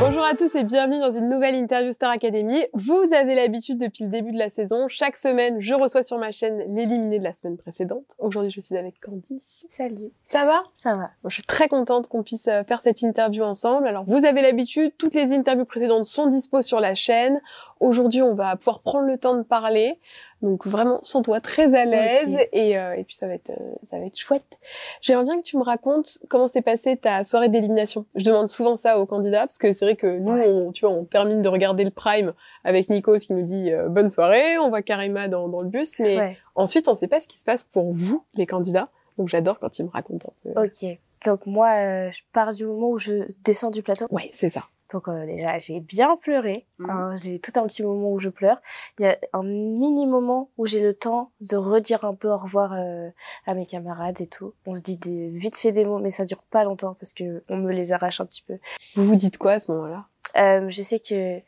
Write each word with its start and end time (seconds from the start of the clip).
Bonjour 0.00 0.24
à 0.24 0.34
tous 0.34 0.56
et 0.56 0.64
bienvenue 0.64 0.98
dans 0.98 1.12
une 1.12 1.28
nouvelle 1.28 1.54
interview 1.54 1.92
Star 1.92 2.10
Academy. 2.10 2.60
Vous 2.74 3.14
avez 3.14 3.36
l'habitude 3.36 3.78
depuis 3.78 4.04
le 4.04 4.10
début 4.10 4.32
de 4.32 4.38
la 4.38 4.50
saison. 4.50 4.88
Chaque 4.88 5.16
semaine, 5.16 5.60
je 5.60 5.72
reçois 5.72 6.02
sur 6.02 6.18
ma 6.18 6.32
chaîne 6.32 6.58
l'éliminé 6.74 7.20
de 7.20 7.24
la 7.24 7.32
semaine 7.32 7.56
précédente. 7.56 8.04
Aujourd'hui, 8.18 8.50
je 8.50 8.60
suis 8.60 8.76
avec 8.76 9.00
Candice. 9.00 9.64
Salut. 9.70 10.10
Ça 10.24 10.46
va? 10.46 10.64
Ça 10.74 10.96
va. 10.96 11.10
Je 11.24 11.34
suis 11.34 11.44
très 11.44 11.68
contente 11.68 12.08
qu'on 12.08 12.24
puisse 12.24 12.48
euh, 12.48 12.64
faire 12.64 12.80
cette 12.80 13.02
interview 13.02 13.44
ensemble. 13.44 13.86
Alors, 13.86 14.04
vous 14.04 14.24
avez 14.24 14.42
l'habitude, 14.42 14.92
toutes 14.98 15.14
les 15.14 15.32
interviews 15.32 15.64
précédentes 15.64 16.06
sont 16.06 16.26
dispo 16.26 16.60
sur 16.60 16.80
la 16.80 16.96
chaîne. 16.96 17.40
Aujourd'hui, 17.84 18.22
on 18.22 18.34
va 18.34 18.56
pouvoir 18.56 18.80
prendre 18.80 19.06
le 19.06 19.18
temps 19.18 19.36
de 19.36 19.42
parler. 19.42 20.00
Donc 20.40 20.66
vraiment, 20.66 21.00
sens-toi 21.02 21.40
très 21.40 21.74
à 21.74 21.84
l'aise 21.84 22.38
et, 22.52 22.78
euh, 22.78 22.94
et 22.94 23.04
puis 23.04 23.14
ça 23.14 23.26
va 23.26 23.34
être 23.34 23.50
euh, 23.50 23.74
ça 23.82 23.98
va 23.98 24.06
être 24.06 24.16
chouette. 24.16 24.58
J'aimerais 25.02 25.24
bien 25.24 25.36
que 25.38 25.42
tu 25.42 25.58
me 25.58 25.62
racontes 25.62 26.18
comment 26.30 26.48
s'est 26.48 26.62
passée 26.62 26.96
ta 26.96 27.24
soirée 27.24 27.48
d'élimination. 27.50 28.06
Je 28.14 28.24
demande 28.24 28.48
souvent 28.48 28.76
ça 28.76 28.98
aux 28.98 29.06
candidats 29.06 29.40
parce 29.46 29.58
que 29.58 29.72
c'est 29.72 29.84
vrai 29.84 29.96
que 29.96 30.06
nous, 30.06 30.32
on, 30.32 30.72
tu 30.72 30.86
vois, 30.86 30.94
on 30.94 31.04
termine 31.04 31.42
de 31.42 31.48
regarder 31.48 31.84
le 31.84 31.90
prime 31.90 32.32
avec 32.64 32.88
Nikos 32.88 33.18
qui 33.18 33.34
nous 33.34 33.44
dit 33.44 33.70
euh, 33.70 33.88
bonne 33.88 34.08
soirée, 34.08 34.58
on 34.58 34.70
voit 34.70 34.82
Karima 34.82 35.28
dans, 35.28 35.48
dans 35.48 35.60
le 35.60 35.68
bus, 35.68 35.98
mais 35.98 36.38
ensuite 36.54 36.88
on 36.88 36.94
sait 36.94 37.08
pas 37.08 37.20
ce 37.20 37.28
qui 37.28 37.38
se 37.38 37.44
passe 37.44 37.64
pour 37.64 37.92
vous 37.92 38.24
les 38.34 38.46
candidats. 38.46 38.88
Donc 39.18 39.28
j'adore 39.28 39.58
quand 39.58 39.78
ils 39.78 39.84
me 39.84 39.90
racontent 39.90 40.32
un 40.46 40.52
peu. 40.52 40.64
Ok. 40.64 40.98
Donc 41.26 41.46
moi, 41.46 42.10
je 42.10 42.20
pars 42.32 42.52
du 42.52 42.66
moment 42.66 42.88
où 42.88 42.98
je 42.98 43.24
descends 43.44 43.70
du 43.70 43.82
plateau. 43.82 44.06
Ouais, 44.10 44.28
c'est 44.30 44.50
ça. 44.50 44.64
Donc 44.92 45.08
euh, 45.08 45.26
déjà, 45.26 45.58
j'ai 45.58 45.80
bien 45.80 46.16
pleuré. 46.16 46.66
Mhm. 46.78 46.90
Hein, 46.90 47.16
j'ai 47.16 47.38
tout 47.38 47.52
un 47.56 47.66
petit 47.66 47.82
moment 47.82 48.12
où 48.12 48.18
je 48.18 48.28
pleure. 48.28 48.60
Il 48.98 49.04
y 49.04 49.08
a 49.08 49.18
un 49.32 49.42
mini 49.42 50.06
moment 50.06 50.50
où 50.58 50.66
j'ai 50.66 50.80
le 50.80 50.94
temps 50.94 51.32
de 51.40 51.56
redire 51.56 52.04
un 52.04 52.14
peu 52.14 52.28
au 52.28 52.38
revoir 52.38 52.72
euh, 52.74 53.08
à 53.46 53.54
mes 53.54 53.66
camarades 53.66 54.20
et 54.20 54.26
tout. 54.26 54.54
On 54.66 54.74
se 54.74 54.82
dit 54.82 54.96
des, 54.96 55.28
vite 55.28 55.56
fait 55.56 55.72
des 55.72 55.84
mots, 55.84 55.98
mais 55.98 56.10
ça 56.10 56.24
dure 56.24 56.42
pas 56.42 56.64
longtemps 56.64 56.94
parce 56.94 57.12
que 57.12 57.42
on 57.48 57.56
me 57.56 57.72
les 57.72 57.92
arrache 57.92 58.20
un 58.20 58.26
petit 58.26 58.42
peu. 58.42 58.58
Vous 58.96 59.04
vous 59.04 59.16
dites 59.16 59.38
quoi 59.38 59.52
à 59.52 59.60
ce 59.60 59.72
moment-là? 59.72 60.06
Euh, 60.36 60.68
Je 60.68 60.82
sais 60.82 60.98
que 61.00 61.40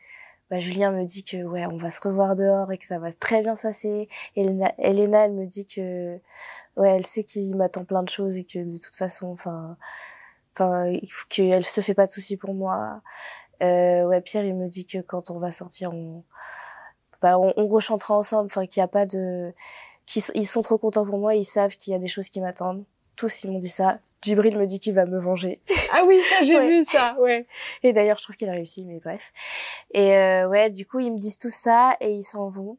bah, 0.49 0.59
Julien 0.59 0.91
me 0.91 1.03
dit 1.03 1.23
que 1.23 1.43
ouais, 1.43 1.65
on 1.65 1.77
va 1.77 1.91
se 1.91 2.01
revoir 2.01 2.35
dehors 2.35 2.71
et 2.71 2.77
que 2.77 2.85
ça 2.85 2.99
va 2.99 3.11
très 3.11 3.41
bien 3.41 3.55
se 3.55 3.63
passer. 3.63 4.07
Elena, 4.35 4.73
Elena 4.77 5.25
elle 5.25 5.33
me 5.33 5.45
dit 5.45 5.65
que 5.65 6.15
ouais, 6.77 6.89
elle 6.89 7.05
sait 7.05 7.23
qu'il 7.23 7.55
m'attend 7.55 7.83
plein 7.83 8.03
de 8.03 8.09
choses 8.09 8.37
et 8.37 8.45
que 8.45 8.59
de 8.59 8.77
toute 8.77 8.95
façon, 8.95 9.27
enfin 9.27 9.77
enfin 10.57 10.93
qu'elle 11.29 11.63
se 11.63 11.81
fait 11.81 11.93
pas 11.93 12.05
de 12.05 12.11
soucis 12.11 12.37
pour 12.37 12.53
moi 12.53 13.01
euh, 13.61 14.05
ouais 14.05 14.21
Pierre 14.21 14.45
il 14.45 14.55
me 14.55 14.67
dit 14.67 14.85
que 14.85 14.99
quand 14.99 15.29
on 15.29 15.37
va 15.37 15.51
sortir 15.51 15.93
on 15.93 16.23
bah 17.21 17.37
on, 17.37 17.53
on 17.57 17.67
rechantera 17.67 18.15
ensemble 18.15 18.47
enfin 18.47 18.65
qu'il 18.65 18.79
y 18.79 18.83
a 18.83 18.87
pas 18.87 19.05
de 19.05 19.51
qu'ils 20.05 20.23
ils 20.35 20.45
sont 20.45 20.61
trop 20.61 20.77
contents 20.77 21.05
pour 21.05 21.19
moi 21.19 21.35
ils 21.35 21.45
savent 21.45 21.75
qu'il 21.75 21.93
y 21.93 21.95
a 21.95 21.99
des 21.99 22.07
choses 22.07 22.29
qui 22.29 22.41
m'attendent 22.41 22.83
tous 23.15 23.43
ils 23.43 23.51
m'ont 23.51 23.59
dit 23.59 23.69
ça 23.69 23.99
Djibril 24.21 24.57
me 24.57 24.65
dit 24.65 24.79
qu'il 24.79 24.93
va 24.93 25.05
me 25.05 25.19
venger. 25.19 25.61
Ah 25.93 26.03
oui, 26.05 26.19
ça 26.29 26.43
j'ai 26.43 26.59
vu 26.67 26.83
ça, 26.83 27.15
ouais. 27.19 27.47
Et 27.81 27.93
d'ailleurs, 27.93 28.17
je 28.17 28.23
trouve 28.23 28.35
qu'il 28.35 28.49
a 28.49 28.51
réussi, 28.51 28.83
mais 28.83 28.99
bref. 28.99 29.31
Et 29.93 30.17
euh, 30.17 30.49
ouais, 30.49 30.69
du 30.69 30.85
coup, 30.85 30.99
ils 30.99 31.11
me 31.11 31.17
disent 31.17 31.37
tout 31.37 31.49
ça 31.49 31.95
et 32.01 32.11
ils 32.11 32.23
s'en 32.23 32.49
vont. 32.49 32.77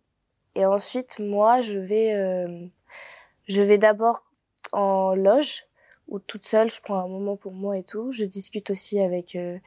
Et 0.55 0.67
ensuite, 0.67 1.19
moi, 1.19 1.63
je 1.63 1.79
vais, 1.79 2.13
euh, 2.15 2.67
je 3.47 3.63
vais 3.63 3.79
d'abord 3.79 4.27
en 4.73 5.15
loge 5.15 5.68
ou 6.09 6.19
toute 6.19 6.45
seule, 6.45 6.71
je 6.71 6.81
prends 6.81 6.99
un 6.99 7.09
moment 7.09 7.37
pour 7.37 7.53
moi 7.53 7.77
et 7.77 7.83
tout. 7.83 8.11
Je 8.13 8.25
discute 8.25 8.71
aussi 8.71 9.01
avec 9.01 9.37
euh, 9.37 9.59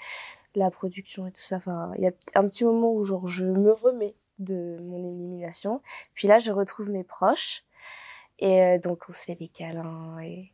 la 0.56 0.72
production 0.72 1.28
et 1.28 1.32
tout 1.32 1.42
ça. 1.42 1.58
Enfin, 1.58 1.92
il 1.98 2.04
y 2.04 2.08
a 2.08 2.12
un 2.36 2.48
petit 2.48 2.66
moment 2.66 2.92
où 2.94 3.04
genre 3.04 3.28
je 3.28 3.46
me 3.46 3.72
remets 3.72 4.16
de 4.40 4.78
mon 4.82 4.98
élimination. 4.98 5.82
Puis 6.14 6.28
là, 6.28 6.40
je 6.40 6.52
retrouve 6.52 6.90
mes 6.90 7.04
proches 7.04 7.64
et 8.40 8.62
euh, 8.62 8.80
donc 8.80 9.04
on 9.08 9.12
se 9.12 9.26
fait 9.26 9.36
des 9.36 9.48
câlins 9.48 10.20
et 10.20 10.52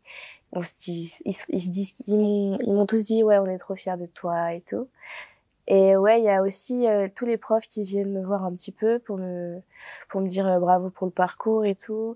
on 0.51 0.61
se 0.61 0.73
dit, 0.79 1.13
ils, 1.25 1.33
se 1.33 1.69
disent, 1.69 1.95
ils 2.05 2.17
m'ont, 2.17 2.57
ils 2.61 2.73
m'ont 2.73 2.85
tous 2.85 3.03
dit 3.03 3.23
ouais, 3.23 3.37
on 3.37 3.45
est 3.45 3.57
trop 3.57 3.75
fiers 3.75 3.97
de 3.97 4.05
toi 4.05 4.53
et 4.53 4.61
tout. 4.61 4.87
Et 5.67 5.97
ouais, 5.97 6.21
il 6.21 6.23
y 6.23 6.29
a 6.29 6.41
aussi 6.41 6.87
euh, 6.87 7.09
tous 7.13 7.25
les 7.25 7.37
profs 7.37 7.67
qui 7.67 7.83
viennent 7.83 8.11
me 8.11 8.23
voir 8.23 8.45
un 8.45 8.53
petit 8.53 8.71
peu 8.71 8.99
pour 8.99 9.17
me 9.17 9.61
pour 10.09 10.21
me 10.21 10.27
dire 10.27 10.59
bravo 10.61 10.89
pour 10.89 11.07
le 11.07 11.11
parcours 11.11 11.65
et 11.65 11.75
tout, 11.75 12.15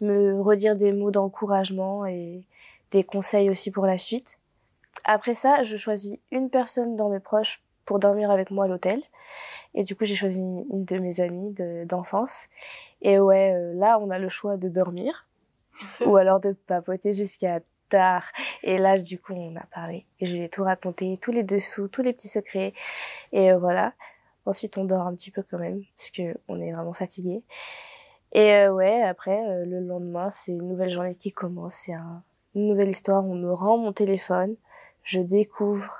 me 0.00 0.40
redire 0.40 0.76
des 0.76 0.92
mots 0.92 1.10
d'encouragement 1.10 2.06
et 2.06 2.44
des 2.92 3.02
conseils 3.02 3.50
aussi 3.50 3.70
pour 3.70 3.86
la 3.86 3.98
suite. 3.98 4.38
Après 5.04 5.34
ça, 5.34 5.62
je 5.62 5.76
choisis 5.76 6.18
une 6.30 6.50
personne 6.50 6.96
dans 6.96 7.08
mes 7.08 7.20
proches 7.20 7.62
pour 7.84 7.98
dormir 7.98 8.30
avec 8.30 8.50
moi 8.50 8.66
à 8.66 8.68
l'hôtel. 8.68 9.02
Et 9.74 9.82
du 9.82 9.96
coup, 9.96 10.04
j'ai 10.04 10.14
choisi 10.14 10.40
une 10.40 10.84
de 10.84 10.98
mes 10.98 11.20
amies 11.20 11.54
d'enfance. 11.86 12.48
et 13.00 13.18
ouais, 13.18 13.54
euh, 13.54 13.72
là, 13.74 13.98
on 13.98 14.10
a 14.10 14.18
le 14.18 14.28
choix 14.28 14.56
de 14.56 14.68
dormir 14.68 15.26
ou 16.06 16.16
alors 16.16 16.38
de 16.40 16.52
papoter 16.52 17.12
jusqu'à 17.12 17.60
tard. 17.88 18.24
Et 18.62 18.78
là, 18.78 18.98
du 18.98 19.18
coup, 19.18 19.32
on 19.32 19.56
a 19.56 19.64
parlé. 19.74 20.06
Et 20.20 20.26
je 20.26 20.36
lui 20.36 20.44
ai 20.44 20.48
tout 20.50 20.62
raconté, 20.62 21.18
tous 21.20 21.32
les 21.32 21.42
dessous, 21.42 21.88
tous 21.88 22.02
les 22.02 22.12
petits 22.12 22.28
secrets. 22.28 22.74
Et 23.32 23.50
euh, 23.50 23.58
voilà. 23.58 23.94
Ensuite, 24.44 24.76
on 24.76 24.84
dort 24.84 25.06
un 25.06 25.14
petit 25.14 25.30
peu 25.30 25.42
quand 25.48 25.58
même, 25.58 25.84
parce 25.96 26.10
que 26.10 26.36
on 26.48 26.60
est 26.60 26.72
vraiment 26.72 26.92
fatigué. 26.92 27.42
Et 28.32 28.52
euh, 28.54 28.72
ouais, 28.72 29.02
après, 29.02 29.64
le 29.64 29.80
lendemain, 29.80 30.30
c'est 30.30 30.52
une 30.52 30.68
nouvelle 30.68 30.90
journée 30.90 31.14
qui 31.14 31.32
commence. 31.32 31.74
C'est 31.74 31.92
un, 31.92 32.24
une 32.54 32.68
nouvelle 32.68 32.90
histoire. 32.90 33.24
On 33.24 33.34
me 33.34 33.52
rend 33.52 33.78
mon 33.78 33.92
téléphone, 33.92 34.56
je 35.02 35.20
découvre. 35.20 35.92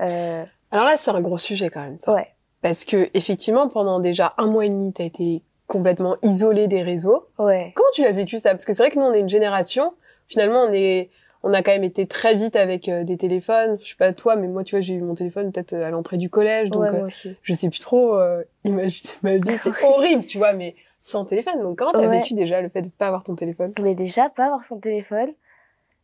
Euh... 0.00 0.44
Alors 0.70 0.86
là, 0.86 0.96
c'est 0.96 1.10
un 1.10 1.20
gros 1.20 1.38
sujet 1.38 1.70
quand 1.70 1.82
même, 1.82 1.98
ça. 1.98 2.14
Ouais. 2.14 2.28
Parce 2.62 2.84
que 2.84 3.08
effectivement, 3.14 3.68
pendant 3.68 4.00
déjà 4.00 4.34
un 4.36 4.46
mois 4.46 4.66
et 4.66 4.70
demi, 4.70 4.92
t'as 4.92 5.04
été 5.04 5.42
complètement 5.66 6.16
isolé 6.22 6.66
des 6.66 6.82
réseaux. 6.82 7.28
Ouais. 7.38 7.72
Comment 7.76 7.90
tu 7.94 8.04
as 8.04 8.12
vécu 8.12 8.38
ça? 8.38 8.50
Parce 8.50 8.64
que 8.64 8.72
c'est 8.72 8.82
vrai 8.82 8.90
que 8.90 8.98
nous, 8.98 9.04
on 9.04 9.12
est 9.12 9.20
une 9.20 9.28
génération. 9.28 9.94
Finalement, 10.26 10.62
on 10.62 10.72
est, 10.72 11.10
on 11.42 11.52
a 11.52 11.62
quand 11.62 11.70
même 11.70 11.84
été 11.84 12.06
très 12.06 12.34
vite 12.34 12.56
avec 12.56 12.88
euh, 12.88 13.04
des 13.04 13.16
téléphones. 13.16 13.78
Je 13.82 13.90
sais 13.90 13.96
pas 13.96 14.12
toi, 14.12 14.36
mais 14.36 14.48
moi, 14.48 14.64
tu 14.64 14.74
vois, 14.74 14.80
j'ai 14.80 14.94
eu 14.94 15.02
mon 15.02 15.14
téléphone 15.14 15.52
peut-être 15.52 15.74
euh, 15.74 15.86
à 15.86 15.90
l'entrée 15.90 16.16
du 16.16 16.30
collège, 16.30 16.70
donc 16.70 16.82
ouais, 16.82 16.92
moi 16.92 17.06
aussi. 17.06 17.36
je 17.42 17.54
sais 17.54 17.68
plus 17.68 17.80
trop 17.80 18.16
euh, 18.16 18.42
imaginer 18.64 19.10
ma 19.22 19.36
vie. 19.36 19.58
C'est 19.62 19.84
horrible, 19.84 20.26
tu 20.26 20.38
vois, 20.38 20.52
mais 20.54 20.74
sans 21.00 21.24
téléphone. 21.24 21.60
Donc 21.60 21.78
comment 21.78 21.92
t'as 21.92 22.08
vécu 22.08 22.34
déjà 22.34 22.60
le 22.60 22.68
fait 22.70 22.82
de 22.82 22.88
pas 22.88 23.06
avoir 23.06 23.22
ton 23.22 23.36
téléphone? 23.36 23.72
Mais 23.80 23.94
déjà, 23.94 24.30
pas 24.30 24.46
avoir 24.46 24.64
son 24.64 24.80
téléphone 24.80 25.32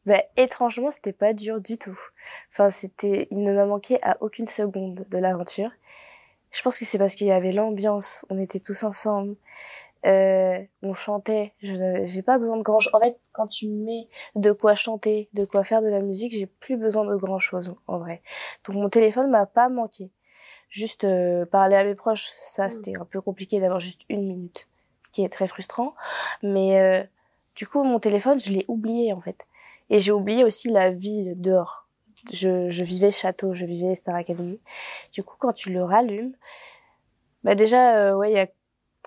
bah, 0.06 0.22
étrangement, 0.36 0.90
c'était 0.90 1.12
pas 1.12 1.32
dur 1.32 1.60
du 1.60 1.78
tout. 1.78 1.98
Enfin, 2.52 2.70
c'était, 2.70 3.28
il 3.30 3.42
ne 3.42 3.54
m'a 3.54 3.66
manqué 3.66 3.98
à 4.02 4.16
aucune 4.20 4.46
seconde 4.46 5.06
de 5.08 5.18
l'aventure. 5.18 5.70
Je 6.50 6.62
pense 6.62 6.78
que 6.78 6.84
c'est 6.84 6.98
parce 6.98 7.14
qu'il 7.14 7.26
y 7.26 7.32
avait 7.32 7.52
l'ambiance, 7.52 8.24
on 8.30 8.36
était 8.36 8.60
tous 8.60 8.84
ensemble, 8.84 9.34
euh, 10.06 10.60
on 10.82 10.92
chantait. 10.92 11.52
Je, 11.62 12.02
j'ai 12.04 12.22
pas 12.22 12.38
besoin 12.38 12.56
de 12.56 12.62
grand. 12.62 12.78
En 12.92 13.00
fait, 13.00 13.18
quand 13.32 13.46
tu 13.46 13.68
mets 13.68 14.08
de 14.34 14.52
quoi 14.52 14.74
chanter, 14.74 15.28
de 15.32 15.44
quoi 15.44 15.64
faire 15.64 15.82
de 15.82 15.88
la 15.88 16.00
musique, 16.00 16.32
j'ai 16.32 16.46
plus 16.46 16.76
besoin 16.76 17.04
de 17.04 17.16
grand 17.16 17.38
chose 17.38 17.74
en 17.86 17.98
vrai. 17.98 18.22
Donc 18.64 18.76
mon 18.76 18.88
téléphone 18.88 19.30
m'a 19.30 19.46
pas 19.46 19.68
manqué. 19.68 20.10
Juste 20.68 21.04
euh, 21.04 21.46
parler 21.46 21.76
à 21.76 21.84
mes 21.84 21.94
proches, 21.94 22.32
ça 22.36 22.66
mm. 22.66 22.70
c'était 22.70 22.96
un 23.00 23.04
peu 23.04 23.20
compliqué 23.20 23.60
d'avoir 23.60 23.80
juste 23.80 24.02
une 24.08 24.26
minute, 24.26 24.68
qui 25.12 25.24
est 25.24 25.28
très 25.28 25.48
frustrant. 25.48 25.94
Mais 26.42 26.80
euh, 26.80 27.02
du 27.56 27.66
coup, 27.66 27.82
mon 27.84 27.98
téléphone, 27.98 28.38
je 28.38 28.52
l'ai 28.52 28.64
oublié 28.68 29.12
en 29.12 29.20
fait. 29.20 29.46
Et 29.90 29.98
j'ai 29.98 30.12
oublié 30.12 30.44
aussi 30.44 30.70
la 30.70 30.90
vie 30.90 31.34
dehors. 31.36 31.88
Je, 32.32 32.70
je 32.70 32.84
vivais 32.84 33.10
château, 33.10 33.52
je 33.52 33.66
vivais 33.66 33.94
Star 33.94 34.14
Academy. 34.14 34.60
Du 35.12 35.22
coup, 35.22 35.36
quand 35.38 35.52
tu 35.52 35.72
le 35.72 35.82
rallumes, 35.84 36.34
bah 37.42 37.54
déjà, 37.54 37.98
euh, 37.98 38.16
ouais, 38.16 38.30
il 38.30 38.34
y 38.34 38.40
a 38.40 38.48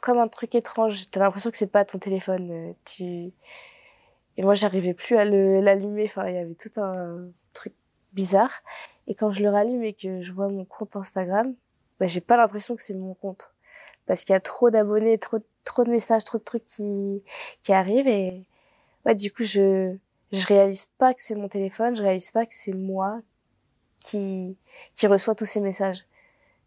comme 0.01 0.19
un 0.19 0.27
truc 0.27 0.53
étrange. 0.55 1.09
T'as 1.09 1.21
l'impression 1.21 1.49
que 1.49 1.57
c'est 1.57 1.71
pas 1.71 1.83
ton 1.85 1.97
téléphone. 1.97 2.51
Euh, 2.51 2.73
tu 2.85 3.33
et 4.37 4.43
moi, 4.43 4.53
j'arrivais 4.53 4.93
plus 4.93 5.17
à 5.17 5.25
l'allumer. 5.25 6.03
Enfin, 6.05 6.27
il 6.27 6.35
y 6.35 6.37
avait 6.37 6.55
tout 6.55 6.69
un 6.79 7.31
truc 7.53 7.73
bizarre. 8.13 8.61
Et 9.07 9.15
quand 9.15 9.31
je 9.31 9.41
le 9.43 9.49
rallume 9.49 9.83
et 9.83 9.93
que 9.93 10.21
je 10.21 10.31
vois 10.31 10.47
mon 10.47 10.65
compte 10.65 10.95
Instagram, 10.95 11.55
bah, 11.99 12.07
j'ai 12.07 12.21
pas 12.21 12.37
l'impression 12.37 12.75
que 12.75 12.83
c'est 12.83 12.93
mon 12.93 13.15
compte. 13.15 13.51
Parce 14.05 14.23
qu'il 14.23 14.33
y 14.33 14.35
a 14.35 14.39
trop 14.39 14.69
d'abonnés, 14.69 15.17
trop, 15.17 15.37
trop 15.63 15.83
de 15.83 15.89
messages, 15.89 16.23
trop 16.23 16.37
de 16.37 16.43
trucs 16.43 16.65
qui, 16.65 17.23
qui 17.63 17.73
arrivent 17.73 18.07
et, 18.07 18.45
ouais, 19.05 19.15
du 19.15 19.31
coup, 19.33 19.43
je, 19.43 19.97
je 20.31 20.45
réalise 20.47 20.87
pas 20.97 21.13
que 21.13 21.21
c'est 21.21 21.35
mon 21.35 21.47
téléphone, 21.47 21.95
je 21.95 22.01
réalise 22.01 22.31
pas 22.31 22.45
que 22.45 22.53
c'est 22.53 22.73
moi 22.73 23.21
qui 23.99 24.57
qui 24.93 25.07
reçoit 25.07 25.35
tous 25.35 25.45
ces 25.45 25.61
messages. 25.61 26.05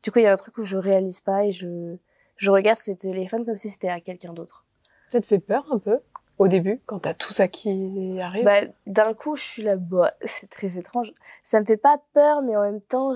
Du 0.03 0.11
coup, 0.11 0.19
il 0.19 0.23
y 0.23 0.27
a 0.27 0.33
un 0.33 0.37
truc 0.37 0.57
où 0.59 0.65
je 0.65 0.77
réalise 0.77 1.21
pas 1.21 1.45
et 1.45 1.51
je 1.51 1.97
je 2.37 2.51
regarde 2.51 2.79
ce 2.79 2.93
téléphone 2.93 3.45
comme 3.45 3.59
si 3.59 3.69
c'était 3.69 3.89
à 3.89 4.01
quelqu'un 4.01 4.33
d'autre. 4.33 4.65
Ça 5.07 5.21
te 5.21 5.27
fait 5.27 5.41
peur 5.41 5.67
un 5.73 5.79
peu 5.79 6.01
au 6.41 6.49
début, 6.49 6.81
quand 6.87 7.01
t'as 7.01 7.13
tout 7.13 7.35
ça 7.35 7.49
qui 7.49 8.19
arrive? 8.19 8.47
Bah, 8.47 8.63
D'un 8.87 9.13
coup, 9.13 9.37
je 9.37 9.43
suis 9.43 9.63
là, 9.63 9.77
bah, 9.77 10.15
c'est 10.25 10.49
très 10.49 10.79
étrange. 10.79 11.13
Ça 11.43 11.61
me 11.61 11.67
fait 11.67 11.77
pas 11.77 12.01
peur, 12.15 12.41
mais 12.41 12.57
en 12.57 12.63
même 12.63 12.81
temps, 12.81 13.15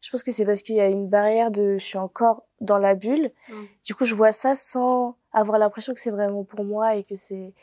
je 0.00 0.10
pense 0.10 0.24
que 0.24 0.32
c'est 0.32 0.44
parce 0.44 0.62
qu'il 0.62 0.74
y 0.74 0.80
a 0.80 0.88
une 0.88 1.08
barrière 1.08 1.52
de, 1.52 1.78
je 1.78 1.84
suis 1.84 1.98
encore 1.98 2.42
dans 2.60 2.78
la 2.78 2.96
bulle. 2.96 3.30
Mm. 3.48 3.54
Du 3.84 3.94
coup, 3.94 4.04
je 4.04 4.16
vois 4.16 4.32
ça 4.32 4.56
sans 4.56 5.16
avoir 5.32 5.60
l'impression 5.60 5.94
que 5.94 6.00
c'est 6.00 6.10
vraiment 6.10 6.42
pour 6.42 6.64
moi 6.64 6.96
et 6.96 7.04
que 7.04 7.14
c'est, 7.14 7.54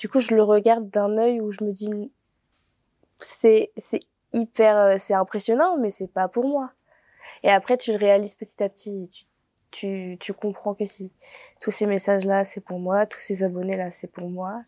du 0.00 0.08
coup, 0.08 0.20
je 0.20 0.34
le 0.34 0.42
regarde 0.42 0.88
d'un 0.88 1.18
œil 1.18 1.40
où 1.42 1.50
je 1.50 1.62
me 1.62 1.72
dis, 1.72 1.90
c'est, 3.20 3.70
c'est 3.76 4.00
hyper, 4.32 4.76
euh, 4.76 4.94
c'est 4.98 5.12
impressionnant, 5.12 5.76
mais 5.78 5.90
c'est 5.90 6.08
pas 6.08 6.26
pour 6.26 6.48
moi. 6.48 6.70
Et 7.42 7.50
après, 7.50 7.76
tu 7.76 7.92
le 7.92 7.98
réalises 7.98 8.34
petit 8.34 8.62
à 8.62 8.68
petit. 8.68 9.08
Tu 9.12 9.24
tu, 9.70 10.16
tu 10.18 10.32
comprends 10.32 10.74
que 10.74 10.84
si 10.84 11.12
tous 11.60 11.70
ces 11.70 11.86
messages 11.86 12.26
là 12.26 12.42
c'est 12.42 12.60
pour 12.60 12.80
moi, 12.80 13.06
tous 13.06 13.20
ces 13.20 13.44
abonnés 13.44 13.76
là 13.76 13.92
c'est 13.92 14.10
pour 14.10 14.28
moi, 14.28 14.64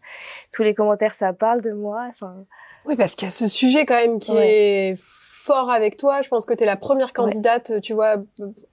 tous 0.52 0.62
les 0.62 0.74
commentaires 0.74 1.12
ça 1.12 1.32
parle 1.32 1.60
de 1.60 1.72
moi. 1.72 2.06
Enfin. 2.08 2.44
Oui, 2.84 2.94
parce 2.94 3.16
qu'il 3.16 3.26
y 3.26 3.28
a 3.28 3.32
ce 3.32 3.48
sujet 3.48 3.84
quand 3.84 3.96
même 3.96 4.20
qui 4.20 4.36
est 4.36 4.94
fort 4.96 5.70
avec 5.70 5.96
toi. 5.96 6.22
Je 6.22 6.28
pense 6.28 6.46
que 6.46 6.54
tu 6.54 6.62
es 6.62 6.66
la 6.66 6.76
première 6.76 7.12
candidate, 7.12 7.80
tu 7.80 7.94
vois, 7.94 8.18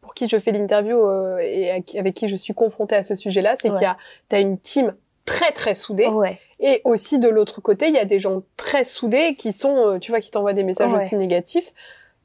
pour 0.02 0.14
qui 0.14 0.30
je 0.30 0.38
fais 0.38 0.52
l'interview 0.52 1.00
euh, 1.00 1.40
et 1.40 1.72
avec 1.98 2.14
qui 2.14 2.30
je 2.30 2.36
suis 2.36 2.54
confrontée 2.54 2.96
à 2.96 3.02
ce 3.02 3.16
sujet-là, 3.16 3.56
c'est 3.60 3.72
qu'il 3.72 3.82
y 3.82 3.86
a 3.86 3.98
t'as 4.30 4.40
une 4.40 4.60
team 4.60 4.96
très 5.30 5.52
très 5.52 5.76
soudée. 5.76 6.08
Ouais. 6.08 6.40
Et 6.60 6.82
aussi 6.84 7.20
de 7.20 7.30
l'autre 7.30 7.62
côté, 7.62 7.88
il 7.88 7.94
y 7.94 8.00
a 8.00 8.06
des 8.06 8.20
gens 8.20 8.42
très 8.58 8.84
soudés 8.84 9.36
qui 9.36 9.54
sont, 9.54 9.78
euh, 9.78 10.00
tu 10.00 10.12
vois, 10.12 10.20
qui 10.20 10.32
t'envoient 10.32 10.54
des 10.54 10.64
messages 10.64 10.92
aussi 10.92 11.16
négatifs. 11.16 11.72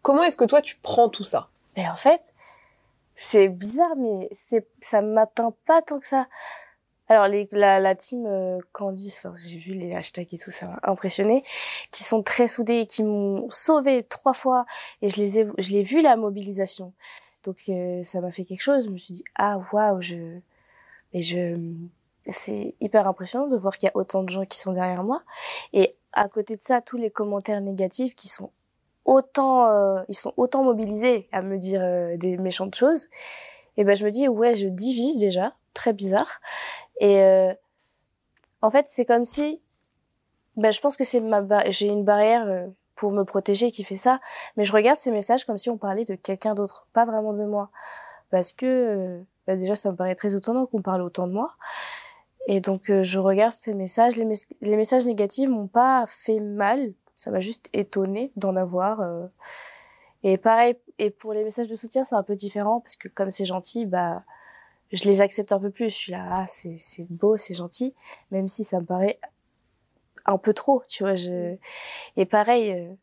Comment 0.03 0.25
est-ce 0.25 0.37
que 0.37 0.45
toi 0.45 0.61
tu 0.63 0.77
prends 0.77 1.09
tout 1.09 1.25
ça? 1.25 1.49
Mais 1.77 1.89
en 1.89 1.97
fait, 1.97 2.21
c'est 3.15 3.49
bizarre, 3.49 3.97
mais 3.97 4.29
c'est 4.33 4.67
ça 4.81 5.03
m'atteint 5.03 5.55
pas 5.67 5.83
tant 5.83 6.01
que 6.01 6.07
ça. 6.07 6.27
Alors 7.09 7.29
les, 7.29 7.47
la, 7.53 7.81
la 7.81 7.95
team 7.95 8.25
euh, 8.27 8.59
Candice, 8.73 9.19
enfin, 9.19 9.35
j'ai 9.47 9.59
vu 9.59 9.75
les 9.75 9.95
hashtags 9.95 10.33
et 10.33 10.39
tout, 10.39 10.51
ça 10.51 10.67
m'a 10.67 10.81
impressionné, 10.85 11.45
qui 11.91 12.03
sont 12.03 12.23
très 12.23 12.49
soudés 12.49 12.79
et 12.79 12.87
qui 12.87 13.03
m'ont 13.03 13.47
sauvé 13.51 14.03
trois 14.03 14.33
fois 14.33 14.65
et 15.03 15.11
je 15.11 15.19
les 15.21 15.39
ai, 15.39 15.47
je 15.59 15.73
l'ai 15.73 15.83
vu 15.83 16.01
la 16.01 16.17
mobilisation. 16.17 16.95
Donc 17.45 17.59
euh, 17.69 18.03
ça 18.05 18.21
m'a 18.23 18.31
fait 18.31 18.47
quelque 18.47 18.63
chose. 18.63 18.87
Je 18.87 18.91
me 18.91 18.97
suis 18.97 19.13
dit 19.13 19.25
ah 19.37 19.61
waouh, 19.73 20.01
je, 20.01 20.17
mais 21.13 21.21
je, 21.21 21.59
c'est 22.27 22.75
hyper 22.81 23.07
impressionnant 23.07 23.47
de 23.49 23.57
voir 23.57 23.77
qu'il 23.77 23.87
y 23.87 23.91
a 23.91 23.97
autant 23.97 24.23
de 24.23 24.29
gens 24.29 24.45
qui 24.47 24.59
sont 24.59 24.73
derrière 24.73 25.05
moi. 25.05 25.23
Et 25.73 25.95
à 26.13 26.29
côté 26.29 26.57
de 26.57 26.63
ça, 26.63 26.81
tous 26.81 26.97
les 26.97 27.11
commentaires 27.11 27.61
négatifs 27.61 28.15
qui 28.15 28.29
sont 28.29 28.51
autant 29.05 29.71
euh, 29.71 30.03
ils 30.09 30.15
sont 30.15 30.33
autant 30.37 30.65
mobilisés 30.65 31.29
à 31.33 31.43
me 31.43 31.59
dire 31.59 31.83
euh, 31.83 32.17
des 32.17 32.37
méchantes 32.39 32.75
choses. 32.75 33.09
Et 33.77 33.85
ben 33.85 33.95
je 33.95 34.05
me 34.05 34.11
dis 34.11 34.29
ouais 34.29 34.55
je 34.55 34.67
divise 34.67 35.19
déjà. 35.19 35.55
Très 35.75 35.93
bizarre. 35.93 36.41
Et 37.01 37.21
euh, 37.23 37.53
en 38.63 38.71
fait 38.71 38.87
c'est 38.89 39.05
comme 39.05 39.27
si 39.27 39.61
ben 40.57 40.73
je 40.73 40.81
pense 40.81 40.97
que 40.97 41.05
c'est 41.05 41.21
ma 41.21 41.43
j'ai 41.71 41.89
une 41.89 42.05
barrière 42.05 42.69
pour 42.95 43.11
me 43.11 43.25
protéger 43.25 43.71
qui 43.71 43.85
fait 43.85 43.97
ça. 43.97 44.21
Mais 44.57 44.65
je 44.65 44.73
regarde 44.73 44.97
ces 44.97 45.11
messages 45.11 45.45
comme 45.45 45.59
si 45.59 45.69
on 45.69 45.77
parlait 45.77 46.05
de 46.05 46.15
quelqu'un 46.15 46.55
d'autre 46.55 46.87
pas 46.93 47.05
vraiment 47.05 47.35
de 47.35 47.45
moi. 47.45 47.71
Parce 48.31 48.53
que 48.53 49.21
ben 49.47 49.59
déjà 49.59 49.75
ça 49.75 49.91
me 49.91 49.97
paraît 49.97 50.15
très 50.15 50.35
étonnant 50.35 50.67
qu'on 50.67 50.81
parle 50.81 51.03
autant 51.03 51.27
de 51.27 51.33
moi 51.33 51.55
et 52.47 52.61
donc 52.61 52.91
je 53.03 53.19
regarde 53.19 53.53
ces 53.53 53.75
messages 53.75 54.17
les, 54.17 54.27
les 54.61 54.77
messages 54.77 55.07
négatifs 55.07 55.49
m'ont 55.49 55.67
pas 55.67 56.05
fait 56.07 56.41
mal 56.41 56.93
ça 57.17 57.31
m'a 57.31 57.41
juste 57.41 57.69
étonné 57.73 58.33
d'en 58.37 58.57
avoir. 58.57 59.01
Euh. 59.01 59.27
Et 60.23 60.39
pareil, 60.39 60.77
et 60.99 61.11
pour 61.11 61.33
les 61.33 61.45
messages 61.45 61.69
de 61.69 61.77
soutien, 61.77 62.05
c'est 62.05 62.15
un 62.15 62.23
peu 62.23 62.37
différent 62.37 62.81
parce 62.81 62.97
que 62.97 63.09
comme 63.09 63.31
c'est 63.31 63.45
gentil, 63.45 63.87
bah, 63.87 64.25
je 64.93 65.05
les 65.05 65.21
accepte 65.21 65.53
un 65.53 65.61
peu 65.61 65.71
plus. 65.71 65.91
Je 65.91 65.97
suis 65.97 66.13
là, 66.13 66.27
ah, 66.31 66.47
c'est, 66.49 66.77
c'est 66.79 67.07
beau, 67.19 67.37
c'est 67.37 67.55
gentil, 67.55 67.95
même 68.31 68.49
si 68.49 68.65
ça 68.65 68.81
me 68.81 68.87
paraît 68.87 69.19
un 70.25 70.39
peu 70.39 70.55
trop, 70.55 70.83
tu 70.89 71.03
vois. 71.03 71.15
Je... 71.15 71.57
Et 72.17 72.25
pareil, 72.25 72.73
euh, 72.73 72.95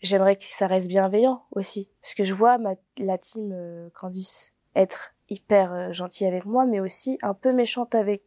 j'aimerais 0.00 0.36
que 0.36 0.44
ça 0.44 0.66
reste 0.66 0.88
bienveillant 0.88 1.44
aussi. 1.50 1.90
Parce 2.02 2.14
que 2.14 2.24
je 2.24 2.34
vois 2.34 2.58
ma, 2.58 2.74
la 2.98 3.18
team 3.18 3.50
euh, 3.52 3.90
Candice 3.90 4.52
être 4.76 5.14
hyper 5.28 5.72
euh, 5.72 5.92
gentille 5.92 6.26
avec 6.26 6.44
moi, 6.44 6.66
mais 6.66 6.80
aussi 6.80 7.18
un 7.22 7.34
peu 7.34 7.52
méchante 7.52 7.94
avec 7.94 8.22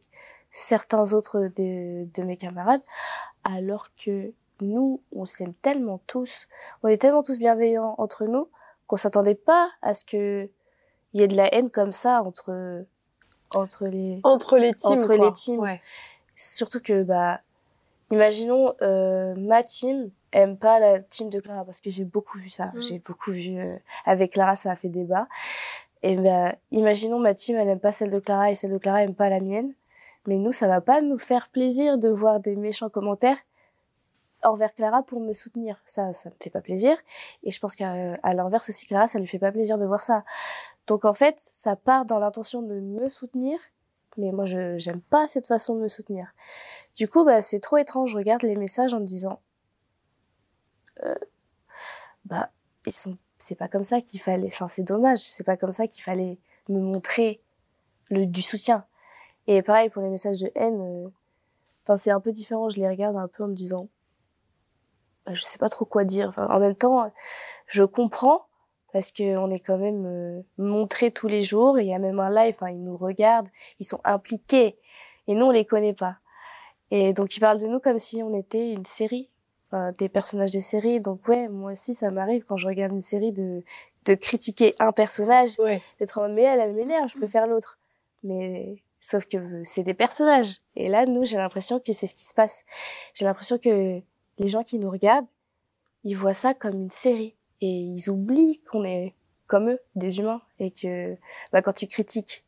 certains 0.50 1.12
autres 1.12 1.50
de, 1.56 2.04
de 2.12 2.22
mes 2.22 2.36
camarades, 2.36 2.82
alors 3.44 3.88
que 3.96 4.32
nous, 4.60 5.00
on 5.12 5.24
s'aime 5.24 5.54
tellement 5.54 6.00
tous, 6.06 6.48
on 6.82 6.88
est 6.88 6.98
tellement 6.98 7.22
tous 7.22 7.38
bienveillants 7.38 7.94
entre 7.98 8.24
nous 8.24 8.48
qu'on 8.86 8.96
s'attendait 8.96 9.34
pas 9.34 9.70
à 9.82 9.94
ce 9.94 10.04
que 10.04 10.50
il 11.12 11.20
y 11.20 11.24
ait 11.24 11.28
de 11.28 11.36
la 11.36 11.52
haine 11.54 11.70
comme 11.70 11.92
ça 11.92 12.22
entre 12.22 12.84
entre 13.54 13.86
les 13.86 14.20
entre 14.24 14.58
les 14.58 14.74
teams 14.74 14.92
entre 14.92 15.14
les 15.14 15.32
teams. 15.32 15.78
Surtout 16.36 16.80
que 16.80 17.02
bah 17.02 17.40
imaginons 18.10 18.74
euh, 18.82 19.34
ma 19.36 19.62
team 19.62 20.10
aime 20.32 20.58
pas 20.58 20.80
la 20.80 21.00
team 21.00 21.30
de 21.30 21.40
Clara 21.40 21.64
parce 21.64 21.80
que 21.80 21.90
j'ai 21.90 22.04
beaucoup 22.04 22.38
vu 22.38 22.50
ça, 22.50 22.66
mm. 22.66 22.82
j'ai 22.82 22.98
beaucoup 22.98 23.30
vu 23.30 23.58
euh, 23.58 23.76
avec 24.04 24.32
Clara 24.32 24.56
ça 24.56 24.72
a 24.72 24.76
fait 24.76 24.88
débat. 24.88 25.28
Et 26.02 26.16
bah 26.16 26.54
imaginons 26.70 27.18
ma 27.18 27.34
team 27.34 27.56
elle 27.56 27.68
aime 27.68 27.80
pas 27.80 27.92
celle 27.92 28.10
de 28.10 28.18
Clara 28.18 28.50
et 28.50 28.54
celle 28.54 28.72
de 28.72 28.78
Clara 28.78 29.02
aime 29.02 29.14
pas 29.14 29.28
la 29.28 29.40
mienne. 29.40 29.72
Mais 30.28 30.38
nous, 30.38 30.52
ça 30.52 30.68
va 30.68 30.82
pas 30.82 31.00
nous 31.00 31.16
faire 31.16 31.48
plaisir 31.48 31.96
de 31.96 32.10
voir 32.10 32.38
des 32.38 32.54
méchants 32.54 32.90
commentaires 32.90 33.38
envers 34.42 34.74
Clara 34.74 35.02
pour 35.02 35.20
me 35.20 35.32
soutenir. 35.32 35.80
Ça, 35.86 36.12
ça 36.12 36.28
me 36.28 36.34
fait 36.38 36.50
pas 36.50 36.60
plaisir. 36.60 36.98
Et 37.44 37.50
je 37.50 37.58
pense 37.58 37.74
qu'à 37.74 38.18
l'inverse 38.34 38.68
aussi, 38.68 38.84
Clara, 38.84 39.08
ça 39.08 39.18
lui 39.18 39.26
fait 39.26 39.38
pas 39.38 39.52
plaisir 39.52 39.78
de 39.78 39.86
voir 39.86 40.00
ça. 40.00 40.26
Donc 40.86 41.06
en 41.06 41.14
fait, 41.14 41.36
ça 41.38 41.76
part 41.76 42.04
dans 42.04 42.18
l'intention 42.18 42.60
de 42.60 42.78
me 42.78 43.08
soutenir, 43.08 43.58
mais 44.18 44.30
moi, 44.32 44.44
je 44.44 44.76
j'aime 44.76 45.00
pas 45.00 45.28
cette 45.28 45.46
façon 45.46 45.76
de 45.76 45.80
me 45.80 45.88
soutenir. 45.88 46.34
Du 46.94 47.08
coup, 47.08 47.24
bah, 47.24 47.40
c'est 47.40 47.60
trop 47.60 47.78
étrange. 47.78 48.10
Je 48.10 48.18
regarde 48.18 48.42
les 48.42 48.56
messages 48.56 48.92
en 48.92 49.00
me 49.00 49.06
disant, 49.06 49.40
euh, 51.04 51.14
bah, 52.26 52.50
ils 52.84 52.92
sont, 52.92 53.16
c'est 53.38 53.54
pas 53.54 53.68
comme 53.68 53.84
ça 53.84 54.02
qu'il 54.02 54.20
fallait. 54.20 54.48
Enfin, 54.52 54.68
c'est 54.68 54.82
dommage. 54.82 55.20
C'est 55.20 55.44
pas 55.44 55.56
comme 55.56 55.72
ça 55.72 55.86
qu'il 55.86 56.02
fallait 56.02 56.38
me 56.68 56.80
montrer 56.80 57.40
le 58.10 58.26
du 58.26 58.42
soutien. 58.42 58.84
Et 59.48 59.62
pareil 59.62 59.88
pour 59.88 60.02
les 60.02 60.10
messages 60.10 60.40
de 60.40 60.52
haine. 60.54 60.80
Euh, 60.80 61.08
enfin, 61.82 61.96
c'est 61.96 62.10
un 62.10 62.20
peu 62.20 62.30
différent. 62.30 62.68
Je 62.68 62.78
les 62.78 62.88
regarde 62.88 63.16
un 63.16 63.28
peu 63.28 63.42
en 63.42 63.48
me 63.48 63.54
disant, 63.54 63.88
bah, 65.26 65.32
je 65.34 65.42
sais 65.42 65.58
pas 65.58 65.70
trop 65.70 65.86
quoi 65.86 66.04
dire. 66.04 66.28
Enfin, 66.28 66.46
en 66.48 66.60
même 66.60 66.76
temps, 66.76 67.10
je 67.66 67.82
comprends 67.82 68.46
parce 68.92 69.10
que 69.10 69.36
on 69.38 69.50
est 69.50 69.58
quand 69.58 69.78
même 69.78 70.04
euh, 70.06 70.42
montré 70.58 71.10
tous 71.10 71.28
les 71.28 71.40
jours. 71.40 71.80
Il 71.80 71.86
y 71.86 71.94
a 71.94 71.98
même 71.98 72.20
un 72.20 72.30
live. 72.30 72.54
Enfin, 72.54 72.70
ils 72.70 72.84
nous 72.84 72.98
regardent, 72.98 73.48
ils 73.80 73.86
sont 73.86 74.00
impliqués 74.04 74.78
et 75.26 75.34
nous 75.34 75.46
on 75.46 75.50
les 75.50 75.64
connaît 75.64 75.94
pas. 75.94 76.18
Et 76.90 77.14
donc 77.14 77.34
ils 77.36 77.40
parlent 77.40 77.60
de 77.60 77.66
nous 77.66 77.80
comme 77.80 77.98
si 77.98 78.22
on 78.22 78.34
était 78.34 78.72
une 78.72 78.84
série, 78.84 79.30
enfin, 79.66 79.92
des 79.92 80.10
personnages 80.10 80.50
des 80.50 80.60
séries. 80.60 81.00
Donc 81.00 81.26
ouais, 81.26 81.48
moi 81.48 81.72
aussi 81.72 81.94
ça 81.94 82.10
m'arrive 82.10 82.44
quand 82.44 82.58
je 82.58 82.66
regarde 82.66 82.92
une 82.92 83.00
série 83.00 83.32
de 83.32 83.62
de 84.04 84.14
critiquer 84.14 84.74
un 84.78 84.92
personnage, 84.92 85.56
d'être 85.98 86.18
en 86.18 86.22
mode 86.22 86.32
mais 86.32 86.42
elle, 86.42 86.60
elle 86.60 86.74
m'énerve, 86.74 87.08
je 87.08 87.18
peux 87.18 87.26
faire 87.26 87.46
l'autre. 87.46 87.78
Mais 88.22 88.78
sauf 89.00 89.26
que 89.26 89.62
c'est 89.64 89.82
des 89.82 89.94
personnages. 89.94 90.58
Et 90.76 90.88
là, 90.88 91.06
nous, 91.06 91.24
j'ai 91.24 91.36
l'impression 91.36 91.80
que 91.80 91.92
c'est 91.92 92.06
ce 92.06 92.14
qui 92.14 92.24
se 92.24 92.34
passe. 92.34 92.64
J'ai 93.14 93.24
l'impression 93.24 93.58
que 93.58 94.00
les 94.38 94.48
gens 94.48 94.64
qui 94.64 94.78
nous 94.78 94.90
regardent, 94.90 95.26
ils 96.04 96.16
voient 96.16 96.34
ça 96.34 96.54
comme 96.54 96.80
une 96.80 96.90
série 96.90 97.36
et 97.60 97.68
ils 97.68 98.08
oublient 98.10 98.60
qu'on 98.70 98.84
est 98.84 99.14
comme 99.46 99.70
eux, 99.70 99.80
des 99.96 100.20
humains, 100.20 100.42
et 100.58 100.70
que 100.70 101.16
bah, 101.52 101.62
quand 101.62 101.72
tu 101.72 101.86
critiques, 101.86 102.44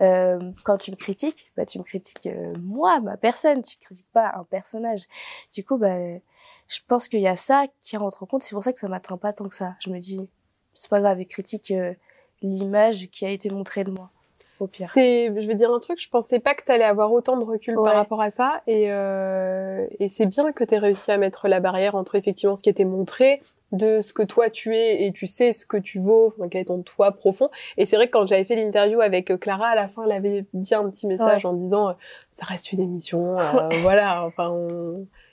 euh, 0.00 0.52
quand 0.64 0.78
tu 0.78 0.92
me 0.92 0.96
critiques, 0.96 1.52
bah, 1.56 1.66
tu 1.66 1.78
me 1.78 1.84
critiques 1.84 2.26
euh, 2.26 2.54
moi, 2.60 3.00
ma 3.00 3.16
personne, 3.16 3.62
tu 3.62 3.76
critiques 3.78 4.10
pas 4.12 4.32
un 4.36 4.44
personnage. 4.44 5.02
Du 5.52 5.64
coup, 5.64 5.76
bah, 5.76 5.98
je 6.68 6.78
pense 6.86 7.08
qu'il 7.08 7.20
y 7.20 7.26
a 7.26 7.36
ça 7.36 7.66
qui 7.82 7.96
rentre 7.96 8.22
en 8.22 8.26
compte. 8.26 8.42
C'est 8.42 8.54
pour 8.54 8.62
ça 8.62 8.72
que 8.72 8.78
ça 8.78 8.88
m'atteint 8.88 9.18
pas 9.18 9.32
tant 9.32 9.44
que 9.44 9.54
ça. 9.54 9.74
Je 9.80 9.90
me 9.90 9.98
dis, 9.98 10.30
c'est 10.72 10.88
pas 10.88 11.00
grave, 11.00 11.20
ils 11.20 11.26
critiquent 11.26 11.72
euh, 11.72 11.94
l'image 12.42 13.10
qui 13.10 13.26
a 13.26 13.30
été 13.30 13.50
montrée 13.50 13.82
de 13.82 13.90
moi. 13.90 14.12
C'est, 14.70 15.26
je 15.26 15.46
vais 15.46 15.54
dire 15.54 15.72
un 15.72 15.78
truc, 15.78 16.00
je 16.00 16.08
pensais 16.08 16.38
pas 16.38 16.54
que 16.54 16.64
tu 16.64 16.72
allais 16.72 16.84
avoir 16.84 17.12
autant 17.12 17.36
de 17.36 17.44
recul 17.44 17.74
par 17.74 17.94
rapport 17.94 18.20
à 18.20 18.30
ça, 18.30 18.62
et, 18.66 18.92
euh, 18.92 19.86
et 19.98 20.08
c'est 20.08 20.26
bien 20.26 20.52
que 20.52 20.64
tu 20.64 20.74
aies 20.74 20.78
réussi 20.78 21.10
à 21.10 21.18
mettre 21.18 21.48
la 21.48 21.60
barrière 21.60 21.94
entre 21.94 22.16
effectivement 22.16 22.56
ce 22.56 22.62
qui 22.62 22.70
était 22.70 22.84
montré, 22.84 23.40
de 23.72 24.00
ce 24.00 24.12
que 24.12 24.22
toi 24.22 24.50
tu 24.50 24.74
es 24.74 25.04
et 25.04 25.12
tu 25.12 25.26
sais 25.26 25.52
ce 25.52 25.66
que 25.66 25.76
tu 25.76 25.98
vaux, 25.98 26.28
enfin, 26.28 26.48
quel 26.48 26.62
est 26.62 26.66
ton 26.66 26.82
toi 26.82 27.12
profond. 27.12 27.50
Et 27.76 27.86
c'est 27.86 27.96
vrai 27.96 28.06
que 28.06 28.12
quand 28.12 28.26
j'avais 28.26 28.44
fait 28.44 28.56
l'interview 28.56 29.00
avec 29.00 29.30
euh, 29.30 29.36
Clara, 29.36 29.68
à 29.68 29.74
la 29.74 29.86
fin, 29.86 30.04
elle 30.04 30.12
avait 30.12 30.46
dit 30.54 30.74
un 30.74 30.88
petit 30.88 31.06
message 31.06 31.44
en 31.44 31.52
disant, 31.52 31.90
euh, 31.90 31.92
ça 32.32 32.46
reste 32.46 32.72
une 32.72 32.80
émission, 32.80 33.38
euh, 33.38 33.68
voilà, 33.82 34.24
enfin, 34.24 34.66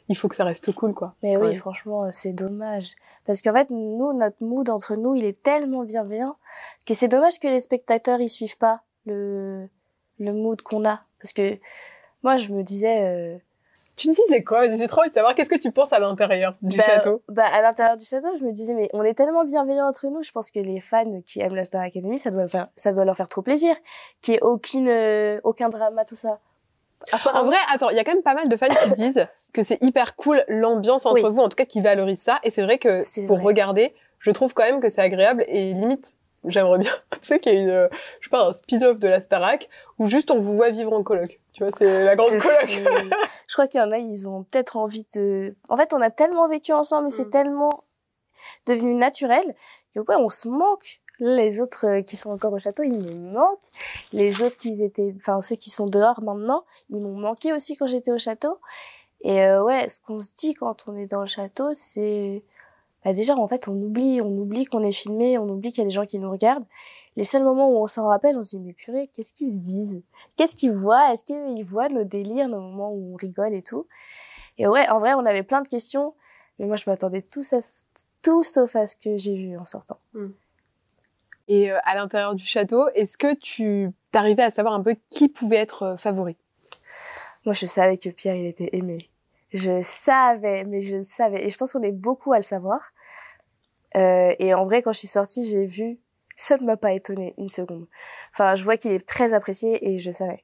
il 0.09 0.17
faut 0.17 0.27
que 0.27 0.35
ça 0.35 0.43
reste 0.43 0.73
cool, 0.73 0.93
quoi. 0.93 1.15
Mais 1.23 1.37
oui, 1.37 1.55
franchement, 1.55 2.09
c'est 2.11 2.33
dommage. 2.33 2.95
Parce 3.25 3.41
qu'en 3.41 3.53
fait, 3.53 3.69
nous, 3.71 4.13
notre 4.13 4.37
mood 4.41 4.69
entre 4.69 4.95
nous, 4.95 5.15
il 5.15 5.25
est 5.25 5.41
tellement 5.41 5.83
bienveillant 5.83 6.35
que 6.85 6.93
c'est 6.93 7.07
dommage 7.07 7.39
que 7.39 7.47
les 7.47 7.59
spectateurs, 7.59 8.21
ils 8.21 8.29
suivent 8.29 8.57
pas 8.57 8.81
le, 9.05 9.67
le 10.19 10.33
mood 10.33 10.61
qu'on 10.61 10.85
a. 10.85 11.01
Parce 11.21 11.33
que 11.33 11.57
moi, 12.23 12.37
je 12.37 12.49
me 12.49 12.63
disais... 12.63 13.03
Euh, 13.03 13.37
tu 13.95 14.09
me 14.09 14.13
disais 14.13 14.43
quoi? 14.43 14.69
J'ai 14.69 14.87
trop 14.87 15.01
envie 15.01 15.09
de 15.09 15.13
savoir 15.13 15.35
qu'est-ce 15.35 15.49
que 15.49 15.57
tu 15.57 15.71
penses 15.71 15.93
à 15.93 15.99
l'intérieur 15.99 16.51
du 16.61 16.77
bah, 16.77 16.83
château. 16.83 17.21
Bah 17.29 17.45
à 17.45 17.61
l'intérieur 17.61 17.95
du 17.95 18.03
château, 18.03 18.27
je 18.37 18.43
me 18.43 18.51
disais 18.51 18.73
mais 18.73 18.89
on 18.91 19.03
est 19.03 19.13
tellement 19.13 19.45
bienveillants 19.45 19.87
entre 19.87 20.07
nous. 20.07 20.21
Je 20.21 20.31
pense 20.31 20.51
que 20.51 20.59
les 20.59 20.81
fans 20.81 21.21
qui 21.25 21.39
aiment 21.39 21.55
la 21.55 21.63
Star 21.63 21.81
Academy, 21.81 22.17
ça 22.17 22.29
doit 22.29 22.41
leur 22.41 22.49
faire, 22.49 22.65
ça 22.75 22.91
doit 22.91 23.05
leur 23.05 23.15
faire 23.15 23.27
trop 23.27 23.41
plaisir, 23.41 23.73
qu'il 24.21 24.33
n'y 24.33 24.37
ait 24.37 24.43
aucune, 24.43 24.89
euh, 24.89 25.39
aucun 25.45 25.69
drama 25.69 26.03
tout 26.03 26.15
ça. 26.15 26.39
En 27.33 27.45
vrai, 27.45 27.57
attends, 27.71 27.89
il 27.89 27.95
y 27.95 27.99
a 27.99 28.03
quand 28.03 28.13
même 28.13 28.23
pas 28.23 28.33
mal 28.33 28.49
de 28.49 28.57
fans 28.57 28.67
qui 28.67 28.91
disent 28.95 29.27
que 29.53 29.63
c'est 29.63 29.81
hyper 29.81 30.17
cool 30.17 30.43
l'ambiance 30.49 31.05
entre 31.05 31.29
vous, 31.29 31.41
en 31.41 31.47
tout 31.47 31.55
cas 31.55 31.65
qui 31.65 31.79
valorise 31.79 32.19
ça. 32.19 32.39
Et 32.43 32.51
c'est 32.51 32.63
vrai 32.63 32.77
que 32.77 33.27
pour 33.27 33.41
regarder, 33.41 33.93
je 34.19 34.31
trouve 34.31 34.53
quand 34.53 34.63
même 34.63 34.81
que 34.81 34.89
c'est 34.89 35.01
agréable 35.01 35.45
et 35.47 35.73
limite, 35.73 36.17
j'aimerais 36.47 36.79
bien, 36.79 36.91
tu 37.11 37.27
sais 37.27 37.39
qu'il 37.39 37.53
y 37.53 37.57
a 37.57 37.59
une, 37.59 37.89
je 38.19 38.25
sais 38.25 38.29
pas, 38.29 38.47
un 38.47 38.53
speed-off 38.53 38.99
de 38.99 39.07
la 39.07 39.21
Starac 39.21 39.69
où 39.99 40.07
juste 40.07 40.31
on 40.31 40.39
vous 40.39 40.55
voit 40.55 40.69
vivre 40.69 40.93
en 40.93 41.03
coloc. 41.03 41.39
Tu 41.53 41.63
vois, 41.63 41.71
c'est 41.71 42.03
la 42.03 42.15
grande 42.15 42.29
coloc. 42.29 42.69
je 43.47 43.53
crois 43.53 43.67
qu'il 43.67 43.79
y 43.79 43.83
en 43.83 43.91
a, 43.91 43.97
ils 43.97 44.27
ont 44.27 44.43
peut-être 44.43 44.77
envie 44.77 45.05
de, 45.15 45.55
en 45.69 45.77
fait, 45.77 45.93
on 45.93 46.01
a 46.01 46.09
tellement 46.09 46.47
vécu 46.47 46.73
ensemble, 46.73 47.09
c'est 47.09 47.27
mm. 47.27 47.31
tellement 47.31 47.83
devenu 48.65 48.95
naturel 48.95 49.55
que 49.93 49.99
ouais, 49.99 50.15
on 50.15 50.29
se 50.29 50.47
manque. 50.47 51.01
Les 51.19 51.61
autres 51.61 51.85
euh, 51.87 52.01
qui 52.01 52.17
sont 52.17 52.29
encore 52.29 52.51
au 52.51 52.59
château, 52.59 52.83
ils 52.83 52.91
me 52.91 53.31
manquent. 53.31 53.71
Les 54.11 54.41
autres 54.41 54.57
qui 54.57 54.83
étaient, 54.83 55.13
enfin 55.15 55.39
ceux 55.39 55.55
qui 55.55 55.69
sont 55.69 55.85
dehors 55.85 56.21
maintenant, 56.21 56.65
ils 56.89 56.99
m'ont 56.99 57.17
manqué 57.17 57.53
aussi 57.53 57.77
quand 57.77 57.87
j'étais 57.87 58.11
au 58.11 58.17
château. 58.17 58.59
Et 59.21 59.41
euh, 59.41 59.63
ouais, 59.63 59.87
ce 59.87 60.01
qu'on 60.01 60.19
se 60.19 60.31
dit 60.35 60.53
quand 60.55 60.83
on 60.87 60.97
est 60.97 61.05
dans 61.05 61.21
le 61.21 61.27
château, 61.27 61.69
c'est 61.73 62.43
bah 63.05 63.13
déjà 63.13 63.35
en 63.35 63.47
fait 63.47 63.67
on 63.67 63.73
oublie, 63.73 64.19
on 64.19 64.37
oublie 64.37 64.65
qu'on 64.65 64.83
est 64.83 64.91
filmé, 64.91 65.37
on 65.37 65.47
oublie 65.47 65.71
qu'il 65.71 65.83
y 65.83 65.85
a 65.85 65.87
des 65.87 65.93
gens 65.93 66.05
qui 66.05 66.19
nous 66.19 66.29
regardent. 66.29 66.65
Les 67.15 67.23
seuls 67.23 67.43
moments 67.43 67.69
où 67.69 67.77
on 67.77 67.87
s'en 67.87 68.07
rappelle, 68.07 68.35
on 68.35 68.43
se 68.43 68.57
dit 68.57 68.59
mais 68.59 68.73
purée, 68.73 69.09
qu'est-ce 69.13 69.31
qu'ils 69.31 69.53
se 69.53 69.59
disent? 69.59 70.01
Qu'est-ce 70.35 70.55
qu'ils 70.55 70.73
voient? 70.73 71.13
Est-ce 71.13 71.23
qu'ils 71.23 71.63
voient 71.63 71.87
nos 71.87 72.03
délires, 72.03 72.49
nos 72.49 72.59
moments 72.59 72.91
où 72.91 73.13
on 73.13 73.15
rigole 73.15 73.53
et 73.53 73.61
tout? 73.61 73.87
Et 74.57 74.67
ouais, 74.67 74.89
en 74.89 74.99
vrai, 74.99 75.13
on 75.13 75.25
avait 75.25 75.43
plein 75.43 75.61
de 75.61 75.67
questions, 75.67 76.13
mais 76.59 76.65
moi 76.65 76.75
je 76.75 76.89
m'attendais 76.89 77.21
tout 77.21 77.43
sauf 77.43 78.75
à 78.75 78.85
ce 78.85 78.95
que 78.95 79.15
j'ai 79.15 79.35
vu 79.35 79.57
en 79.57 79.65
sortant. 79.65 79.99
Hmm. 80.13 80.31
Et 81.47 81.71
euh, 81.71 81.77
à 81.83 81.95
l'intérieur 81.95 82.35
du 82.35 82.43
château, 82.43 82.89
est-ce 82.95 83.17
que 83.17 83.35
tu 83.35 83.91
t'arrivais 84.11 84.43
à 84.43 84.51
savoir 84.51 84.73
un 84.73 84.81
peu 84.81 84.95
qui 85.09 85.29
pouvait 85.29 85.57
être 85.57 85.83
euh, 85.83 85.97
favori? 85.97 86.35
Moi, 87.45 87.53
je 87.53 87.67
savais 87.67 87.97
que 87.97 88.09
Pierre, 88.09 88.35
il 88.35 88.47
était 88.47 88.69
aimé. 88.73 89.09
Je 89.53 89.81
savais, 89.81 90.63
mais 90.63 90.81
je 90.81 91.01
savais. 91.01 91.45
Et 91.45 91.49
je 91.49 91.57
pense 91.57 91.73
qu'on 91.73 91.81
est 91.81 91.91
beaucoup 91.91 92.33
à 92.33 92.37
le 92.37 92.43
savoir. 92.43 92.91
Euh, 93.95 94.33
et 94.39 94.53
en 94.53 94.65
vrai, 94.65 94.81
quand 94.81 94.91
je 94.91 94.99
suis 94.99 95.07
sortie, 95.07 95.47
j'ai 95.47 95.65
vu, 95.65 95.99
ça 96.35 96.57
ne 96.57 96.65
m'a 96.65 96.77
pas 96.77 96.93
étonné 96.93 97.33
une 97.37 97.49
seconde. 97.49 97.87
Enfin, 98.33 98.55
je 98.55 98.63
vois 98.63 98.77
qu'il 98.77 98.91
est 98.91 99.05
très 99.05 99.33
apprécié 99.33 99.89
et 99.89 99.99
je 99.99 100.11
savais. 100.11 100.41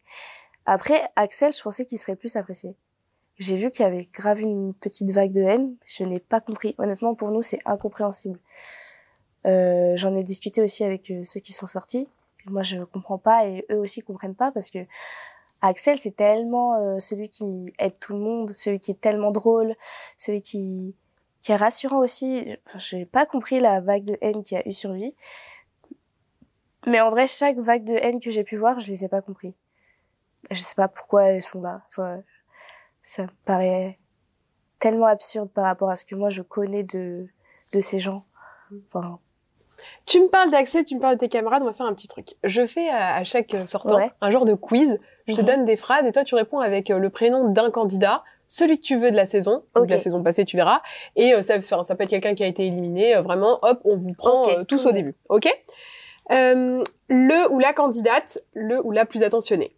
Après, 0.66 1.02
Axel, 1.16 1.52
je 1.52 1.62
pensais 1.62 1.86
qu'il 1.86 1.98
serait 1.98 2.16
plus 2.16 2.36
apprécié. 2.36 2.76
J'ai 3.38 3.58
vu 3.58 3.72
qu'il 3.72 3.84
y 3.84 3.88
avait 3.88 4.08
grave 4.14 4.40
une 4.42 4.74
petite 4.74 5.10
vague 5.12 5.32
de 5.32 5.42
haine. 5.42 5.76
Je 5.86 6.04
n'ai 6.04 6.20
pas 6.20 6.40
compris. 6.40 6.76
Honnêtement, 6.78 7.16
pour 7.16 7.32
nous, 7.32 7.42
c'est 7.42 7.60
incompréhensible. 7.66 8.40
Euh, 9.48 9.98
J'en 9.98 10.16
ai 10.16 10.24
discuté 10.24 10.62
aussi 10.62 10.84
avec 10.84 11.10
euh, 11.10 11.24
ceux 11.24 11.40
qui 11.40 11.52
sont 11.52 11.68
sortis. 11.68 12.08
Moi, 12.46 12.64
je 12.64 12.84
comprends 12.84 13.18
pas 13.18 13.48
et 13.48 13.66
eux 13.72 13.80
aussi 13.80 14.02
comprennent 14.02 14.36
pas 14.36 14.52
parce 14.52 14.70
que 14.70 14.80
Axel, 15.62 16.00
c'est 16.00 16.16
tellement 16.16 16.76
euh, 16.76 17.00
celui 17.00 17.30
qui 17.30 17.72
aide 17.78 17.98
tout 18.00 18.14
le 18.14 18.20
monde, 18.20 18.50
celui 18.50 18.80
qui 18.80 18.92
est 18.92 19.00
tellement 19.00 19.32
drôle, 19.32 19.76
celui 20.18 20.42
qui 20.42 20.96
qui 21.42 21.52
est 21.52 21.56
rassurant 21.56 22.00
aussi. 22.00 22.56
Enfin, 22.68 22.78
j'ai 22.78 23.06
pas 23.06 23.26
compris 23.26 23.60
la 23.60 23.82
vague 23.82 24.04
de 24.04 24.18
haine 24.22 24.44
qu'il 24.44 24.58
y 24.58 24.62
a 24.62 24.68
eu 24.68 24.74
sur 24.74 24.92
lui. 24.92 25.16
Mais 26.88 27.02
en 27.02 27.12
vrai, 27.12 27.28
chaque 27.28 27.58
vague 27.58 27.84
de 27.84 27.94
haine 27.94 28.20
que 28.20 28.32
j'ai 28.32 28.44
pu 28.44 28.58
voir, 28.58 28.80
je 28.80 28.92
les 28.92 29.06
ai 29.06 29.08
pas 29.08 29.22
compris. 29.22 29.56
Je 30.50 30.60
sais 30.60 30.76
pas 30.76 30.88
pourquoi 30.88 31.26
elles 31.26 31.42
sont 31.42 31.62
là. 31.62 31.84
Enfin, 31.88 32.24
ça 33.02 33.24
me 33.24 33.30
paraît 33.46 34.00
tellement 34.80 35.06
absurde 35.06 35.50
par 35.52 35.66
rapport 35.66 35.90
à 35.90 35.96
ce 35.96 36.06
que 36.06 36.16
moi 36.16 36.30
je 36.30 36.42
connais 36.42 36.84
de 36.84 37.28
de 37.74 37.82
ces 37.82 38.00
gens. 38.00 38.26
Tu 40.06 40.22
me 40.22 40.28
parles 40.28 40.52
d'Axel, 40.52 40.84
tu 40.86 40.96
me 40.96 41.00
parles 41.00 41.16
de 41.16 41.20
tes 41.20 41.30
camarades, 41.30 41.62
on 41.62 41.66
va 41.66 41.74
faire 41.74 41.86
un 41.86 41.94
petit 41.94 42.08
truc. 42.08 42.36
Je 42.44 42.66
fais 42.66 42.90
à, 42.90 43.24
chaque 43.24 43.56
sortant 43.66 44.00
un 44.22 44.32
genre 44.32 44.46
de 44.46 44.54
quiz. 44.54 45.00
Je 45.28 45.36
te 45.36 45.42
mhm. 45.42 45.48
donne 45.48 45.66
des 45.66 45.76
phrases 45.76 46.06
et 46.06 46.12
toi 46.12 46.24
tu 46.24 46.36
réponds 46.36 46.60
avec 46.60 46.90
euh, 46.90 46.98
le 46.98 47.10
prénom 47.10 47.50
d'un 47.50 47.70
candidat 47.70 48.24
celui 48.52 48.78
que 48.78 48.84
tu 48.84 48.98
veux 48.98 49.12
de 49.12 49.16
la 49.16 49.26
saison, 49.26 49.64
de 49.76 49.86
la 49.86 49.98
saison 49.98 50.22
passée, 50.22 50.44
tu 50.44 50.58
verras. 50.58 50.82
Et 51.16 51.34
euh, 51.34 51.42
ça, 51.42 51.62
ça 51.62 51.96
peut 51.96 52.04
être 52.04 52.10
quelqu'un 52.10 52.36
qui 52.36 52.44
a 52.44 52.48
été 52.48 52.68
éliminé. 52.68 53.16
Euh, 53.16 53.22
vraiment, 53.22 53.60
hop, 53.62 53.80
on 53.86 53.96
vous 53.96 54.12
prend 54.12 54.48
euh, 54.50 54.66
tous 54.66 54.86
au 54.86 54.92
début. 54.92 55.16
Ok? 55.30 55.48
Le 56.30 57.52
ou 57.52 57.60
la 57.60 57.72
candidate, 57.72 58.44
le 58.54 58.86
ou 58.86 58.92
la 58.92 59.06
plus 59.06 59.24
attentionnée. 59.24 59.74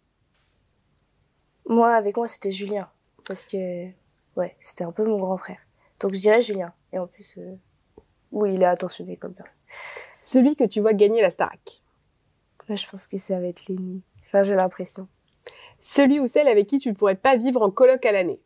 Moi, 1.66 1.94
avec 1.94 2.16
moi, 2.16 2.26
c'était 2.26 2.50
Julien, 2.50 2.88
parce 3.26 3.44
que 3.44 3.86
ouais, 4.36 4.56
c'était 4.60 4.84
un 4.84 4.92
peu 4.92 5.04
mon 5.04 5.18
grand 5.18 5.38
frère. 5.38 5.58
Donc 6.00 6.12
je 6.12 6.20
dirais 6.20 6.42
Julien. 6.42 6.72
Et 6.92 6.98
en 6.98 7.06
plus, 7.06 7.38
oui, 8.34 8.54
il 8.54 8.62
est 8.62 8.66
attentionné 8.66 9.16
comme 9.16 9.32
personne. 9.32 9.60
Celui 10.20 10.56
que 10.56 10.64
tu 10.64 10.80
vois 10.80 10.92
gagner 10.92 11.22
la 11.22 11.30
Starac. 11.30 11.84
je 12.68 12.86
pense 12.88 13.06
que 13.06 13.16
ça 13.16 13.38
va 13.38 13.46
être 13.46 13.68
Lenny. 13.68 14.02
Enfin, 14.26 14.42
j'ai 14.42 14.56
l'impression. 14.56 15.08
Celui 15.78 16.18
ou 16.18 16.26
celle 16.26 16.48
avec 16.48 16.66
qui 16.66 16.80
tu 16.80 16.88
ne 16.88 16.94
pourrais 16.94 17.14
pas 17.14 17.36
vivre 17.36 17.62
en 17.62 17.70
coloc 17.70 18.04
à 18.04 18.10
l'année. 18.10 18.40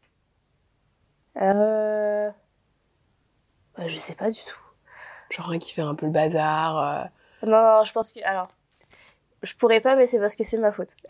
Euh... 1.41 2.31
Bah, 3.77 3.87
je 3.87 3.97
sais 3.97 4.15
pas 4.15 4.31
du 4.31 4.39
tout. 4.39 4.61
Genre 5.31 5.51
un 5.51 5.59
qui 5.59 5.73
fait 5.73 5.83
un 5.83 5.95
peu 5.95 6.05
le 6.05 6.13
bazar. 6.13 6.79
Euh. 6.79 7.47
Non, 7.47 7.79
non, 7.79 7.85
je 7.85 7.93
pense 7.93 8.13
que... 8.13 8.21
Alors, 8.25 8.49
je 9.43 9.55
pourrais 9.55 9.81
pas, 9.81 9.95
mais 9.95 10.07
c'est 10.07 10.19
parce 10.19 10.35
que 10.35 10.43
c'est 10.43 10.59
ma 10.59 10.73
faute. 10.73 10.91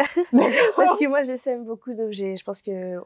parce 0.77 0.99
que 0.99 1.07
moi, 1.07 1.23
je 1.23 1.35
sème 1.35 1.65
beaucoup 1.65 1.95
d'objets. 1.95 2.37
Je 2.37 2.45
pense 2.45 2.61
que... 2.61 2.97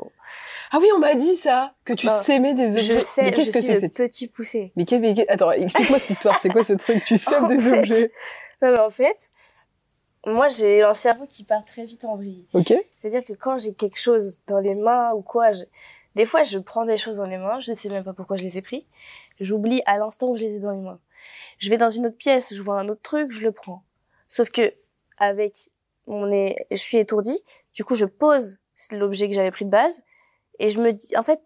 Ah 0.72 0.78
oui, 0.80 0.88
on 0.94 0.98
m'a 0.98 1.14
dit 1.14 1.36
ça, 1.36 1.74
que 1.84 1.92
tu 1.92 2.06
bah, 2.06 2.12
s'aimais 2.12 2.54
des 2.54 2.74
objets. 2.74 2.94
Je 2.94 2.98
sais, 2.98 3.22
mais 3.22 3.32
qu'est-ce 3.32 3.52
que 3.52 3.60
c'est 3.60 3.80
cette... 3.80 3.96
petit 3.96 4.26
poussé. 4.26 4.72
Mais, 4.74 4.84
qu'est-ce, 4.84 5.30
attends, 5.30 5.52
explique-moi 5.52 6.00
cette 6.00 6.10
histoire. 6.10 6.38
C'est 6.40 6.48
quoi 6.48 6.64
ce 6.64 6.72
truc? 6.72 7.04
Tu 7.04 7.16
sèmes 7.18 7.46
des 7.46 7.72
objets? 7.72 8.12
Non, 8.62 8.72
mais 8.72 8.80
en 8.80 8.90
fait, 8.90 9.30
moi, 10.26 10.48
j'ai 10.48 10.82
un 10.82 10.94
cerveau 10.94 11.26
qui 11.26 11.44
part 11.44 11.64
très 11.64 11.84
vite 11.84 12.04
en 12.04 12.16
vrille. 12.16 12.46
Ok. 12.52 12.74
C'est-à-dire 12.96 13.24
que 13.24 13.32
quand 13.32 13.58
j'ai 13.58 13.74
quelque 13.74 13.98
chose 13.98 14.40
dans 14.46 14.58
les 14.58 14.74
mains 14.74 15.12
ou 15.12 15.22
quoi, 15.22 15.52
je... 15.52 15.62
Des 16.14 16.26
fois, 16.26 16.42
je 16.42 16.58
prends 16.58 16.84
des 16.84 16.98
choses 16.98 17.16
dans 17.16 17.26
les 17.26 17.38
mains, 17.38 17.58
je 17.60 17.70
ne 17.70 17.76
sais 17.76 17.88
même 17.88 18.04
pas 18.04 18.12
pourquoi 18.12 18.36
je 18.36 18.42
les 18.42 18.58
ai 18.58 18.62
pris. 18.62 18.86
J'oublie 19.40 19.82
à 19.86 19.98
l'instant 19.98 20.28
où 20.28 20.36
je 20.36 20.44
les 20.44 20.56
ai 20.56 20.58
dans 20.58 20.72
les 20.72 20.80
mains. 20.80 21.00
Je 21.58 21.70
vais 21.70 21.78
dans 21.78 21.88
une 21.90 22.06
autre 22.06 22.18
pièce, 22.18 22.52
je 22.54 22.62
vois 22.62 22.78
un 22.78 22.88
autre 22.88 23.00
truc, 23.02 23.30
je 23.30 23.44
le 23.44 23.52
prends. 23.52 23.82
Sauf 24.28 24.50
que 24.50 24.74
avec 25.22 25.70
mon 26.06 26.26
je 26.28 26.76
suis 26.76 26.98
étourdie. 26.98 27.42
Du 27.74 27.84
coup, 27.84 27.94
je 27.94 28.04
pose 28.04 28.58
l'objet 28.90 29.28
que 29.28 29.34
j'avais 29.34 29.52
pris 29.52 29.64
de 29.64 29.70
base 29.70 30.02
et 30.58 30.68
je 30.68 30.80
me 30.80 30.92
dis, 30.92 31.16
en 31.16 31.22
fait, 31.22 31.40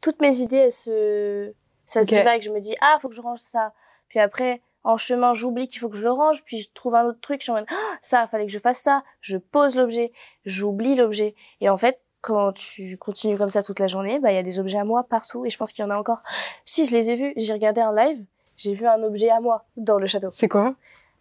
toutes 0.00 0.20
mes 0.20 0.38
idées, 0.38 0.56
elles 0.56 0.72
se, 0.72 1.52
ça 1.86 2.02
se 2.02 2.08
divague. 2.08 2.42
Je 2.42 2.50
me 2.50 2.60
dis, 2.60 2.74
ah, 2.80 2.96
faut 3.00 3.08
que 3.08 3.14
je 3.14 3.20
range 3.20 3.40
ça. 3.40 3.72
Puis 4.08 4.18
après, 4.18 4.62
en 4.84 4.96
chemin, 4.96 5.34
j'oublie 5.34 5.68
qu'il 5.68 5.80
faut 5.80 5.88
que 5.88 5.96
je 5.96 6.04
le 6.04 6.12
range, 6.12 6.44
puis 6.44 6.60
je 6.60 6.70
trouve 6.72 6.94
un 6.94 7.04
autre 7.04 7.20
truc, 7.20 7.40
je 7.40 7.44
suis 7.44 7.52
en 7.52 7.56
mode, 7.56 7.66
ah, 7.70 7.98
ça, 8.00 8.26
fallait 8.26 8.46
que 8.46 8.52
je 8.52 8.58
fasse 8.58 8.78
ça. 8.78 9.04
Je 9.20 9.36
pose 9.36 9.76
l'objet, 9.76 10.12
j'oublie 10.44 10.94
l'objet. 10.94 11.34
Et 11.60 11.68
en 11.68 11.76
fait, 11.76 12.02
quand 12.22 12.52
tu 12.52 12.96
continues 12.96 13.36
comme 13.36 13.50
ça 13.50 13.62
toute 13.62 13.80
la 13.80 13.86
journée, 13.86 14.18
bah 14.18 14.32
il 14.32 14.34
y 14.34 14.38
a 14.38 14.42
des 14.42 14.58
objets 14.58 14.78
à 14.78 14.84
moi 14.84 15.04
partout 15.04 15.44
et 15.44 15.50
je 15.50 15.58
pense 15.58 15.72
qu'il 15.72 15.82
y 15.82 15.86
en 15.86 15.90
a 15.90 15.98
encore. 15.98 16.22
Si 16.64 16.86
je 16.86 16.96
les 16.96 17.10
ai 17.10 17.16
vus, 17.16 17.34
j'ai 17.36 17.52
regardé 17.52 17.82
un 17.82 17.94
live, 17.94 18.24
j'ai 18.56 18.72
vu 18.72 18.86
un 18.86 19.02
objet 19.02 19.28
à 19.28 19.40
moi 19.40 19.66
dans 19.76 19.98
le 19.98 20.06
château. 20.06 20.30
C'est 20.30 20.48
quoi? 20.48 20.74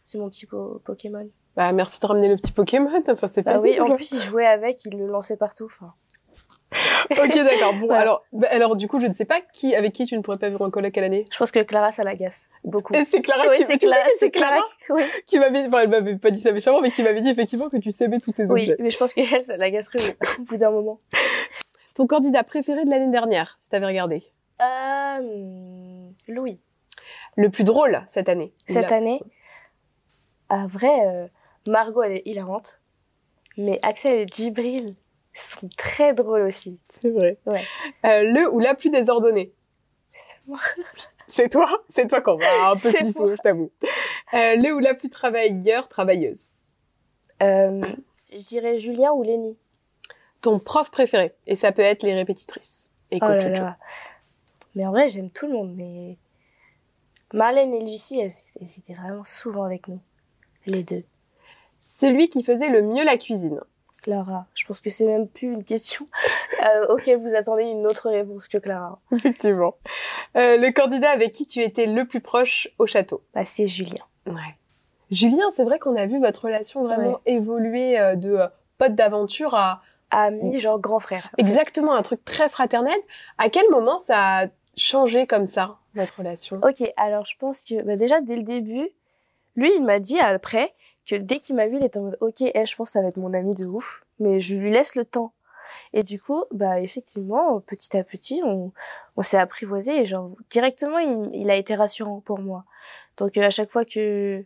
C'est 0.06 0.18
mon 0.18 0.30
petit 0.30 0.46
Pokémon. 0.46 1.30
Bah 1.56 1.72
merci 1.72 2.00
de 2.00 2.06
ramener 2.06 2.30
le 2.30 2.36
petit 2.36 2.52
Pokémon. 2.52 2.92
Enfin 3.10 3.28
c'est 3.28 3.44
pas. 3.44 3.56
Bah 3.56 3.60
oui, 3.62 3.80
en 3.80 3.96
plus 3.96 4.12
il 4.12 4.22
jouait 4.22 4.46
avec, 4.46 4.86
il 4.86 4.98
le 4.98 5.08
lançait 5.08 5.38
partout. 5.38 5.66
Enfin. 5.66 5.94
ok, 7.12 7.36
d'accord. 7.36 7.74
Bon, 7.76 7.90
alors, 7.92 8.24
bah, 8.32 8.48
alors, 8.52 8.76
du 8.76 8.88
coup, 8.88 9.00
je 9.00 9.08
ne 9.08 9.14
sais 9.14 9.26
pas 9.26 9.42
qui, 9.42 9.76
avec 9.76 9.94
qui 9.94 10.06
tu 10.06 10.16
ne 10.18 10.22
pourrais 10.22 10.38
pas 10.38 10.50
vivre 10.50 10.62
en 10.62 10.70
coloc 10.70 10.98
à 10.98 11.02
l'année. 11.02 11.26
Je 11.32 11.38
pense 11.38 11.52
que 11.52 11.60
Clara, 11.60 11.92
ça 11.92 12.04
l'agace 12.04 12.50
beaucoup. 12.64 12.94
Et 12.94 13.06
c'est 13.06 13.22
Clara 13.22 13.48
qui, 13.56 13.64
c'est 13.66 13.78
Clara, 13.78 14.08
c'est 14.20 14.32
Clara, 14.32 14.62
oui. 14.90 15.04
qui 15.26 15.40
m'avait, 15.40 15.68
enfin, 15.68 15.82
elle 15.82 15.90
m'avait 15.90 16.16
pas 16.16 16.32
dit 16.32 16.40
ça 16.40 16.52
méchamment, 16.52 16.82
mais 16.82 16.92
qui 16.92 17.04
m'avait 17.04 17.22
dit 17.22 17.30
effectivement 17.30 17.70
que 17.70 17.78
tu 17.78 17.92
savais 17.92 18.20
tous 18.20 18.32
tes 18.32 18.50
objets. 18.50 18.72
Oui, 18.72 18.76
mais 18.80 18.90
je 18.90 18.98
pense 18.98 19.14
qu'elle, 19.14 19.44
ça 19.44 19.58
l'agacerait 19.58 20.18
au 20.40 20.44
bout 20.44 20.58
d'un 20.58 20.72
moment. 20.72 21.00
Ton 21.96 22.08
candidat 22.08 22.44
préféré 22.44 22.86
de 22.86 22.90
l'année 22.90 23.12
dernière, 23.12 23.56
si 23.60 23.70
t'avais 23.70 23.86
regardé? 23.86 24.24
Euh, 24.62 26.08
Louis. 26.28 26.60
Le 27.36 27.50
plus 27.50 27.64
drôle 27.64 28.04
cette 28.08 28.30
année. 28.30 28.54
Cette 28.68 28.92
année? 28.92 29.22
À 30.50 30.68
vrai, 30.68 31.06
euh, 31.06 31.28
Margot, 31.68 32.04
elle 32.04 32.14
est 32.14 32.24
hilarante. 32.26 32.80
Mais 33.58 33.80
Axel 33.84 34.20
et 34.20 34.28
Djibril, 34.28 34.96
sont 35.34 35.70
très 35.78 36.14
drôles 36.14 36.44
aussi. 36.44 36.80
C'est 37.02 37.10
vrai. 37.10 37.38
Ouais. 37.46 37.64
Euh, 38.06 38.24
le 38.32 38.52
ou 38.52 38.60
la 38.60 38.76
plus 38.76 38.90
désordonnée 38.90 39.52
C'est 40.10 40.38
moi. 40.48 40.60
C'est 41.28 41.50
toi? 41.50 41.68
C'est 41.90 42.08
toi 42.08 42.22
qu'on 42.22 42.36
va 42.36 42.70
un 42.70 42.76
peu 42.76 42.92
plus 42.92 43.14
je 43.14 43.42
t'avoue. 43.42 43.72
Euh, 44.34 44.56
le 44.58 44.74
ou 44.74 44.80
la 44.80 44.94
plus 44.94 45.10
travailleur, 45.10 45.88
travailleuse 45.88 46.50
euh, 47.42 47.82
Je 48.32 48.42
dirais 48.42 48.78
Julien 48.78 49.12
ou 49.14 49.24
Lénie. 49.24 49.58
Ton 50.42 50.60
prof 50.60 50.92
préféré 50.92 51.34
Et 51.48 51.56
ça 51.56 51.72
peut 51.72 51.82
être 51.82 52.04
les 52.04 52.14
répétitrices. 52.14 52.92
Et 53.10 53.20
oh 53.22 53.26
là 53.26 53.50
là. 53.50 53.78
Mais 54.76 54.86
en 54.86 54.92
vrai, 54.92 55.08
j'aime 55.08 55.32
tout 55.32 55.48
le 55.48 55.54
monde. 55.54 55.74
Mais 55.76 56.18
Marlène 57.34 57.74
et 57.74 57.80
Lucie, 57.80 58.20
elles, 58.20 58.32
elles 58.60 58.80
étaient 58.80 58.94
vraiment 58.94 59.24
souvent 59.24 59.64
avec 59.64 59.88
nous. 59.88 60.00
Les 60.66 60.84
deux. 60.84 61.04
Celui 61.84 62.30
qui 62.30 62.44
faisait 62.44 62.70
le 62.70 62.82
mieux 62.82 63.04
la 63.04 63.18
cuisine 63.18 63.60
Clara. 64.02 64.48
Je 64.54 64.66
pense 64.66 64.82
que 64.82 64.90
c'est 64.90 65.06
même 65.06 65.28
plus 65.28 65.52
une 65.52 65.64
question 65.64 66.08
euh, 66.66 66.88
auquel 66.90 67.22
vous 67.22 67.36
attendez 67.36 67.64
une 67.64 67.86
autre 67.88 68.10
réponse 68.10 68.48
que 68.48 68.58
Clara. 68.58 69.00
Effectivement. 69.12 69.76
Euh, 70.36 70.58
le 70.58 70.72
candidat 70.72 71.12
avec 71.12 71.32
qui 71.32 71.46
tu 71.46 71.62
étais 71.62 71.86
le 71.86 72.06
plus 72.06 72.20
proche 72.20 72.70
au 72.80 72.86
château 72.86 73.22
bah, 73.34 73.46
C'est 73.46 73.68
Julien. 73.68 74.04
Ouais. 74.28 74.58
Julien, 75.12 75.46
c'est 75.56 75.64
vrai 75.64 75.80
qu'on 75.80 75.96
a 75.96 76.06
vu 76.06 76.20
votre 76.20 76.46
relation 76.46 76.84
vraiment 76.84 77.22
évoluer 77.26 78.00
euh, 78.00 78.16
de 78.16 78.40
pote 78.78 78.96
d'aventure 78.96 79.56
à 79.56 79.82
ami, 80.10 80.60
genre 80.60 80.80
grand 80.80 81.00
frère. 81.00 81.30
Exactement, 81.38 81.94
un 81.94 82.02
truc 82.02 82.24
très 82.26 82.50
fraternel. 82.50 82.98
À 83.38 83.50
quel 83.50 83.70
moment 83.70 83.98
ça 83.98 84.40
a 84.40 84.48
changé 84.76 85.28
comme 85.28 85.46
ça, 85.46 85.78
votre 85.96 86.18
relation? 86.20 86.60
Ok, 86.64 86.84
alors 86.98 87.26
je 87.26 87.38
pense 87.38 87.64
que 87.64 87.82
bah, 87.84 87.96
déjà 87.96 88.22
dès 88.22 88.36
le 88.36 88.44
début, 88.44 88.90
lui, 89.56 89.72
il 89.76 89.84
m'a 89.84 90.00
dit 90.00 90.20
après 90.20 90.74
que 91.06 91.16
dès 91.16 91.40
qu'il 91.40 91.56
m'a 91.56 91.68
vu, 91.68 91.78
il 91.78 91.86
était 91.86 91.98
en 91.98 92.04
mode 92.04 92.18
ok, 92.22 92.42
elle, 92.54 92.68
je 92.68 92.76
pense 92.76 92.90
que 92.90 92.94
ça 92.94 93.02
va 93.02 93.10
être 93.10 93.18
mon 93.18 93.34
ami 93.34 93.54
de 93.54 93.66
ouf, 93.66 94.06
mais 94.20 94.40
je 94.40 94.56
lui 94.56 94.72
laisse 94.72 94.96
le 94.96 95.06
temps. 95.06 95.34
Et 95.94 96.04
du 96.04 96.22
coup, 96.22 96.44
bah 96.52 96.80
effectivement, 96.82 97.60
petit 97.62 97.98
à 97.98 98.04
petit, 98.04 98.42
on, 98.44 98.72
s'est 99.22 99.38
apprivoisé 99.38 100.00
et 100.00 100.06
genre 100.06 100.30
directement, 100.50 101.00
il, 101.00 101.30
il, 101.34 101.50
a 101.50 101.56
été 101.56 101.76
rassurant 101.76 102.22
pour 102.22 102.40
moi. 102.40 102.66
Donc 103.18 103.38
euh, 103.38 103.44
à 103.44 103.50
chaque 103.50 103.72
fois 103.72 103.86
que 103.86 104.46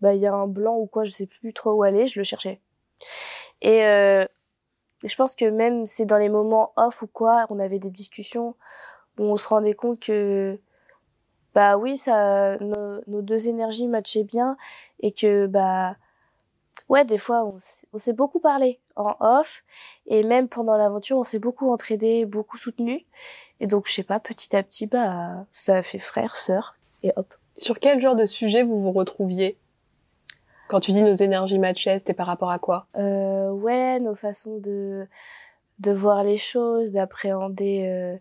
bah 0.00 0.14
il 0.14 0.20
y 0.20 0.26
a 0.26 0.34
un 0.34 0.46
blanc 0.46 0.76
ou 0.76 0.86
quoi, 0.86 1.04
je 1.04 1.12
sais 1.12 1.26
plus 1.26 1.52
trop 1.52 1.72
où 1.72 1.82
aller, 1.82 2.06
je 2.06 2.20
le 2.20 2.24
cherchais. 2.24 2.60
Et 3.60 3.84
euh, 3.84 4.24
je 5.04 5.14
pense 5.16 5.34
que 5.34 5.44
même 5.46 5.86
c'est 5.86 6.06
dans 6.06 6.18
les 6.18 6.28
moments 6.28 6.72
off 6.76 7.02
ou 7.02 7.06
quoi, 7.06 7.46
on 7.50 7.58
avait 7.58 7.78
des 7.78 7.90
discussions 7.90 8.56
où 9.18 9.24
on 9.24 9.36
se 9.36 9.46
rendait 9.46 9.74
compte 9.74 10.00
que 10.00 10.60
bah 11.54 11.76
oui, 11.76 11.96
ça 11.96 12.56
nos, 12.58 13.00
nos 13.06 13.22
deux 13.22 13.48
énergies 13.48 13.88
matchaient 13.88 14.24
bien 14.24 14.56
et 15.00 15.12
que 15.12 15.46
bah 15.46 15.96
ouais, 16.88 17.04
des 17.04 17.18
fois, 17.18 17.44
on, 17.92 17.98
s'est 17.98 18.12
beaucoup 18.12 18.38
parlé 18.38 18.78
en 18.96 19.16
off. 19.20 19.64
Et 20.06 20.22
même 20.22 20.48
pendant 20.48 20.76
l'aventure, 20.76 21.16
on 21.16 21.24
s'est 21.24 21.38
beaucoup 21.38 21.70
entraidé, 21.72 22.26
beaucoup 22.26 22.56
soutenu. 22.56 23.04
Et 23.60 23.66
donc, 23.66 23.86
je 23.86 23.92
sais 23.92 24.02
pas, 24.02 24.20
petit 24.20 24.54
à 24.54 24.62
petit, 24.62 24.86
bah, 24.86 25.46
ça 25.52 25.76
a 25.76 25.82
fait 25.82 25.98
frère, 25.98 26.36
sœur, 26.36 26.76
et 27.02 27.12
hop. 27.16 27.34
Sur 27.56 27.78
quel 27.78 28.00
genre 28.00 28.16
de 28.16 28.26
sujet 28.26 28.62
vous 28.62 28.80
vous 28.80 28.92
retrouviez? 28.92 29.56
Quand 30.68 30.80
tu 30.80 30.92
dis 30.92 31.02
nos 31.02 31.14
énergies 31.14 31.58
matchaient, 31.58 31.98
c'était 31.98 32.14
par 32.14 32.26
rapport 32.26 32.50
à 32.50 32.58
quoi? 32.58 32.86
Euh, 32.96 33.50
Ouais, 33.50 34.00
nos 34.00 34.14
façons 34.14 34.58
de, 34.58 35.06
de 35.78 35.92
voir 35.92 36.24
les 36.24 36.38
choses, 36.38 36.92
d'appréhender, 36.92 37.86
euh, 37.88 38.16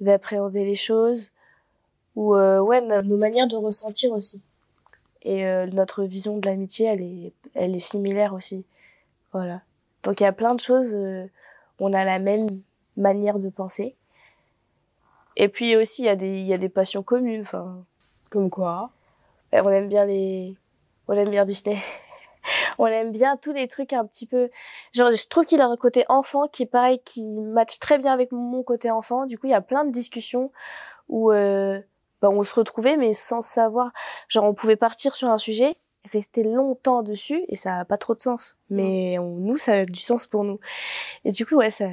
d'appréhender 0.00 0.64
les 0.64 0.74
choses. 0.74 1.32
Ou, 2.16 2.34
euh, 2.34 2.60
ouais, 2.60 2.80
nos 2.80 3.16
manières 3.16 3.46
de 3.46 3.56
ressentir 3.56 4.12
aussi. 4.12 4.42
Et 5.22 5.46
euh, 5.46 5.66
notre 5.66 6.04
vision 6.04 6.38
de 6.38 6.46
l'amitié, 6.46 6.86
elle 6.86 7.02
est, 7.02 7.32
elle 7.54 7.76
est 7.76 7.80
similaire 7.80 8.32
aussi. 8.32 8.64
Voilà. 9.32 9.60
Donc 10.02 10.20
il 10.20 10.22
y 10.22 10.26
a 10.26 10.32
plein 10.32 10.54
de 10.54 10.60
choses, 10.60 10.94
euh, 10.94 11.26
on 11.80 11.92
a 11.92 12.04
la 12.04 12.18
même 12.18 12.62
manière 12.96 13.38
de 13.38 13.48
penser. 13.48 13.96
Et 15.36 15.48
puis 15.48 15.76
aussi, 15.76 16.02
il 16.02 16.04
y, 16.06 16.08
a 16.08 16.16
des, 16.16 16.38
il 16.38 16.46
y 16.46 16.54
a 16.54 16.58
des 16.58 16.68
passions 16.68 17.02
communes. 17.02 17.42
Enfin, 17.42 17.84
Comme 18.30 18.48
quoi? 18.48 18.90
Ben, 19.52 19.62
On 19.66 19.70
aime 19.70 19.88
bien 19.88 20.06
les... 20.06 20.56
On 21.08 21.12
aime 21.12 21.28
bien 21.28 21.44
Disney. 21.44 21.76
on 22.78 22.86
aime 22.86 23.12
bien 23.12 23.36
tous 23.36 23.52
les 23.52 23.66
trucs 23.66 23.92
un 23.92 24.06
petit 24.06 24.26
peu... 24.26 24.48
Genre, 24.92 25.10
je 25.10 25.26
trouve 25.26 25.44
qu'il 25.44 25.60
a 25.60 25.66
un 25.66 25.76
côté 25.76 26.04
enfant 26.08 26.48
qui 26.48 26.62
est 26.62 26.66
pareil, 26.66 27.00
qui 27.04 27.40
match 27.42 27.78
très 27.78 27.98
bien 27.98 28.12
avec 28.12 28.32
mon 28.32 28.62
côté 28.62 28.90
enfant. 28.90 29.26
Du 29.26 29.36
coup, 29.38 29.48
il 29.48 29.50
y 29.50 29.54
a 29.54 29.60
plein 29.60 29.84
de 29.84 29.90
discussions 29.90 30.50
où... 31.08 31.32
Euh, 31.32 31.82
bah, 32.20 32.30
on 32.30 32.42
se 32.42 32.54
retrouvait 32.54 32.96
mais 32.96 33.12
sans 33.12 33.42
savoir. 33.42 33.92
Genre 34.28 34.44
on 34.44 34.54
pouvait 34.54 34.76
partir 34.76 35.14
sur 35.14 35.28
un 35.28 35.38
sujet, 35.38 35.74
rester 36.12 36.42
longtemps 36.42 37.02
dessus 37.02 37.44
et 37.48 37.56
ça 37.56 37.78
a 37.78 37.84
pas 37.84 37.98
trop 37.98 38.14
de 38.14 38.20
sens. 38.20 38.56
Mais 38.70 39.18
on, 39.18 39.36
nous 39.36 39.56
ça 39.56 39.72
a 39.72 39.84
du 39.84 40.00
sens 40.00 40.26
pour 40.26 40.44
nous. 40.44 40.60
Et 41.24 41.32
du 41.32 41.46
coup 41.46 41.56
ouais 41.56 41.70
ça 41.70 41.88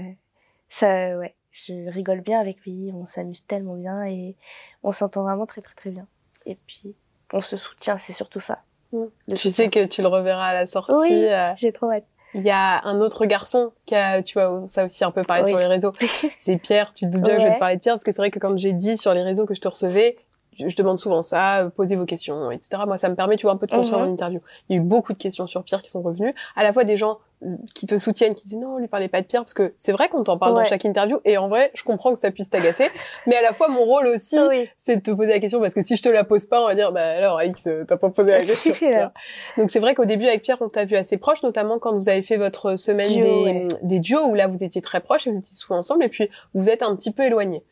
ça 0.69 1.17
ouais, 1.17 1.35
je 1.51 1.89
rigole 1.89 2.21
bien 2.21 2.39
avec 2.39 2.61
lui, 2.65 2.91
on 2.93 3.05
s'amuse 3.05 3.45
tellement 3.45 3.75
bien 3.75 4.05
et 4.05 4.35
on 4.81 4.91
s'entend 4.91 5.23
vraiment 5.23 5.45
très 5.45 5.61
très 5.61 5.75
très 5.75 5.89
bien. 5.91 6.07
Et 6.45 6.55
puis 6.67 6.95
on 7.31 7.41
se 7.41 7.57
soutient, 7.57 7.97
c'est 7.97 8.13
surtout 8.13 8.39
ça. 8.39 8.63
Mmh. 8.91 9.05
Tu 9.35 9.49
sais 9.49 9.69
que 9.69 9.85
tu 9.85 10.01
le 10.01 10.07
reverras 10.07 10.47
à 10.47 10.53
la 10.53 10.67
sortie. 10.67 10.93
Oui, 10.95 11.25
euh... 11.25 11.53
j'ai 11.55 11.71
trop 11.71 11.91
hâte. 11.91 12.05
Il 12.35 12.41
y 12.43 12.49
a 12.49 12.83
un 12.85 12.99
autre 12.99 13.25
garçon 13.25 13.71
qui 13.85 13.95
a, 13.95 14.21
tu 14.21 14.39
vois, 14.39 14.63
ça 14.67 14.85
aussi 14.85 15.03
un 15.03 15.11
peu 15.11 15.23
parlé 15.23 15.43
Oui. 15.43 15.49
sur 15.49 15.59
les 15.59 15.67
réseaux. 15.67 15.91
C'est 16.37 16.57
Pierre. 16.57 16.91
Tu 16.95 17.05
te 17.05 17.11
doutes 17.11 17.21
bien 17.23 17.35
que 17.35 17.41
je 17.41 17.47
vais 17.47 17.53
te 17.55 17.59
parler 17.59 17.75
de 17.75 17.81
Pierre 17.81 17.93
parce 17.93 18.03
que 18.03 18.11
c'est 18.11 18.21
vrai 18.21 18.31
que 18.31 18.39
quand 18.39 18.57
j'ai 18.57 18.73
dit 18.73 18.97
sur 18.97 19.13
les 19.13 19.21
réseaux 19.21 19.45
que 19.45 19.53
je 19.53 19.61
te 19.61 19.67
recevais, 19.67 20.17
je, 20.57 20.75
demande 20.75 20.99
souvent 20.99 21.21
ça, 21.21 21.59
euh, 21.65 21.69
posez 21.69 21.95
vos 21.95 22.05
questions, 22.05 22.51
etc. 22.51 22.83
Moi, 22.85 22.97
ça 22.97 23.09
me 23.09 23.15
permet, 23.15 23.35
tu 23.35 23.45
vois, 23.45 23.53
un 23.53 23.57
peu 23.57 23.67
de 23.67 23.71
construire 23.71 23.99
Mhm. 24.01 24.07
mon 24.07 24.13
interview. 24.13 24.39
Il 24.69 24.75
y 24.75 24.79
a 24.79 24.81
eu 24.81 24.85
beaucoup 24.85 25.13
de 25.13 25.17
questions 25.17 25.47
sur 25.47 25.63
Pierre 25.63 25.81
qui 25.81 25.89
sont 25.89 26.01
revenues. 26.01 26.33
À 26.55 26.63
la 26.63 26.73
fois 26.73 26.83
des 26.83 26.97
gens 26.97 27.19
euh, 27.45 27.55
qui 27.75 27.87
te 27.87 27.97
soutiennent, 27.97 28.35
qui 28.35 28.45
disent 28.45 28.57
non, 28.57 28.77
lui 28.77 28.87
parlez 28.87 29.09
pas 29.09 29.19
de 29.21 29.25
Pierre 29.27 29.41
parce 29.41 29.53
que 29.53 29.73
c'est 29.77 29.91
vrai 29.91 30.07
qu'on 30.07 30.23
t'en 30.23 30.37
parle 30.37 30.53
dans 30.53 30.63
chaque 30.63 30.85
interview 30.85 31.19
et 31.25 31.37
en 31.37 31.49
vrai, 31.49 31.71
je 31.73 31.83
comprends 31.83 32.13
que 32.13 32.19
ça 32.19 32.31
puisse 32.31 32.49
t'agacer. 32.49 32.87
mais 33.27 33.35
à 33.35 33.41
la 33.41 33.51
fois, 33.51 33.67
mon 33.67 33.83
rôle 33.83 34.07
aussi, 34.07 34.37
Oui. 34.49 34.69
c'est 34.77 34.95
de 34.97 35.01
te 35.01 35.11
poser 35.11 35.31
la 35.31 35.39
question 35.39 35.59
parce 35.59 35.73
que 35.73 35.81
si 35.81 35.95
je 35.97 36.01
te 36.03 36.07
la 36.09 36.23
pose 36.23 36.45
pas, 36.45 36.61
on 36.63 36.67
va 36.67 36.75
dire 36.75 36.93
bah 36.93 37.01
alors 37.05 37.37
Alix, 37.39 37.67
euh, 37.67 37.83
t'as 37.85 37.97
pas 37.97 38.09
posé 38.09 38.31
la 38.31 38.39
question. 38.45 38.73
tu 38.73 38.89
vois. 38.89 39.11
Donc 39.57 39.71
c'est 39.71 39.79
vrai 39.79 39.93
qu'au 39.93 40.05
début 40.05 40.25
avec 40.25 40.41
Pierre, 40.41 40.57
on 40.61 40.69
t'a 40.69 40.85
vu 40.85 40.95
assez 40.95 41.17
proche, 41.17 41.43
notamment 41.43 41.79
quand 41.79 41.93
vous 41.93 42.07
avez 42.07 42.21
fait 42.23 42.37
votre 42.37 42.77
semaine 42.77 43.11
Duo, 43.11 43.23
des, 43.25 43.43
ouais. 43.51 43.67
des 43.81 43.99
duos 43.99 44.23
où 44.25 44.35
là 44.35 44.47
vous 44.47 44.63
étiez 44.63 44.81
très 44.81 45.01
proches 45.01 45.27
et 45.27 45.31
vous 45.31 45.37
étiez 45.37 45.55
souvent 45.57 45.79
ensemble 45.79 46.05
et 46.05 46.09
puis 46.09 46.29
vous 46.53 46.69
êtes 46.69 46.81
un 46.81 46.95
petit 46.95 47.11
peu 47.11 47.23
éloignés. 47.23 47.63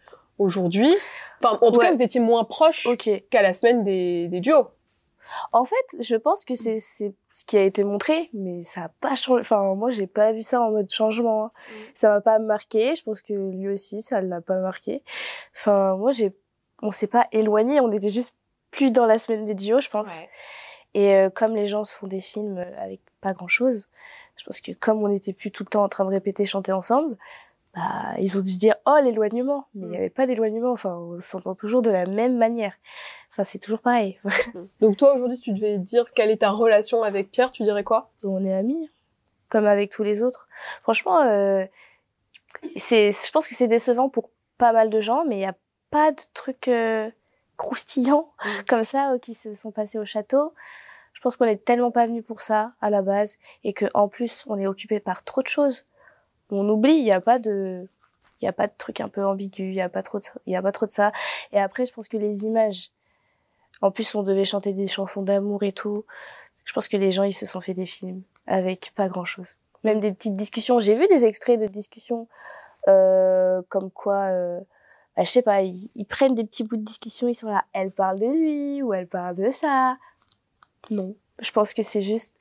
Aujourd'hui, 0.41 0.89
enfin 1.43 1.60
en 1.62 1.71
tout 1.71 1.80
Ouais. 1.80 1.86
cas 1.88 1.91
vous 1.93 2.01
étiez 2.01 2.19
moins 2.19 2.43
proches 2.43 2.88
Ok. 2.88 3.10
qu'à 3.30 3.41
la 3.41 3.54
semaine 3.54 3.84
des, 3.84 4.27
des 4.27 4.39
duos. 4.39 4.67
En 5.54 5.63
fait, 5.63 5.75
je 5.99 6.15
pense 6.17 6.43
que 6.43 6.56
c'est 6.56 6.80
ce 6.80 7.45
qui 7.45 7.58
a 7.58 7.63
été 7.63 7.84
montré, 7.86 8.30
mais 8.34 8.63
ça 8.63 8.86
a 8.86 8.89
pas 8.99 9.15
changé. 9.15 9.39
Enfin, 9.41 9.75
moi, 9.75 9.89
j'ai 9.89 10.08
pas 10.08 10.34
vu 10.34 10.43
ça 10.43 10.60
en 10.62 10.71
mode 10.71 10.89
changement. 10.89 11.45
hein. 11.45 11.51
Ça 11.95 12.10
m'a 12.10 12.19
pas 12.21 12.38
marqué. 12.39 12.95
Je 12.95 13.04
pense 13.04 13.21
que 13.21 13.32
lui 13.34 13.69
aussi, 13.69 14.01
ça 14.01 14.19
l'a 14.21 14.41
pas 14.41 14.60
marqué. 14.60 15.04
Enfin, 15.56 15.95
moi, 15.95 16.12
j'ai, 16.12 16.36
on 16.82 16.91
s'est 16.91 17.08
pas 17.08 17.27
éloigné. 17.32 17.80
On 17.80 17.91
était 17.93 18.10
juste 18.10 18.36
plus 18.71 18.91
dans 18.91 19.06
la 19.06 19.17
semaine 19.17 19.45
des 19.45 19.56
duos, 19.56 19.80
je 19.80 19.89
pense. 19.89 20.10
Et 20.93 21.15
euh, 21.15 21.30
comme 21.30 21.56
les 21.56 21.67
gens 21.67 21.86
se 21.86 21.93
font 21.93 22.08
des 22.08 22.19
films 22.19 22.58
avec 22.77 22.99
pas 23.21 23.32
grand 23.32 23.47
chose, 23.47 23.88
je 24.36 24.43
pense 24.43 24.60
que 24.60 24.73
comme 24.73 25.01
on 25.01 25.08
n'était 25.08 25.32
plus 25.34 25.49
tout 25.51 25.63
le 25.63 25.69
temps 25.69 25.84
en 25.84 25.88
train 25.89 26.04
de 26.04 26.10
répéter, 26.10 26.43
chanter 26.45 26.73
ensemble, 26.73 27.15
bah, 27.76 28.14
ils 28.20 28.38
ont 28.38 28.42
dû 28.42 28.50
se 28.52 28.60
dire, 28.60 28.76
oh, 28.86 28.98
l'éloignement. 29.04 29.68
Mais 29.74 29.82
il 29.84 29.88
Mm. 29.88 29.92
n'y 29.92 29.98
avait 29.98 30.10
pas 30.10 30.26
d'éloignement. 30.26 30.72
Enfin, 30.72 30.96
on 30.98 31.20
s'entend 31.20 31.56
toujours 31.56 31.82
de 31.82 31.90
la 31.90 32.06
même 32.06 32.38
manière. 32.38 32.74
Enfin, 33.32 33.44
c'est 33.46 33.60
toujours 33.60 33.80
pareil. 33.80 34.20
Donc 34.82 34.98
toi 34.98 35.14
aujourd'hui, 35.16 35.38
si 35.38 35.44
tu 35.44 35.54
devais 35.54 35.78
dire 35.78 36.12
quelle 36.14 36.32
est 36.32 36.38
ta 36.42 36.50
relation 36.52 37.02
avec 37.04 37.32
Pierre, 37.32 37.52
tu 37.52 37.64
dirais 37.64 37.84
quoi? 37.86 38.12
On 38.24 38.44
est 38.44 38.54
amis, 38.54 38.90
comme 39.50 39.66
avec 39.68 39.90
tous 39.92 40.04
les 40.04 40.22
autres. 40.22 40.48
Franchement, 40.84 41.22
euh, 41.22 41.66
c'est, 42.78 43.12
je 43.12 43.32
pense 43.32 43.48
que 43.48 43.56
c'est 43.56 43.68
décevant 43.68 44.10
pour 44.10 44.30
pas 44.58 44.74
mal 44.74 44.90
de 44.90 45.00
gens, 45.02 45.24
mais 45.26 45.36
il 45.36 45.40
n'y 45.40 45.46
a 45.46 45.56
pas 45.90 46.12
de 46.12 46.22
trucs 46.34 46.68
euh, 46.68 47.10
croustillants 47.58 48.32
Mm. 48.44 48.50
comme 48.68 48.84
ça 48.84 49.14
euh, 49.14 49.18
qui 49.20 49.34
se 49.34 49.54
sont 49.54 49.72
passés 49.72 49.98
au 50.00 50.06
château. 50.06 50.54
Je 51.14 51.22
pense 51.22 51.38
qu'on 51.38 51.46
est 51.46 51.64
tellement 51.64 51.92
pas 51.92 52.06
venu 52.08 52.24
pour 52.24 52.42
ça 52.42 52.74
à 52.82 52.90
la 52.90 53.02
base 53.02 53.38
et 53.64 53.74
que 53.74 53.86
en 53.94 54.08
plus 54.08 54.44
on 54.48 54.58
est 54.58 54.66
occupé 54.68 55.00
par 55.00 55.24
trop 55.24 55.42
de 55.42 55.48
choses. 55.48 55.86
On 56.52 56.68
oublie, 56.70 56.96
il 56.96 57.04
n'y 57.04 57.12
a 57.12 57.22
pas 57.22 57.40
de, 57.40 57.88
il 58.42 58.46
y 58.46 58.48
a 58.48 58.54
pas 58.54 58.68
de 58.68 58.74
trucs 58.78 59.00
un 59.00 59.10
peu 59.10 59.26
ambigus, 59.26 59.72
il 59.72 59.76
y 59.76 59.82
a 59.82 59.90
pas 59.90 60.02
trop 60.02 60.20
de, 60.20 60.26
y 60.46 60.56
a 60.56 60.62
pas 60.62 60.72
trop 60.72 60.86
de 60.86 60.92
ça. 60.92 61.12
Et 61.52 61.60
après, 61.60 61.86
je 61.86 61.94
pense 61.94 62.08
que 62.08 62.18
les 62.18 62.46
images, 62.46 62.92
en 63.82 63.92
plus 63.92 64.14
on 64.16 64.24
devait 64.24 64.46
chanter 64.46 64.74
des 64.74 64.88
chansons 64.88 65.22
d'amour 65.22 65.64
et 65.64 65.72
tout. 65.72 66.06
Je 66.66 66.74
pense 66.74 66.88
que 66.88 66.98
les 66.98 67.12
gens 67.12 67.24
ils 67.24 67.34
se 67.34 67.46
sont 67.46 67.62
fait 67.62 67.74
des 67.74 67.86
films 67.86 68.22
avec 68.48 68.92
pas 68.96 69.08
grand 69.08 69.26
chose. 69.26 69.56
Même 69.84 70.00
des 70.00 70.12
petites 70.12 70.36
discussions. 70.36 70.80
J'ai 70.80 70.96
vu 70.96 71.08
des 71.08 71.26
extraits 71.26 71.60
de 71.60 71.68
discussions 71.68 72.28
euh, 72.88 73.62
comme 73.70 73.92
quoi, 73.92 74.26
euh, 74.32 74.60
bah, 75.16 75.24
je 75.24 75.30
sais 75.30 75.42
pas, 75.42 75.62
ils 75.62 76.06
prennent 76.08 76.36
des 76.36 76.44
petits 76.44 76.64
bouts 76.64 76.78
de 76.78 76.84
discussion, 76.84 77.28
ils 77.28 77.36
sont 77.36 77.50
là, 77.50 77.64
elle 77.74 77.92
parle 77.92 78.20
de 78.20 78.26
lui 78.26 78.82
ou 78.82 78.94
elle 78.94 79.08
parle 79.08 79.36
de 79.36 79.52
ça? 79.52 79.98
Non, 80.90 81.16
je 81.40 81.52
pense 81.52 81.74
que 81.74 81.84
c'est 81.84 82.02
juste 82.02 82.36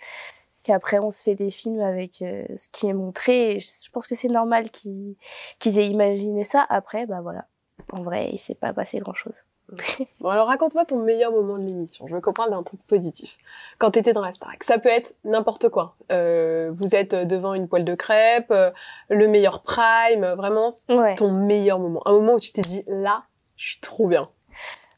qu'après 0.62 0.98
on 0.98 1.10
se 1.10 1.22
fait 1.22 1.34
des 1.34 1.50
films 1.50 1.80
avec 1.80 2.22
euh, 2.22 2.44
ce 2.56 2.68
qui 2.70 2.86
est 2.86 2.92
montré. 2.92 3.56
Et 3.56 3.60
je 3.60 3.90
pense 3.92 4.06
que 4.06 4.14
c'est 4.14 4.28
normal 4.28 4.70
qu'ils 4.70 5.16
qu'ils 5.58 5.78
aient 5.78 5.88
imaginé 5.88 6.44
ça. 6.44 6.66
Après, 6.68 7.06
bah 7.06 7.20
voilà, 7.22 7.46
en 7.92 8.02
vrai, 8.02 8.30
il 8.32 8.38
s'est 8.38 8.54
pas 8.54 8.72
passé 8.72 8.98
grand 8.98 9.14
chose. 9.14 9.44
Bon 10.20 10.28
alors 10.30 10.48
raconte-moi 10.48 10.84
ton 10.84 10.98
meilleur 10.98 11.30
moment 11.30 11.56
de 11.56 11.62
l'émission. 11.64 12.06
Je 12.08 12.14
veux 12.14 12.20
qu'on 12.20 12.32
parle 12.32 12.50
d'un 12.50 12.62
truc 12.64 12.82
positif. 12.88 13.38
Quand 13.78 13.92
t'étais 13.92 14.12
dans 14.12 14.20
la 14.24 14.32
Starac, 14.32 14.64
ça 14.64 14.78
peut 14.78 14.88
être 14.88 15.14
n'importe 15.24 15.68
quoi. 15.68 15.94
Euh, 16.10 16.72
vous 16.74 16.94
êtes 16.96 17.14
devant 17.14 17.54
une 17.54 17.68
poêle 17.68 17.84
de 17.84 17.94
crêpes, 17.94 18.50
euh, 18.50 18.72
le 19.10 19.28
meilleur 19.28 19.62
prime, 19.62 20.26
vraiment 20.36 20.70
Ouais. 20.90 21.14
ton 21.14 21.30
meilleur 21.30 21.78
moment. 21.78 22.02
Un 22.06 22.12
moment 22.14 22.34
où 22.34 22.40
tu 22.40 22.50
t'es 22.52 22.62
dit 22.62 22.82
là, 22.88 23.22
je 23.56 23.68
suis 23.70 23.80
trop 23.80 24.08
bien. 24.08 24.28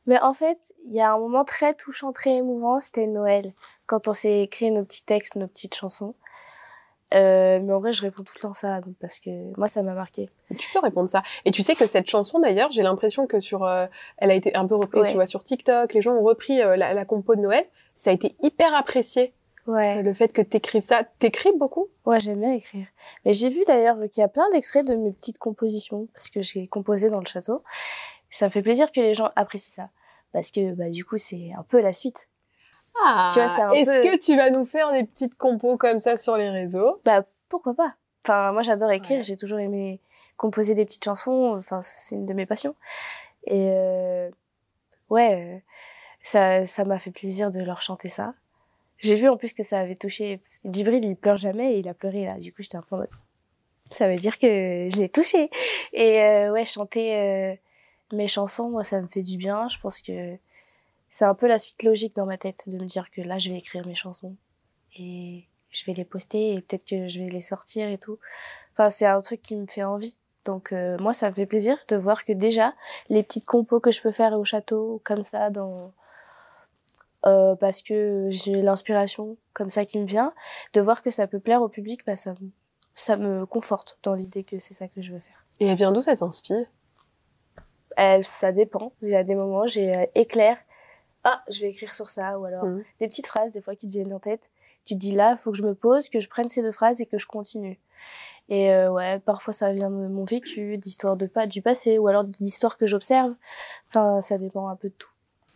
Mais 0.07 0.21
en 0.21 0.35
fait, 0.35 0.59
il 0.87 0.95
y 0.95 1.01
a 1.01 1.13
un 1.13 1.19
moment 1.19 1.45
très 1.45 1.75
touchant, 1.75 2.13
très 2.13 2.31
émouvant, 2.37 2.81
c'était 2.81 3.07
Noël, 3.07 3.53
quand 3.87 4.09
on 4.09 4.13
s'est 4.13 4.41
écrit 4.43 4.71
nos 4.71 4.85
petits 4.85 5.05
textes, 5.05 5.37
nos 5.37 5.47
petites 5.47 5.75
chansons. 5.75 6.15
Euh, 7.15 7.61
mais 7.63 7.73
en 7.75 7.79
vrai, 7.81 7.93
je 7.93 8.01
réponds 8.03 8.23
tout 8.23 8.33
le 8.37 8.41
temps 8.41 8.55
ça, 8.55 8.81
donc, 8.81 8.95
parce 8.99 9.19
que 9.19 9.31
moi, 9.59 9.67
ça 9.67 9.83
m'a 9.83 9.93
marqué. 9.93 10.31
Tu 10.59 10.71
peux 10.73 10.79
répondre 10.79 11.09
ça. 11.11 11.23
Et 11.45 11.51
tu 11.51 11.63
sais 11.63 11.75
que 11.75 11.87
cette 11.87 12.09
chanson 12.09 12.39
d'ailleurs, 12.41 12.71
j'ai 12.73 12.83
l'impression 12.83 13.27
que 13.27 13.39
sur, 13.39 13.65
euh, 13.65 13.87
elle 14.17 14.31
a 14.31 14.35
été 14.35 14.57
un 14.57 14.67
peu 14.67 14.77
reprise, 14.77 15.03
Ouais. 15.03 15.09
tu 15.11 15.15
vois, 15.17 15.27
sur 15.27 15.45
TikTok. 15.45 15.93
Les 15.93 16.01
gens 16.01 16.15
ont 16.15 16.23
repris 16.23 16.63
euh, 16.63 16.75
la, 16.75 16.95
la 16.95 17.05
compo 17.05 17.37
de 17.37 17.43
Noël. 17.43 17.67
Ça 17.95 18.11
a 18.11 18.13
été 18.15 18.35
hyper 18.41 18.75
apprécié. 18.75 19.35
Ouais, 19.67 20.03
Le 20.03 20.13
fait 20.15 20.33
que 20.33 20.41
t'écrives 20.43 20.83
ça, 20.83 21.05
t'écris 21.21 21.53
beaucoup? 21.57 21.87
ouais, 22.07 22.19
j'aime 22.19 22.41
bien 22.41 22.53
écrire. 22.53 22.87
Mais 23.25 23.33
j'ai 23.35 23.49
vu 23.51 23.63
d'ailleurs 23.67 23.97
qu'il 24.11 24.21
y 24.23 24.25
a 24.25 24.29
plein 24.29 24.49
d'extraits 24.51 24.85
de 24.87 24.97
mes 24.97 25.13
petites 25.13 25.39
compositions, 25.39 26.09
parce 26.15 26.31
que 26.31 26.41
j'ai 26.41 26.67
composé 26.67 27.11
dans 27.11 27.21
le 27.21 27.27
château. 27.27 27.63
Ça 28.33 28.47
me 28.47 28.51
fait 28.51 28.63
plaisir 28.63 28.91
que 28.91 29.01
les 29.01 29.15
gens 29.15 29.31
apprécient 29.37 29.75
ça. 29.85 29.91
Parce 30.33 30.51
que, 30.51 30.73
bah, 30.73 30.89
du 30.91 31.05
coup, 31.05 31.19
c'est 31.19 31.53
un 31.57 31.63
peu 31.63 31.81
la 31.81 31.93
suite. 31.93 32.29
Ah. 33.05 33.31
Tu 33.33 33.39
vois, 33.39 33.49
c'est 33.49 33.61
un 33.63 33.71
Est-ce 33.73 34.01
peu- 34.01 34.09
que 34.09 34.17
tu 34.19 34.37
vas 34.37 34.51
nous 34.51 34.65
faire 34.65 34.91
des 34.93 35.05
petites 35.05 35.37
compos 35.37 35.77
comme 35.77 36.01
ça 36.01 36.17
sur 36.17 36.37
les 36.37 36.49
réseaux? 36.51 37.01
Bah, 37.05 37.25
pourquoi 37.49 37.75
pas? 37.75 37.95
Enfin, 38.25 38.53
moi, 38.53 38.63
j'adore 38.63 38.91
écrire. 38.91 39.19
Ouais. 39.19 39.23
J'ai 39.23 39.37
toujours 39.37 39.59
aimé 39.59 40.01
composer 40.39 40.75
des 40.75 40.85
petites 40.87 41.05
chansons. 41.05 41.55
Enfin, 41.59 41.83
c'est 41.83 42.15
une 42.15 42.27
de 42.27 42.33
mes 42.33 42.47
passions. 42.47 42.75
Et 43.47 43.69
euh, 43.71 44.31
ouais, 45.11 45.35
euh, 45.57 45.59
ça, 46.23 46.65
ça 46.67 46.85
m'a 46.85 46.99
fait 46.99 47.11
plaisir 47.11 47.51
de 47.51 47.61
leur 47.61 47.83
chanter 47.83 48.09
ça. 48.09 48.35
J'ai 48.99 49.17
vu 49.17 49.29
en 49.29 49.37
plus 49.37 49.53
que 49.53 49.63
ça 49.63 49.81
avait 49.81 49.97
touché. 49.97 50.39
Parce 50.39 50.59
que 50.61 50.69
Djibril, 50.73 51.05
il 51.05 51.17
pleure 51.17 51.37
jamais 51.37 51.75
et 51.75 51.79
il 51.81 51.89
a 51.89 51.95
pleuré 51.95 52.25
là. 52.25 52.35
Du 52.39 52.53
coup, 52.53 52.63
j'étais 52.63 52.77
un 52.77 52.83
peu 52.83 52.95
en 52.95 52.99
mode. 53.01 53.11
Ça 53.91 54.09
veut 54.09 54.17
dire 54.17 54.39
que 54.39 54.47
je 54.91 54.97
l'ai 54.97 55.09
touché. 55.09 55.51
Et 55.93 56.23
euh, 56.23 56.53
ouais, 56.53 56.65
chanter 56.65 57.17
euh, 57.19 57.55
mes 58.13 58.29
chansons, 58.29 58.71
moi, 58.71 58.85
ça 58.85 59.01
me 59.01 59.09
fait 59.09 59.23
du 59.23 59.37
bien. 59.37 59.69
Je 59.69 59.79
pense 59.79 60.01
que 60.01 60.37
c'est 61.11 61.25
un 61.25 61.35
peu 61.35 61.47
la 61.47 61.59
suite 61.59 61.83
logique 61.83 62.15
dans 62.15 62.27
ma 62.27 62.39
tête 62.39 62.63
de 62.67 62.79
me 62.79 62.85
dire 62.85 63.11
que 63.11 63.21
là, 63.21 63.39
je 63.39 63.51
vais 63.51 63.59
écrire 63.59 63.87
mes 63.87 63.95
chansons 63.95 64.37
et 64.97 65.47
je 65.71 65.85
vais 65.85 65.95
les 65.95 66.05
poster 66.05 66.55
et 66.55 66.61
peut-être 66.61 66.85
que 66.85 67.09
je 67.09 67.21
vais 67.21 67.31
les 67.31 67.41
sortir 67.41 67.89
et 67.89 67.99
tout. 67.99 68.19
Enfin, 68.73 68.91
c'est 68.91 69.07
un 69.07 69.21
truc 69.21 69.43
qui 69.43 69.57
me 69.57 69.67
fait 69.67 69.85
envie. 69.85 70.17
Donc 70.45 70.73
euh, 70.73 70.97
moi, 70.99 71.13
ça 71.13 71.31
me 71.31 71.35
fait 71.35 71.47
plaisir 71.47 71.79
de 71.89 71.97
voir 71.97 72.25
que 72.25 72.33
déjà 72.33 72.75
les 73.09 73.23
petites 73.23 73.47
compos 73.47 73.81
que 73.81 73.91
je 73.91 74.03
peux 74.03 74.13
faire 74.13 74.33
au 74.33 74.45
château, 74.45 75.01
comme 75.05 75.23
ça, 75.23 75.51
dans 75.51 75.93
euh, 77.25 77.55
parce 77.55 77.83
que 77.83 78.27
j'ai 78.31 78.63
l'inspiration 78.63 79.37
comme 79.53 79.71
ça 79.71 79.85
qui 79.85 79.99
me 79.99 80.07
vient, 80.07 80.35
de 80.73 80.81
voir 80.81 81.03
que 81.03 81.11
ça 81.11 81.27
peut 81.29 81.39
plaire 81.39 81.63
au 81.63 81.69
public, 81.69 82.05
bah 82.05 82.17
ça, 82.17 82.35
ça 82.95 83.17
me 83.17 83.47
conforte 83.47 83.99
dans 84.03 84.15
l'idée 84.15 84.43
que 84.43 84.59
c'est 84.59 84.75
ça 84.75 84.89
que 84.89 85.01
je 85.01 85.13
veux 85.13 85.21
faire. 85.21 85.45
Et 85.61 85.67
elle 85.67 85.77
vient 85.77 85.93
d'où 85.93 86.03
cette 86.03 86.23
inspi? 86.23 86.67
Elle, 87.97 88.25
ça 88.25 88.53
dépend. 88.53 88.93
Il 89.03 89.09
y 89.09 89.17
a 89.17 89.25
des 89.25 89.35
moments, 89.35 89.67
j'ai 89.67 89.95
euh, 89.95 90.07
éclair. 90.15 90.57
Ah, 91.25 91.43
je 91.49 91.61
vais 91.61 91.71
écrire 91.71 91.95
sur 91.95 92.09
ça, 92.09 92.39
ou 92.39 92.45
alors 92.45 92.65
Mhm. 92.65 92.85
des 93.01 93.09
petites 93.09 93.27
phrases 93.27 93.53
des 93.53 93.61
fois 93.61 93.77
qui 93.77 93.87
te 93.87 93.93
viennent 93.93 94.13
en 94.13 94.19
tête. 94.21 94.51
Tu 94.85 94.95
te 94.95 94.99
dis 94.99 95.13
là, 95.13 95.37
faut 95.37 95.53
que 95.53 95.57
je 95.59 95.63
me 95.63 95.75
pose, 95.75 96.09
que 96.09 96.19
je 96.21 96.29
prenne 96.29 96.49
ces 96.49 96.63
deux 96.63 96.73
phrases 96.73 97.01
et 97.01 97.07
que 97.07 97.17
je 97.19 97.27
continue. 97.27 97.79
Et 98.49 98.73
euh, 98.73 98.91
ouais, 98.91 99.21
parfois 99.21 99.53
ça 99.53 99.73
vient 99.73 99.91
de 99.91 100.09
mon 100.09 100.25
vécu, 100.25 100.77
d'histoires 100.79 101.17
de 101.17 101.27
pas 101.27 101.47
du 101.47 101.63
passé, 101.63 101.99
ou 101.99 102.09
alors 102.09 102.25
d'histoires 102.25 102.77
que 102.77 102.87
j'observe. 102.87 103.35
Enfin, 103.89 104.21
ça 104.21 104.37
dépend 104.39 104.67
un 104.69 104.75
peu 104.77 104.89
de 104.89 104.95
tout. 104.95 105.11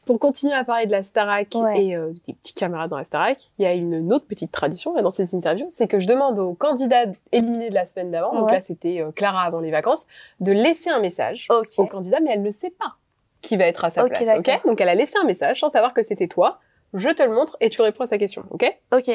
Pour 0.06 0.18
continuer 0.18 0.54
à 0.54 0.64
parler 0.64 0.86
de 0.86 0.92
la 0.92 1.02
Starac 1.02 1.48
Ouais. 1.54 1.82
et 1.82 1.96
euh, 1.96 2.12
des 2.26 2.32
petits 2.32 2.54
camarades 2.54 2.88
dans 2.88 2.96
la 2.96 3.04
Starac, 3.04 3.50
il 3.58 3.64
y 3.64 3.66
a 3.66 3.72
une, 3.74 4.12
autre 4.12 4.26
petite 4.26 4.52
tradition 4.52 4.94
là, 4.94 5.02
dans 5.02 5.10
ces 5.10 5.34
interviews, 5.34 5.66
c'est 5.68 5.88
que 5.88 6.00
je 6.00 6.06
demande 6.06 6.38
aux 6.38 6.54
candidats 6.54 7.04
éliminés 7.32 7.68
de 7.68 7.74
la 7.74 7.84
semaine 7.86 8.10
d'avant, 8.10 8.32
donc 8.32 8.50
là 8.50 8.62
c'était 8.62 9.02
euh, 9.02 9.10
Clara 9.10 9.42
avant 9.42 9.60
les 9.60 9.70
vacances, 9.70 10.06
de 10.40 10.52
laisser 10.52 10.88
un 10.88 11.00
message 11.00 11.48
au 11.50 11.86
candidat, 11.86 12.20
mais 12.20 12.30
elle 12.32 12.42
ne 12.42 12.50
sait 12.50 12.70
pas 12.70 12.96
qui 13.42 13.56
va 13.56 13.66
être 13.66 13.84
à 13.84 13.90
sa 13.90 14.04
place. 14.04 14.38
Ok? 14.38 14.62
Donc 14.66 14.80
elle 14.80 14.88
a 14.88 14.94
laissé 14.94 15.14
un 15.22 15.24
message 15.24 15.60
sans 15.60 15.70
savoir 15.70 15.94
que 15.94 16.02
c'était 16.02 16.28
toi. 16.28 16.58
Je 16.94 17.08
te 17.10 17.22
le 17.22 17.32
montre 17.32 17.56
et 17.60 17.70
tu 17.70 17.82
réponds 17.82 18.04
à 18.04 18.06
sa 18.06 18.18
question. 18.18 18.44
Ok? 18.50 18.64
Ok. 18.92 19.10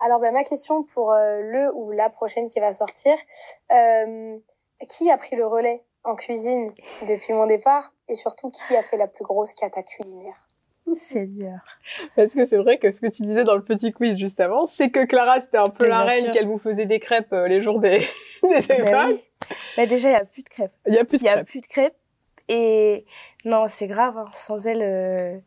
Alors, 0.00 0.20
bah, 0.20 0.32
ma 0.32 0.44
question 0.44 0.82
pour 0.82 1.12
euh, 1.12 1.40
le 1.40 1.74
ou 1.74 1.90
la 1.92 2.10
prochaine 2.10 2.46
qui 2.48 2.60
va 2.60 2.72
sortir, 2.72 3.14
euh, 3.72 4.36
qui 4.88 5.10
a 5.10 5.16
pris 5.16 5.36
le 5.36 5.46
relais? 5.46 5.82
En 6.04 6.14
cuisine 6.14 6.70
depuis 7.08 7.32
mon 7.32 7.46
départ 7.46 7.92
et 8.08 8.14
surtout 8.14 8.50
qui 8.50 8.76
a 8.76 8.82
fait 8.82 8.96
la 8.96 9.06
plus 9.06 9.24
grosse 9.24 9.54
cata 9.54 9.82
culinaire 9.82 10.46
Seigneur. 10.94 11.60
Parce 12.14 12.32
que 12.34 12.46
c'est 12.46 12.58
vrai 12.58 12.78
que 12.78 12.92
ce 12.92 13.00
que 13.00 13.06
tu 13.06 13.22
disais 13.22 13.44
dans 13.44 13.54
le 13.56 13.64
petit 13.64 13.90
quiz 13.92 14.16
juste 14.18 14.38
avant, 14.38 14.66
c'est 14.66 14.90
que 14.90 15.04
Clara 15.06 15.40
c'était 15.40 15.56
un 15.58 15.70
peu 15.70 15.84
Mais 15.84 15.90
la 15.90 16.02
reine, 16.04 16.30
qu'elle 16.30 16.46
vous 16.46 16.58
faisait 16.58 16.84
des 16.86 17.00
crêpes 17.00 17.32
euh, 17.32 17.48
les 17.48 17.62
jours 17.62 17.80
des, 17.80 17.98
des 18.42 18.72
épreuves. 18.72 19.08
oui. 19.14 19.24
Bah 19.76 19.86
déjà, 19.86 20.08
il 20.10 20.12
y 20.12 20.16
a 20.16 20.24
plus 20.24 20.42
de 20.42 20.48
crêpes. 20.48 20.72
Il 20.86 20.94
y 20.94 20.98
a 20.98 21.04
plus 21.04 21.18
de 21.18 21.22
Il 21.22 21.26
y 21.26 21.28
a 21.28 21.32
crêpes. 21.34 21.46
plus 21.48 21.60
de 21.60 21.66
crêpes. 21.66 21.96
Et 22.48 23.04
non, 23.44 23.66
c'est 23.68 23.86
grave. 23.86 24.16
hein. 24.18 24.28
Sans 24.32 24.66
elle, 24.66 24.82
euh, 24.82 25.38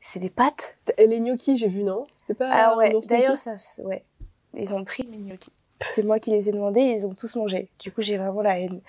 c'est 0.00 0.20
des 0.20 0.30
pâtes. 0.30 0.78
Et 0.98 1.06
les 1.06 1.20
gnocchis, 1.20 1.56
j'ai 1.56 1.68
vu, 1.68 1.82
non? 1.82 2.04
C'était 2.16 2.34
pas. 2.34 2.50
Alors 2.50 2.76
ouais, 2.78 2.90
dans 2.90 3.00
ce 3.00 3.08
d'ailleurs, 3.08 3.38
ça, 3.38 3.54
ouais, 3.84 4.04
ils 4.54 4.74
ont 4.74 4.84
pris 4.84 5.06
mes 5.10 5.18
gnocchis. 5.18 5.52
C'est 5.90 6.02
moi 6.02 6.18
qui 6.18 6.30
les 6.30 6.48
ai 6.48 6.52
demandés, 6.52 6.80
ils 6.82 7.06
ont 7.06 7.14
tous 7.14 7.34
mangé. 7.36 7.68
Du 7.78 7.90
coup, 7.92 8.02
j'ai 8.02 8.18
vraiment 8.18 8.42
la 8.42 8.58
haine. 8.58 8.80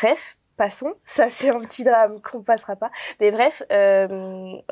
Bref, 0.00 0.38
passons. 0.56 0.94
Ça, 1.04 1.30
c'est 1.30 1.48
un 1.48 1.58
petit 1.60 1.84
drame 1.84 2.20
qu'on 2.20 2.42
passera 2.42 2.76
pas. 2.76 2.90
Mais 3.20 3.30
bref, 3.30 3.62
euh, 3.72 4.06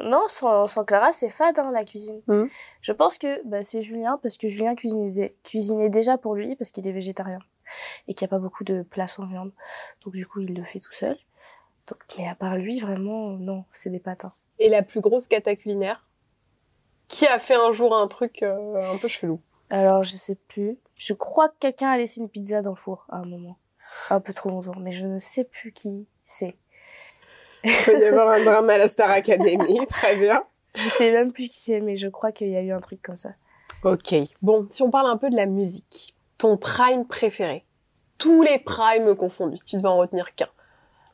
non, 0.04 0.22
sans, 0.28 0.66
sans 0.66 0.84
Clara, 0.84 1.12
c'est 1.12 1.30
fade 1.30 1.58
hein, 1.58 1.70
la 1.72 1.84
cuisine. 1.84 2.20
Mhm. 2.26 2.48
Je 2.80 2.92
pense 2.92 3.18
que 3.18 3.42
bah, 3.46 3.62
c'est 3.62 3.80
Julien 3.80 4.18
parce 4.22 4.36
que 4.36 4.48
Julien 4.48 4.74
cuisinait, 4.74 5.34
cuisinait 5.42 5.88
déjà 5.88 6.18
pour 6.18 6.34
lui 6.34 6.54
parce 6.56 6.70
qu'il 6.70 6.86
est 6.86 6.92
végétarien 6.92 7.38
et 8.06 8.14
qu'il 8.14 8.26
n'y 8.26 8.30
a 8.30 8.36
pas 8.36 8.38
beaucoup 8.38 8.64
de 8.64 8.82
plats 8.82 9.06
sans 9.06 9.26
viande. 9.26 9.52
Donc 10.04 10.14
du 10.14 10.26
coup, 10.26 10.40
il 10.40 10.54
le 10.54 10.64
fait 10.64 10.80
tout 10.80 10.92
seul. 10.92 11.16
Donc, 11.86 11.98
mais 12.18 12.28
à 12.28 12.34
part 12.34 12.56
lui, 12.56 12.80
vraiment, 12.80 13.30
non, 13.30 13.64
c'est 13.72 13.90
des 13.90 14.00
patins. 14.00 14.32
Et 14.58 14.68
la 14.68 14.82
plus 14.82 15.00
grosse 15.00 15.28
cata 15.28 15.54
culinaire 15.54 16.04
Qui 17.08 17.26
a 17.26 17.38
fait 17.38 17.54
un 17.54 17.70
jour 17.72 17.96
un 17.96 18.08
truc 18.08 18.42
euh, 18.42 18.92
un 18.92 18.96
peu 18.98 19.08
chelou 19.08 19.40
Alors, 19.70 20.02
je 20.02 20.16
sais 20.16 20.34
plus. 20.34 20.78
Je 20.96 21.12
crois 21.12 21.48
que 21.48 21.54
quelqu'un 21.60 21.90
a 21.90 21.96
laissé 21.96 22.20
une 22.20 22.28
pizza 22.28 22.62
dans 22.62 22.70
le 22.70 22.76
four 22.76 23.06
à 23.08 23.18
un 23.18 23.24
moment. 23.24 23.56
Un 24.10 24.20
peu 24.20 24.32
trop 24.32 24.50
longtemps, 24.50 24.78
mais 24.78 24.92
je 24.92 25.06
ne 25.06 25.18
sais 25.18 25.44
plus 25.44 25.72
qui 25.72 26.06
c'est. 26.24 26.56
Il 27.64 27.72
peut 27.84 28.00
y 28.00 28.04
avoir 28.04 28.28
un 28.28 28.44
drame 28.44 28.70
à 28.70 28.78
la 28.78 28.88
Star 28.88 29.10
Academy, 29.10 29.78
très 29.88 30.16
bien. 30.16 30.44
Je 30.74 30.82
sais 30.82 31.10
même 31.10 31.32
plus 31.32 31.48
qui 31.48 31.58
c'est, 31.58 31.80
mais 31.80 31.96
je 31.96 32.08
crois 32.08 32.30
qu'il 32.32 32.48
y 32.48 32.56
a 32.56 32.62
eu 32.62 32.72
un 32.72 32.80
truc 32.80 33.02
comme 33.02 33.16
ça. 33.16 33.30
Ok, 33.82 34.14
bon, 34.42 34.66
si 34.70 34.82
on 34.82 34.90
parle 34.90 35.08
un 35.08 35.16
peu 35.16 35.30
de 35.30 35.36
la 35.36 35.46
musique, 35.46 36.14
ton 36.38 36.56
prime 36.56 37.06
préféré 37.06 37.64
Tous 38.18 38.42
les 38.42 38.58
primes 38.58 39.14
confondus, 39.16 39.56
si 39.58 39.64
tu 39.64 39.76
devais 39.76 39.88
en 39.88 39.96
retenir 39.98 40.34
qu'un. 40.34 40.46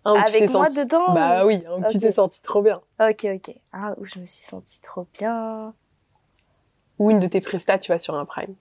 Un 0.05 0.15
tu 0.25 0.37
Avec 0.37 0.51
moi 0.51 0.69
senti- 0.69 0.85
dedans 0.85 1.15
Bah 1.15 1.47
oui, 1.47 1.63
un 1.69 1.79
où 1.81 1.91
tu 1.93 1.99
t'es 2.01 2.11
senti 2.13 2.43
trop 2.43 2.61
bien. 2.61 2.81
Ok, 3.01 3.25
ok. 3.25 3.55
Ah, 3.73 3.95
où 3.99 4.05
je 4.05 4.19
me 4.19 4.27
suis 4.27 4.43
sentie 4.43 4.81
trop 4.81 5.07
bien. 5.15 5.75
Ou 6.99 7.11
une 7.11 7.21
de 7.21 7.27
tes 7.29 7.41
prestats, 7.41 7.79
tu 7.79 7.93
vois, 7.93 7.99
sur 7.99 8.15
un 8.17 8.25
prime. 8.25 8.55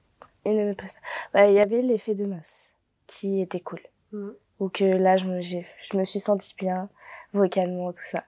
Une 0.45 0.57
de 0.57 0.63
mes 0.63 0.75
prestas. 0.75 0.99
Bah, 1.33 1.47
il 1.47 1.53
y 1.53 1.59
avait 1.59 1.81
l'effet 1.81 2.13
de 2.13 2.25
masse, 2.25 2.75
qui 3.07 3.41
était 3.41 3.59
cool. 3.59 3.81
Ou 4.13 4.69
que 4.69 4.83
là, 4.83 5.17
je 5.17 5.25
me, 5.25 5.41
je 5.41 5.97
me 5.97 6.05
suis 6.05 6.19
sentie 6.19 6.53
bien, 6.57 6.89
vocalement, 7.33 7.91
tout 7.91 8.03
ça. 8.03 8.23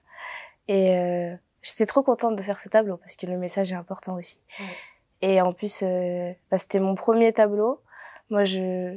Et 0.68 0.96
euh, 0.96 1.34
j'étais 1.62 1.86
trop 1.86 2.02
contente 2.02 2.36
de 2.36 2.42
faire 2.42 2.58
ce 2.58 2.68
tableau, 2.68 2.96
parce 2.96 3.16
que 3.16 3.26
le 3.26 3.38
message 3.38 3.72
est 3.72 3.76
important 3.76 4.16
aussi. 4.16 4.38
Et 5.22 5.40
en 5.40 5.52
plus, 5.52 5.82
euh, 5.82 6.32
bah, 6.50 6.58
c'était 6.58 6.80
mon 6.80 6.94
premier 6.94 7.32
tableau. 7.32 7.80
Moi, 8.30 8.44
je, 8.44 8.96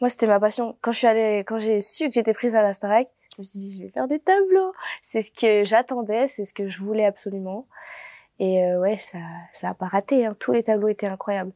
moi, 0.00 0.08
c'était 0.08 0.26
ma 0.26 0.40
passion. 0.40 0.76
Quand 0.80 0.92
je 0.92 0.98
suis 0.98 1.06
allée, 1.06 1.44
quand 1.46 1.58
j'ai 1.58 1.80
su 1.80 2.08
que 2.08 2.14
j'étais 2.14 2.34
prise 2.34 2.54
à 2.54 2.62
la 2.62 2.72
Starac, 2.72 3.08
je 3.32 3.42
me 3.42 3.44
suis 3.44 3.58
dit, 3.58 3.76
je 3.76 3.82
vais 3.82 3.88
faire 3.88 4.08
des 4.08 4.18
tableaux. 4.18 4.72
C'est 5.02 5.22
ce 5.22 5.30
que 5.30 5.64
j'attendais, 5.64 6.26
c'est 6.26 6.44
ce 6.44 6.52
que 6.52 6.66
je 6.66 6.80
voulais 6.80 7.04
absolument. 7.04 7.66
Et 8.38 8.64
euh, 8.64 8.80
ouais, 8.80 8.96
ça, 8.96 9.18
ça 9.52 9.70
a 9.70 9.74
pas 9.74 9.86
raté. 9.86 10.26
Hein. 10.26 10.36
Tous 10.38 10.52
les 10.52 10.62
tableaux 10.62 10.88
étaient 10.88 11.06
incroyables. 11.06 11.52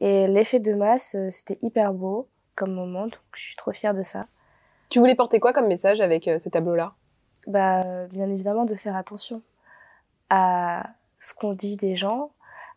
Et 0.00 0.26
l'effet 0.28 0.60
de 0.60 0.74
masse, 0.74 1.14
euh, 1.14 1.30
c'était 1.30 1.58
hyper 1.62 1.92
beau 1.92 2.28
comme 2.56 2.72
moment, 2.72 3.04
donc 3.04 3.20
je 3.34 3.40
suis 3.40 3.56
trop 3.56 3.72
fière 3.72 3.94
de 3.94 4.02
ça. 4.02 4.26
Tu 4.88 4.98
voulais 4.98 5.14
porter 5.14 5.40
quoi 5.40 5.52
comme 5.52 5.66
message 5.68 6.00
avec 6.00 6.26
euh, 6.28 6.38
ce 6.38 6.48
tableau-là? 6.48 6.94
Bah, 7.46 7.84
euh, 7.84 8.06
bien 8.08 8.28
évidemment, 8.28 8.64
de 8.64 8.74
faire 8.74 8.96
attention 8.96 9.42
à 10.28 10.90
ce 11.18 11.34
qu'on 11.34 11.52
dit 11.52 11.76
des 11.76 11.96
gens, 11.96 12.32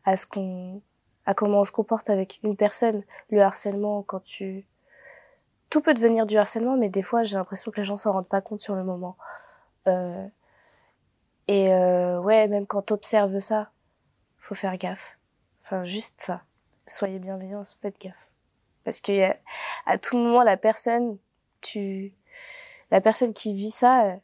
à 0.06 0.18
ce 0.18 0.26
qu'on, 0.26 0.82
à 1.26 1.34
comment 1.34 1.62
on 1.62 1.66
se 1.66 1.72
comporte 1.72 2.10
avec 2.10 2.40
une 2.44 2.56
personne. 2.56 3.04
Le 3.30 3.42
harcèlement, 3.42 4.04
quand 4.04 4.22
tu, 4.22 4.66
tout 5.70 5.82
peut 5.82 5.94
devenir 5.94 6.26
du 6.26 6.38
harcèlement, 6.38 6.78
mais 6.78 6.90
des 6.90 7.02
fois, 7.02 7.24
j'ai 7.24 7.36
l'impression 7.36 7.72
que 7.72 7.78
les 7.78 7.84
gens 7.84 7.98
s'en 7.98 8.12
rendent 8.12 8.30
pas 8.30 8.42
compte 8.42 8.62
sur 8.62 8.76
le 8.76 8.84
moment. 8.84 9.18
Euh, 9.88 10.28
et 11.48 11.74
euh, 11.74 12.22
ouais, 12.22 12.48
même 12.48 12.66
quand 12.66 12.84
t'observes 12.84 13.40
ça, 13.40 13.72
faut 14.40 14.56
faire 14.56 14.78
gaffe. 14.78 15.18
Enfin, 15.62 15.84
juste 15.84 16.22
ça. 16.22 16.42
Soyez 16.86 17.20
bienveillants, 17.20 17.64
faites 17.82 18.00
gaffe. 18.00 18.32
Parce 18.84 19.02
que 19.02 19.32
a- 19.32 19.38
à 19.86 19.98
tout 19.98 20.18
moment, 20.18 20.44
la 20.44 20.58
personne, 20.58 21.18
tu, 21.62 22.14
la 22.92 23.02
personne 23.02 23.34
qui 23.34 23.54
vit 23.54 23.70
ça, 23.70 24.08
euh, 24.12 24.16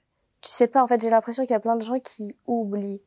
tu 0.41 0.50
sais 0.50 0.67
pas. 0.67 0.84
En 0.84 0.88
fait, 0.88 1.02
j'ai 1.02 1.10
l'impression 1.10 1.43
qu'il 1.43 1.54
y 1.54 1.56
a 1.56 1.60
plein 1.60 1.76
de 1.76 1.82
gens 1.82 2.00
qui 2.00 2.36
oublient 2.48 3.02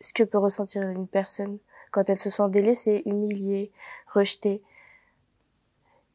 ce 0.00 0.12
que 0.12 0.22
peut 0.22 0.38
ressentir 0.38 0.82
une 0.82 1.08
personne 1.08 1.58
quand 1.90 2.08
elle 2.08 2.18
se 2.18 2.30
sent 2.30 2.48
délaissée, 2.50 3.02
humiliée, 3.06 3.72
rejetée. 4.12 4.62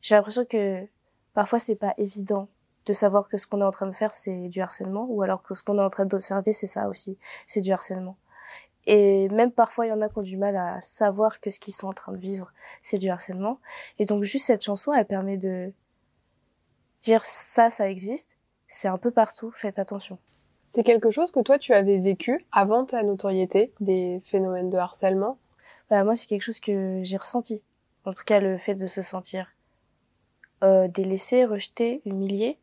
J'ai 0.01 0.15
l'impression 0.15 0.45
que 0.45 0.85
parfois 1.33 1.59
c'est 1.59 1.75
pas 1.75 1.93
évident 1.97 2.47
de 2.85 2.93
savoir 2.93 3.27
que 3.29 3.37
ce 3.37 3.47
qu'on 3.47 3.61
est 3.61 3.65
en 3.65 3.71
train 3.71 3.87
de 3.87 3.95
faire 3.95 4.13
c'est 4.13 4.49
du 4.49 4.61
harcèlement 4.61 5.07
ou 5.09 5.21
alors 5.21 5.41
que 5.41 5.53
ce 5.53 5.63
qu'on 5.63 5.79
est 5.79 5.83
en 5.83 5.89
train 5.89 6.05
d'observer 6.05 6.53
c'est 6.53 6.67
ça 6.67 6.87
aussi, 6.89 7.17
c'est 7.47 7.61
du 7.61 7.71
harcèlement. 7.71 8.17
Et 8.85 9.29
même 9.29 9.51
parfois 9.51 9.85
il 9.85 9.89
y 9.89 9.93
en 9.93 10.01
a 10.01 10.09
qui 10.09 10.17
ont 10.17 10.23
du 10.23 10.37
mal 10.37 10.55
à 10.55 10.81
savoir 10.81 11.39
que 11.39 11.51
ce 11.51 11.59
qu'ils 11.59 11.73
sont 11.73 11.87
en 11.87 11.93
train 11.93 12.11
de 12.11 12.17
vivre 12.17 12.51
c'est 12.81 12.97
du 12.97 13.09
harcèlement. 13.09 13.59
Et 13.99 14.05
donc 14.05 14.23
juste 14.23 14.45
cette 14.45 14.63
chanson 14.63 14.93
elle 14.93 15.05
permet 15.05 15.37
de 15.37 15.71
dire 17.01 17.23
ça 17.23 17.69
ça 17.69 17.89
existe, 17.89 18.37
c'est 18.67 18.87
un 18.87 18.97
peu 18.97 19.11
partout, 19.11 19.51
faites 19.51 19.79
attention. 19.79 20.17
C'est 20.73 20.81
quelque 20.81 21.11
chose 21.11 21.31
que 21.31 21.39
toi, 21.39 21.59
tu 21.59 21.71
avais 21.73 21.99
vécu 21.99 22.47
avant 22.51 22.83
ta 22.83 23.03
notoriété, 23.03 23.71
des 23.79 24.19
phénomènes 24.25 24.71
de 24.71 24.77
harcèlement? 24.79 25.37
Bah, 25.91 26.03
moi, 26.03 26.15
c'est 26.15 26.25
quelque 26.25 26.41
chose 26.41 26.59
que 26.59 27.01
j'ai 27.03 27.17
ressenti. 27.17 27.61
En 28.05 28.13
tout 28.13 28.23
cas, 28.25 28.39
le 28.39 28.57
fait 28.57 28.73
de 28.73 28.87
se 28.87 29.03
sentir 29.03 29.53
euh, 30.63 30.87
délaissé, 30.87 31.45
rejeté, 31.45 32.01
humilié. 32.05 32.57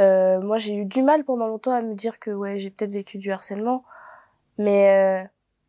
Euh, 0.00 0.42
moi, 0.42 0.58
j'ai 0.58 0.76
eu 0.76 0.84
du 0.84 1.02
mal 1.02 1.24
pendant 1.24 1.46
longtemps 1.46 1.72
à 1.72 1.80
me 1.80 1.94
dire 1.94 2.18
que 2.18 2.30
ouais, 2.30 2.58
j'ai 2.58 2.68
peut-être 2.68 2.92
vécu 2.92 3.16
du 3.16 3.32
harcèlement. 3.32 3.84
Mais 4.58 5.22
euh, 5.24 5.26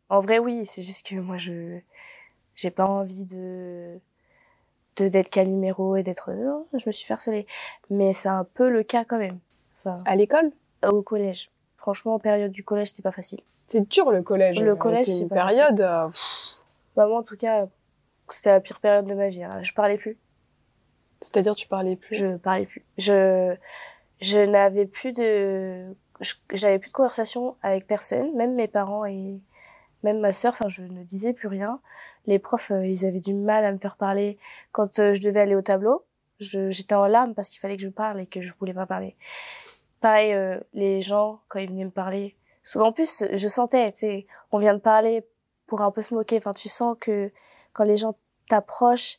en 0.08 0.20
vrai, 0.20 0.38
oui, 0.38 0.64
c'est 0.66 0.82
juste 0.82 1.06
que 1.08 1.16
moi, 1.16 1.36
je 1.38 1.78
j'ai 2.54 2.70
pas 2.70 2.86
envie 2.86 3.24
de 3.24 4.00
de 4.96 5.08
d'être 5.08 5.28
caliméro 5.28 5.96
et 5.96 6.02
d'être 6.02 6.32
non, 6.32 6.66
je 6.72 6.84
me 6.86 6.92
suis 6.92 7.04
fait 7.06 7.12
harceler 7.12 7.46
mais 7.90 8.14
c'est 8.14 8.30
un 8.30 8.44
peu 8.44 8.70
le 8.70 8.82
cas 8.82 9.04
quand 9.04 9.18
même 9.18 9.38
enfin 9.76 10.02
À 10.06 10.16
l'école? 10.16 10.50
au 10.88 11.02
collège 11.02 11.50
franchement 11.76 12.14
en 12.14 12.18
période 12.18 12.50
du 12.50 12.64
collège 12.64 12.86
c'était 12.88 13.02
pas 13.02 13.10
facile 13.12 13.40
C'est 13.68 13.86
dur 13.86 14.10
le 14.10 14.22
collège. 14.22 14.58
Le 14.58 14.74
collège, 14.74 15.04
c'est 15.04 15.20
une 15.24 15.28
pas 15.28 15.48
période. 15.48 15.80
euh, 15.82 16.08
bah 16.96 17.06
moi 17.06 17.18
en 17.18 17.22
tout 17.22 17.36
cas 17.36 17.66
c'était 18.28 18.48
la 18.48 18.60
pire 18.62 18.80
période 18.80 19.04
de 19.06 19.12
ma 19.14 19.28
vie 19.28 19.44
hein. 19.44 19.62
je 19.62 19.74
parlais 19.74 19.98
plus 19.98 20.16
C'est-à-dire, 21.20 21.54
tu 21.54 21.68
parlais 21.68 21.96
plus? 21.96 22.16
je 22.16 22.36
parlais 22.38 22.64
plus 22.64 22.82
je 22.96 23.54
je 24.22 24.38
n'avais 24.38 24.86
plus 24.86 25.12
de 25.12 25.94
j'avais 26.52 26.78
plus 26.78 26.90
de 26.90 26.94
conversation 26.94 27.56
avec 27.62 27.86
personne. 27.86 28.34
Même 28.36 28.54
mes 28.54 28.68
parents 28.68 29.04
et 29.04 29.40
même 30.02 30.20
ma 30.20 30.32
sœur 30.32 30.52
enfin 30.52 30.68
je 30.68 30.82
ne 30.82 31.02
disais 31.02 31.32
plus 31.32 31.48
rien. 31.48 31.80
Les 32.26 32.38
profs 32.38 32.70
euh, 32.70 32.86
ils 32.86 33.04
avaient 33.04 33.20
du 33.20 33.34
mal 33.34 33.64
à 33.64 33.72
me 33.72 33.78
faire 33.78 33.96
parler. 33.96 34.38
Quand 34.72 34.98
euh, 34.98 35.14
je 35.14 35.20
devais 35.20 35.40
aller 35.40 35.54
au 35.54 35.62
tableau 35.62 36.04
j'étais 36.38 36.94
en 36.94 37.06
larmes 37.06 37.34
parce 37.34 37.48
qu'il 37.48 37.60
fallait 37.60 37.76
que 37.76 37.82
je 37.82 37.88
parle 37.88 38.20
et 38.20 38.26
que 38.26 38.42
je 38.42 38.52
voulais 38.58 38.74
pas 38.74 38.86
parler. 38.86 39.16
Pareil 40.00 40.34
euh, 40.34 40.60
les 40.74 41.00
gens 41.00 41.40
quand 41.48 41.58
ils 41.58 41.68
venaient 41.68 41.84
me 41.84 41.90
parler 41.90 42.36
souvent 42.62 42.88
en 42.88 42.92
plus 42.92 43.24
je 43.32 43.48
sentais 43.48 43.90
tu 43.92 43.98
sais 43.98 44.26
on 44.52 44.58
vient 44.58 44.74
de 44.74 44.80
parler 44.80 45.26
pour 45.66 45.82
un 45.82 45.90
peu 45.90 46.02
se 46.02 46.14
moquer. 46.14 46.36
Enfin 46.38 46.52
tu 46.52 46.68
sens 46.68 46.96
que 47.00 47.32
quand 47.72 47.84
les 47.84 47.96
gens 47.96 48.16
t'approchent 48.48 49.18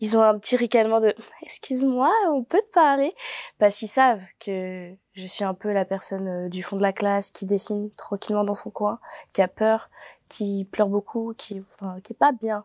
ils 0.00 0.16
ont 0.16 0.22
un 0.22 0.38
petit 0.38 0.56
ricanement 0.56 1.00
de 1.00 1.14
excuse-moi 1.42 2.12
on 2.30 2.44
peut 2.44 2.60
te 2.66 2.70
parler? 2.72 3.14
Parce 3.58 3.76
qu'ils 3.76 3.88
savent 3.88 4.24
que 4.40 4.94
je 5.14 5.26
suis 5.26 5.44
un 5.44 5.54
peu 5.54 5.72
la 5.72 5.84
personne 5.84 6.28
euh, 6.28 6.48
du 6.48 6.62
fond 6.62 6.76
de 6.76 6.82
la 6.82 6.92
classe 6.92 7.30
qui 7.30 7.46
dessine 7.46 7.90
tranquillement 7.92 8.44
dans 8.44 8.54
son 8.54 8.70
coin 8.70 9.00
qui 9.32 9.42
a 9.42 9.48
peur 9.48 9.90
qui 10.28 10.66
pleure 10.70 10.88
beaucoup 10.88 11.34
qui 11.36 11.64
enfin 11.72 11.96
qui 12.02 12.12
est 12.12 12.16
pas 12.16 12.32
bien. 12.32 12.64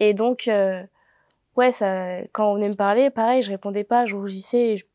Et 0.00 0.14
donc 0.14 0.48
euh, 0.48 0.82
ouais 1.56 1.72
ça 1.72 2.22
quand 2.32 2.50
on 2.52 2.54
venait 2.56 2.68
me 2.70 2.74
parler 2.76 3.10
pareil 3.10 3.42
je 3.42 3.50
répondais 3.50 3.84
pas 3.84 4.04
je 4.06 4.16
rougissais 4.16 4.76
je- 4.76 4.86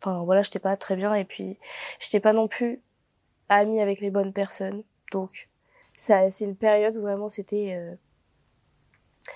enfin 0.00 0.24
voilà 0.24 0.42
j'étais 0.42 0.58
pas 0.60 0.76
très 0.76 0.96
bien. 0.96 1.14
Et 1.14 1.24
puis 1.24 1.58
j'étais 2.00 2.20
pas 2.20 2.32
non 2.32 2.48
plus 2.48 2.82
amie 3.48 3.80
avec 3.80 4.00
les 4.00 4.10
bonnes 4.10 4.32
personnes. 4.32 4.84
Donc 5.12 5.48
ça 5.96 6.30
c'est 6.30 6.44
une 6.44 6.56
période 6.56 6.96
où 6.96 7.00
vraiment 7.02 7.28
c'était 7.28 7.74
euh, 7.76 7.94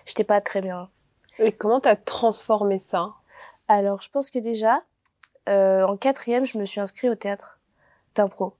j'étais 0.06 0.24
pas 0.24 0.40
très 0.40 0.60
bien 0.62 0.90
Et 1.38 1.52
comment 1.52 1.80
t'as 1.80 1.96
transformé 1.96 2.78
ça? 2.78 3.14
Alors 3.68 4.00
je 4.02 4.10
pense 4.10 4.30
que 4.30 4.38
déjà 4.38 4.82
euh, 5.48 5.84
en 5.86 5.96
quatrième 5.96 6.44
je 6.46 6.58
me 6.58 6.64
suis 6.64 6.80
inscrite 6.80 7.10
au 7.10 7.14
théâtre 7.14 7.58
d'impro 8.14 8.54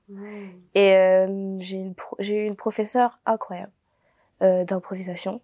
et 0.75 0.95
euh, 0.97 1.57
j'ai 1.59 1.89
pro- 1.97 2.17
eu 2.21 2.45
une 2.47 2.57
professeure 2.57 3.19
incroyable 3.25 3.73
euh, 4.43 4.65
d'improvisation 4.65 5.41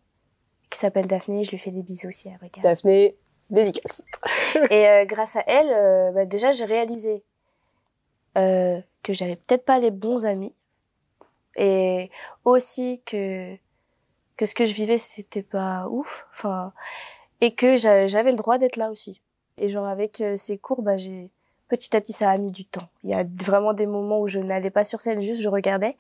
qui 0.71 0.79
s'appelle 0.79 1.07
Daphné 1.07 1.43
je 1.45 1.51
lui 1.53 1.59
fais 1.59 1.71
des 1.71 1.83
bisous 1.83 2.11
si 2.11 2.29
elle 2.29 2.37
regarde 2.43 2.63
Daphné, 2.63 3.17
dédicace. 3.51 4.03
Et 4.71 5.07
grâce 5.07 5.37
à 5.37 5.45
elle, 5.47 6.13
bah, 6.15 6.25
déjà, 6.27 6.51
j'ai 6.51 6.65
réalisé 6.65 7.25
que 8.35 9.13
j'avais 9.13 9.37
peut-être 9.37 9.65
pas 9.65 9.79
les 9.79 9.91
bons 9.91 10.25
amis. 10.27 10.55
Et 11.57 12.11
aussi 12.45 13.03
que, 13.05 13.57
que 14.37 14.47
ce 14.47 14.55
que 14.55 14.65
je 14.65 14.75
vivais, 14.75 14.99
c'était 14.99 15.43
pas 15.43 15.87
ouf. 15.89 16.27
Enfin, 16.31 16.73
et 17.43 17.55
que 17.55 17.77
j'a- 17.77 18.07
j'avais 18.07 18.31
le 18.31 18.37
droit 18.39 18.57
d'être 18.57 18.77
là 18.77 18.91
aussi. 18.91 19.21
Et 19.59 19.69
genre, 19.69 19.87
avec 19.87 20.21
euh, 20.23 20.37
ces 20.37 20.57
cours, 20.57 20.81
bah, 20.81 20.97
j'ai, 20.97 21.31
petit 21.69 21.95
à 21.95 22.01
petit, 22.01 22.13
ça 22.13 22.31
a 22.31 22.39
mis 22.39 22.53
du 22.53 22.65
temps. 22.65 22.89
Il 23.03 23.11
y 23.11 23.15
a 23.15 23.25
vraiment 23.25 23.75
des 23.75 23.87
moments 23.87 24.21
où 24.21 24.29
je 24.29 24.39
n'allais 24.39 24.71
pas 24.71 24.85
sur 24.85 25.01
scène, 25.03 25.21
juste 25.21 25.43
je 25.43 25.49
regardais. 25.49 25.97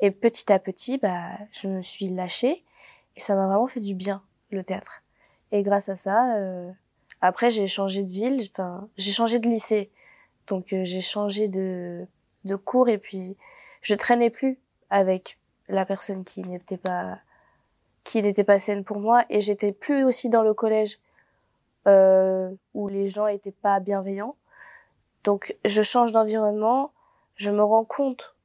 Et 0.00 0.10
petit 0.10 0.52
à 0.52 0.58
petit, 0.58 0.98
bah, 0.98 1.30
je 1.50 1.66
me 1.66 1.80
suis 1.80 2.08
lâchée. 2.10 2.62
Et 3.16 3.20
ça 3.20 3.34
m'a 3.34 3.46
vraiment 3.46 3.66
fait 3.66 3.80
du 3.80 3.94
bien, 3.94 4.22
le 4.50 4.62
théâtre. 4.62 5.02
Et 5.50 5.62
grâce 5.62 5.88
à 5.88 5.96
ça, 5.96 6.36
euh, 6.36 6.70
après, 7.22 7.50
j'ai 7.50 7.66
changé 7.66 8.02
de 8.02 8.10
ville, 8.10 8.46
enfin, 8.52 8.88
j'ai 8.98 9.12
changé 9.12 9.38
de 9.38 9.48
lycée. 9.48 9.90
Donc, 10.46 10.74
euh, 10.74 10.84
j'ai 10.84 11.00
changé 11.00 11.48
de, 11.48 12.06
de 12.44 12.54
cours 12.54 12.90
et 12.90 12.98
puis 12.98 13.36
je 13.80 13.94
traînais 13.94 14.30
plus 14.30 14.58
avec 14.90 15.38
la 15.68 15.86
personne 15.86 16.22
qui 16.24 16.42
n'était 16.42 16.76
pas, 16.76 17.18
qui 18.06 18.22
n'était 18.22 18.44
pas 18.44 18.60
saine 18.60 18.84
pour 18.84 19.00
moi 19.00 19.24
et 19.30 19.40
j'étais 19.40 19.72
plus 19.72 20.04
aussi 20.04 20.28
dans 20.28 20.42
le 20.42 20.54
collège, 20.54 21.00
euh, 21.88 22.54
où 22.72 22.86
les 22.86 23.08
gens 23.08 23.26
étaient 23.26 23.50
pas 23.50 23.80
bienveillants. 23.80 24.36
Donc, 25.24 25.56
je 25.64 25.82
change 25.82 26.12
d'environnement, 26.12 26.92
je 27.34 27.50
me 27.50 27.64
rends 27.64 27.84
compte 27.84 28.36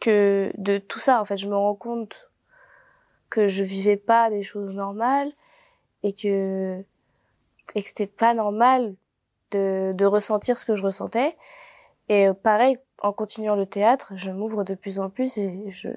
que 0.00 0.52
de 0.56 0.78
tout 0.78 0.98
ça, 0.98 1.20
en 1.20 1.26
fait, 1.26 1.36
je 1.36 1.48
me 1.48 1.54
rends 1.54 1.74
compte 1.74 2.30
que 3.28 3.46
je 3.46 3.62
vivais 3.62 3.98
pas 3.98 4.30
des 4.30 4.42
choses 4.42 4.72
normales 4.72 5.32
et 6.02 6.14
que 6.14 6.82
et 7.74 7.82
que 7.82 7.88
c'était 7.88 8.06
pas 8.06 8.32
normal 8.32 8.94
de, 9.50 9.92
de 9.92 10.04
ressentir 10.06 10.58
ce 10.58 10.64
que 10.64 10.74
je 10.74 10.82
ressentais. 10.82 11.36
Et 12.08 12.26
euh, 12.26 12.32
pareil, 12.32 12.78
en 13.02 13.12
continuant 13.12 13.54
le 13.54 13.66
théâtre, 13.66 14.12
je 14.16 14.30
m'ouvre 14.30 14.64
de 14.64 14.74
plus 14.74 14.98
en 14.98 15.10
plus 15.10 15.36
et 15.36 15.68
je, 15.68 15.90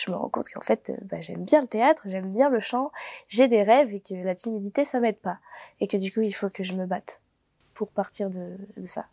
je 0.00 0.10
me 0.10 0.16
rends 0.16 0.28
compte 0.28 0.48
qu'en 0.48 0.60
fait, 0.60 0.90
euh, 0.90 0.96
bah, 1.04 1.20
j'aime 1.20 1.44
bien 1.44 1.60
le 1.60 1.66
théâtre, 1.66 2.02
j'aime 2.06 2.30
bien 2.30 2.48
le 2.48 2.60
chant, 2.60 2.90
j'ai 3.28 3.48
des 3.48 3.62
rêves 3.62 3.94
et 3.94 4.00
que 4.00 4.14
la 4.14 4.34
timidité, 4.34 4.84
ça 4.84 5.00
m'aide 5.00 5.18
pas. 5.18 5.38
Et 5.80 5.86
que 5.86 5.96
du 5.96 6.12
coup, 6.12 6.22
il 6.22 6.32
faut 6.32 6.50
que 6.50 6.62
je 6.62 6.74
me 6.74 6.86
batte 6.86 7.20
pour 7.74 7.88
partir 7.88 8.30
de, 8.30 8.56
de 8.76 8.86
ça. 8.86 9.06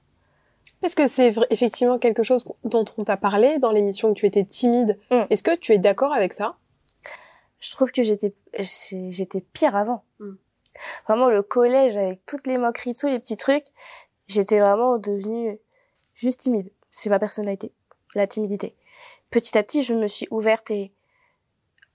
Est-ce 0.83 0.95
que 0.95 1.07
c'est 1.07 1.33
effectivement 1.49 1.97
quelque 1.97 2.23
chose 2.23 2.45
dont 2.63 2.85
on 2.97 3.03
t'a 3.03 3.17
parlé 3.17 3.57
dans 3.57 3.71
l'émission 3.71 4.13
que 4.13 4.19
tu 4.19 4.25
étais 4.25 4.43
timide 4.43 4.99
Mm. 5.09 5.23
Est-ce 5.29 5.43
que 5.43 5.55
tu 5.55 5.73
es 5.73 5.77
d'accord 5.77 6.13
avec 6.13 6.33
ça? 6.33 6.57
Je 7.59 7.71
trouve 7.71 7.91
que 7.91 8.03
j'étais 8.03 8.33
j'étais 8.59 9.41
pire 9.41 9.75
avant. 9.75 10.03
Mm. 10.19 10.33
Vraiment 11.05 11.29
le 11.29 11.41
collège 11.41 11.97
avec 11.97 12.25
toutes 12.25 12.45
les 12.45 12.57
moqueries, 12.57 12.93
tous 12.93 13.07
les 13.07 13.19
petits 13.19 13.37
trucs, 13.37 13.65
j'étais 14.27 14.59
vraiment 14.59 14.99
devenue 14.99 15.57
juste 16.13 16.41
timide. 16.41 16.71
C'est 16.91 17.09
ma 17.09 17.17
personnalité, 17.17 17.71
la 18.13 18.27
timidité. 18.27 18.75
Petit 19.29 19.57
à 19.57 19.63
petit, 19.63 19.83
je 19.83 19.93
me 19.93 20.07
suis 20.07 20.27
ouverte 20.31 20.71
et 20.71 20.91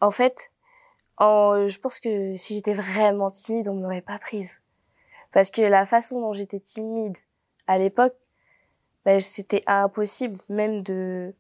en 0.00 0.10
fait, 0.10 0.52
je 1.18 1.78
pense 1.78 2.00
que 2.00 2.36
si 2.36 2.54
j'étais 2.54 2.74
vraiment 2.74 3.30
timide, 3.30 3.68
on 3.68 3.74
m'aurait 3.74 4.02
pas 4.02 4.18
prise. 4.18 4.60
Parce 5.32 5.50
que 5.50 5.62
la 5.62 5.86
façon 5.86 6.20
dont 6.20 6.32
j'étais 6.32 6.60
timide 6.60 7.16
à 7.66 7.78
l'époque, 7.78 8.14
ben, 9.04 9.18
c'était 9.18 9.62
impossible 9.66 10.38
même 10.48 10.82
de 10.82 11.34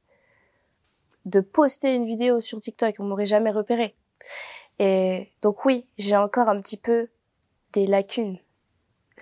de 1.24 1.40
poster 1.40 1.94
une 1.94 2.04
vidéo 2.04 2.40
sur 2.40 2.58
TikTok, 2.58 2.96
on 2.98 3.04
m'aurait 3.04 3.24
jamais 3.26 3.52
repéré. 3.52 3.94
Et 4.80 5.30
donc 5.40 5.64
oui, 5.64 5.86
j'ai 5.96 6.16
encore 6.16 6.48
un 6.48 6.58
petit 6.58 6.76
peu 6.76 7.08
des 7.72 7.86
lacunes 7.86 8.38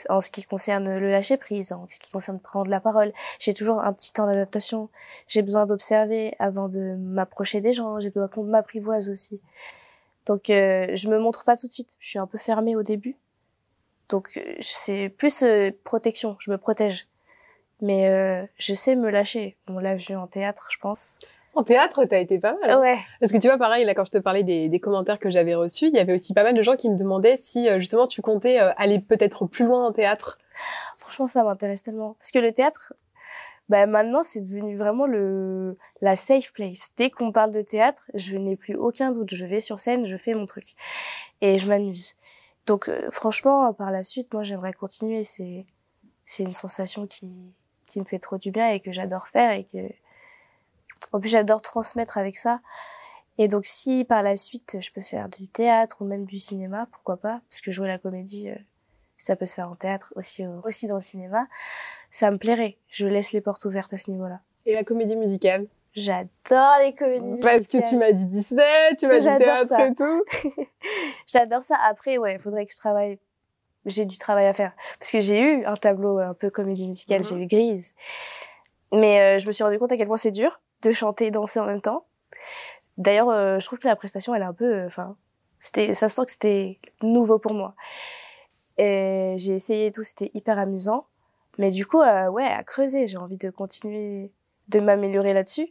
en 0.08 0.20
ce 0.20 0.30
qui 0.30 0.42
concerne 0.42 0.98
le 0.98 1.10
lâcher 1.10 1.36
prise, 1.36 1.72
en 1.72 1.86
ce 1.90 2.00
qui 2.00 2.10
concerne 2.10 2.40
prendre 2.40 2.70
la 2.70 2.80
parole. 2.80 3.12
J'ai 3.38 3.54
toujours 3.54 3.80
un 3.80 3.92
petit 3.92 4.12
temps 4.12 4.26
d'adaptation. 4.26 4.88
J'ai 5.26 5.42
besoin 5.42 5.66
d'observer 5.66 6.34
avant 6.38 6.68
de 6.68 6.96
m'approcher 6.96 7.60
des 7.60 7.72
gens. 7.72 8.00
J'ai 8.00 8.10
besoin 8.10 8.28
qu'on 8.28 8.44
m'apprivoise 8.44 9.10
aussi. 9.10 9.40
Donc 10.26 10.50
euh, 10.50 10.86
je 10.94 11.08
me 11.08 11.18
montre 11.18 11.44
pas 11.44 11.56
tout 11.56 11.66
de 11.66 11.72
suite. 11.72 11.96
Je 11.98 12.08
suis 12.08 12.18
un 12.18 12.26
peu 12.26 12.38
fermée 12.38 12.76
au 12.76 12.82
début. 12.82 13.16
Donc 14.08 14.30
euh, 14.36 14.54
c'est 14.60 15.08
plus 15.08 15.42
euh, 15.42 15.70
protection. 15.84 16.36
Je 16.40 16.50
me 16.50 16.58
protège. 16.58 17.06
Mais 17.80 18.08
euh, 18.08 18.46
je 18.58 18.74
sais 18.74 18.96
me 18.96 19.10
lâcher. 19.10 19.56
On 19.66 19.78
l'a 19.78 19.96
vu 19.96 20.14
en 20.14 20.26
théâtre, 20.26 20.68
je 20.70 20.78
pense. 20.78 21.18
En 21.54 21.64
théâtre, 21.64 22.04
t'as 22.04 22.20
été 22.20 22.38
pas 22.38 22.54
mal. 22.60 22.70
hein 22.70 22.80
Ouais. 22.80 22.98
Parce 23.18 23.32
que 23.32 23.38
tu 23.38 23.48
vois, 23.48 23.58
pareil, 23.58 23.84
là, 23.84 23.94
quand 23.94 24.04
je 24.04 24.12
te 24.12 24.18
parlais 24.18 24.44
des, 24.44 24.68
des 24.68 24.80
commentaires 24.80 25.18
que 25.18 25.30
j'avais 25.30 25.54
reçus, 25.54 25.86
il 25.86 25.96
y 25.96 25.98
avait 25.98 26.14
aussi 26.14 26.32
pas 26.32 26.44
mal 26.44 26.54
de 26.54 26.62
gens 26.62 26.76
qui 26.76 26.88
me 26.88 26.96
demandaient 26.96 27.36
si, 27.36 27.68
euh, 27.68 27.78
justement, 27.78 28.06
tu 28.06 28.22
comptais 28.22 28.60
euh, 28.60 28.70
aller 28.76 29.00
peut-être 29.00 29.46
plus 29.46 29.64
loin 29.66 29.86
en 29.86 29.92
théâtre. 29.92 30.38
Franchement, 30.96 31.26
ça 31.26 31.42
m'intéresse 31.42 31.82
tellement. 31.82 32.14
Parce 32.20 32.30
que 32.30 32.38
le 32.38 32.52
théâtre, 32.52 32.92
bah, 33.68 33.86
maintenant, 33.86 34.22
c'est 34.22 34.40
devenu 34.40 34.76
vraiment 34.76 35.06
le, 35.06 35.76
la 36.00 36.14
safe 36.14 36.52
place. 36.52 36.90
Dès 36.96 37.10
qu'on 37.10 37.32
parle 37.32 37.50
de 37.50 37.62
théâtre, 37.62 38.06
je 38.14 38.36
n'ai 38.36 38.56
plus 38.56 38.76
aucun 38.76 39.10
doute. 39.10 39.34
Je 39.34 39.44
vais 39.44 39.60
sur 39.60 39.80
scène, 39.80 40.06
je 40.06 40.16
fais 40.16 40.34
mon 40.34 40.46
truc. 40.46 40.66
Et 41.40 41.58
je 41.58 41.66
m'amuse. 41.66 42.14
Donc, 42.66 42.88
euh, 42.88 43.08
franchement, 43.10 43.72
par 43.72 43.90
la 43.90 44.04
suite, 44.04 44.32
moi, 44.32 44.44
j'aimerais 44.44 44.72
continuer. 44.72 45.24
C'est, 45.24 45.66
c'est 46.26 46.44
une 46.44 46.52
sensation 46.52 47.08
qui, 47.08 47.28
qui 47.86 47.98
me 47.98 48.04
fait 48.04 48.20
trop 48.20 48.38
du 48.38 48.52
bien 48.52 48.68
et 48.70 48.78
que 48.78 48.92
j'adore 48.92 49.26
faire 49.26 49.50
et 49.52 49.64
que, 49.64 49.78
en 51.12 51.20
plus, 51.20 51.28
j'adore 51.30 51.62
transmettre 51.62 52.18
avec 52.18 52.36
ça. 52.36 52.60
Et 53.38 53.48
donc, 53.48 53.64
si 53.64 54.04
par 54.04 54.22
la 54.22 54.36
suite, 54.36 54.76
je 54.80 54.90
peux 54.92 55.02
faire 55.02 55.28
du 55.28 55.48
théâtre 55.48 56.02
ou 56.02 56.04
même 56.04 56.26
du 56.26 56.38
cinéma, 56.38 56.86
pourquoi 56.92 57.16
pas? 57.16 57.40
Parce 57.48 57.60
que 57.62 57.70
jouer 57.70 57.88
la 57.88 57.98
comédie, 57.98 58.50
euh, 58.50 58.56
ça 59.16 59.34
peut 59.36 59.46
se 59.46 59.54
faire 59.54 59.70
en 59.70 59.76
théâtre, 59.76 60.12
aussi, 60.16 60.46
au- 60.46 60.60
aussi 60.64 60.86
dans 60.88 60.94
le 60.96 61.00
cinéma. 61.00 61.46
Ça 62.10 62.30
me 62.30 62.38
plairait. 62.38 62.76
Je 62.88 63.06
laisse 63.06 63.32
les 63.32 63.40
portes 63.40 63.64
ouvertes 63.64 63.92
à 63.94 63.98
ce 63.98 64.10
niveau-là. 64.10 64.40
Et 64.66 64.74
la 64.74 64.84
comédie 64.84 65.16
musicale? 65.16 65.66
J'adore 65.94 66.76
les 66.82 66.94
comédies 66.94 67.38
Parce 67.40 67.66
que 67.66 67.78
tu 67.78 67.96
musicales. 67.96 67.98
m'as 67.98 68.12
dit 68.12 68.26
Disney, 68.26 68.94
tu 68.98 69.06
m'as 69.08 69.18
dit 69.18 69.24
théâtre 69.38 69.68
ça. 69.68 69.86
et 69.86 69.94
tout. 69.94 70.24
J'adore 71.26 71.62
ça. 71.64 71.76
Après, 71.82 72.18
ouais, 72.18 72.38
faudrait 72.38 72.66
que 72.66 72.72
je 72.72 72.78
travaille. 72.78 73.18
J'ai 73.86 74.04
du 74.04 74.18
travail 74.18 74.46
à 74.46 74.52
faire. 74.52 74.72
Parce 74.98 75.10
que 75.10 75.20
j'ai 75.20 75.40
eu 75.40 75.64
un 75.64 75.76
tableau 75.76 76.18
un 76.18 76.34
peu 76.34 76.50
comédie 76.50 76.86
musicale, 76.86 77.20
Mhm. 77.20 77.24
j'ai 77.24 77.36
eu 77.36 77.46
Grise. 77.46 77.94
Mais 78.92 79.20
euh, 79.20 79.38
je 79.38 79.46
me 79.46 79.52
suis 79.52 79.64
rendu 79.64 79.78
compte 79.78 79.92
à 79.92 79.96
quel 79.96 80.06
point 80.06 80.16
c'est 80.16 80.30
dur 80.30 80.60
de 80.82 80.92
chanter 80.92 81.26
et 81.26 81.30
danser 81.30 81.60
en 81.60 81.66
même 81.66 81.80
temps. 81.80 82.06
D'ailleurs, 82.98 83.30
euh, 83.30 83.58
je 83.58 83.66
trouve 83.66 83.78
que 83.78 83.88
la 83.88 83.96
prestation, 83.96 84.34
elle 84.34 84.42
est 84.42 84.46
un 84.46 84.54
peu... 84.54 84.72
euh, 84.72 84.86
Enfin, 84.86 85.16
C'était, 85.58 85.94
ça 85.94 86.08
sent 86.08 86.24
que 86.26 86.30
c'était 86.32 86.78
nouveau 87.02 87.38
pour 87.38 87.54
moi. 87.54 87.74
Et 88.78 89.36
j'ai 89.38 89.54
essayé 89.54 89.90
tout, 89.90 90.02
c'était 90.02 90.30
hyper 90.34 90.58
amusant. 90.58 91.06
Mais 91.58 91.70
du 91.70 91.86
coup, 91.86 92.00
euh, 92.00 92.28
ouais, 92.28 92.46
à 92.46 92.62
creuser, 92.64 93.06
j'ai 93.06 93.18
envie 93.18 93.36
de 93.36 93.50
continuer 93.50 94.32
de 94.68 94.80
m'améliorer 94.80 95.34
là-dessus. 95.34 95.68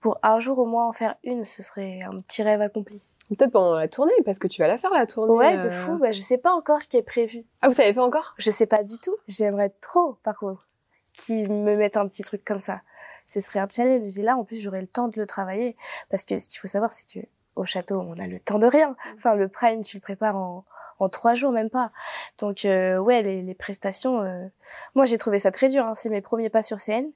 Pour 0.00 0.18
un 0.24 0.40
jour 0.40 0.58
au 0.58 0.66
moins 0.66 0.88
en 0.88 0.92
faire 0.92 1.14
une, 1.22 1.44
ce 1.44 1.62
serait 1.62 2.00
un 2.02 2.20
petit 2.20 2.42
rêve 2.42 2.60
accompli. 2.60 3.00
Peut-être 3.28 3.52
pendant 3.52 3.74
la 3.76 3.86
tournée, 3.86 4.12
parce 4.24 4.40
que 4.40 4.48
tu 4.48 4.60
vas 4.60 4.66
la 4.66 4.76
faire 4.76 4.90
la 4.90 5.06
tournée. 5.06 5.32
Ouais, 5.32 5.56
de 5.56 5.68
euh. 5.68 5.70
fou. 5.70 5.98
Bah, 5.98 6.10
je 6.10 6.20
sais 6.20 6.38
pas 6.38 6.52
encore 6.52 6.82
ce 6.82 6.88
qui 6.88 6.96
est 6.96 7.02
prévu. 7.02 7.44
Ah, 7.60 7.68
vous 7.68 7.74
savez 7.74 7.92
pas 7.92 8.02
encore? 8.02 8.34
Je 8.36 8.50
sais 8.50 8.66
pas 8.66 8.82
du 8.82 8.98
tout. 8.98 9.14
J'aimerais 9.28 9.70
trop, 9.80 10.14
par 10.24 10.36
contre, 10.38 10.66
qu'ils 11.14 11.52
me 11.52 11.76
mettent 11.76 11.96
un 11.96 12.08
petit 12.08 12.22
truc 12.22 12.44
comme 12.44 12.60
ça. 12.60 12.80
Ce 13.26 13.40
serait 13.40 13.60
un 13.60 13.68
challenge. 13.68 14.18
Et 14.18 14.22
là, 14.22 14.36
en 14.36 14.44
plus, 14.44 14.60
j'aurais 14.60 14.80
le 14.80 14.86
temps 14.86 15.08
de 15.08 15.18
le 15.18 15.26
travailler. 15.26 15.76
Parce 16.10 16.24
que 16.24 16.38
ce 16.38 16.48
qu'il 16.48 16.58
faut 16.60 16.68
savoir, 16.68 16.92
c'est 16.92 17.06
que 17.06 17.26
au 17.54 17.64
château, 17.64 18.00
on 18.00 18.18
a 18.18 18.26
le 18.26 18.40
temps 18.40 18.58
de 18.58 18.66
rien. 18.66 18.96
Enfin, 19.16 19.34
le 19.34 19.48
prime, 19.48 19.82
tu 19.82 19.98
le 19.98 20.00
prépares 20.00 20.36
en, 20.36 20.64
en 20.98 21.08
trois 21.08 21.34
jours, 21.34 21.52
même 21.52 21.70
pas. 21.70 21.92
Donc, 22.38 22.64
euh, 22.64 22.98
ouais, 22.98 23.22
les, 23.22 23.42
les 23.42 23.54
prestations, 23.54 24.22
euh, 24.22 24.46
moi, 24.94 25.04
j'ai 25.04 25.18
trouvé 25.18 25.38
ça 25.38 25.50
très 25.50 25.68
dur. 25.68 25.84
Hein. 25.84 25.94
C'est 25.94 26.08
mes 26.08 26.22
premiers 26.22 26.48
pas 26.50 26.62
sur 26.62 26.80
scène. 26.80 27.10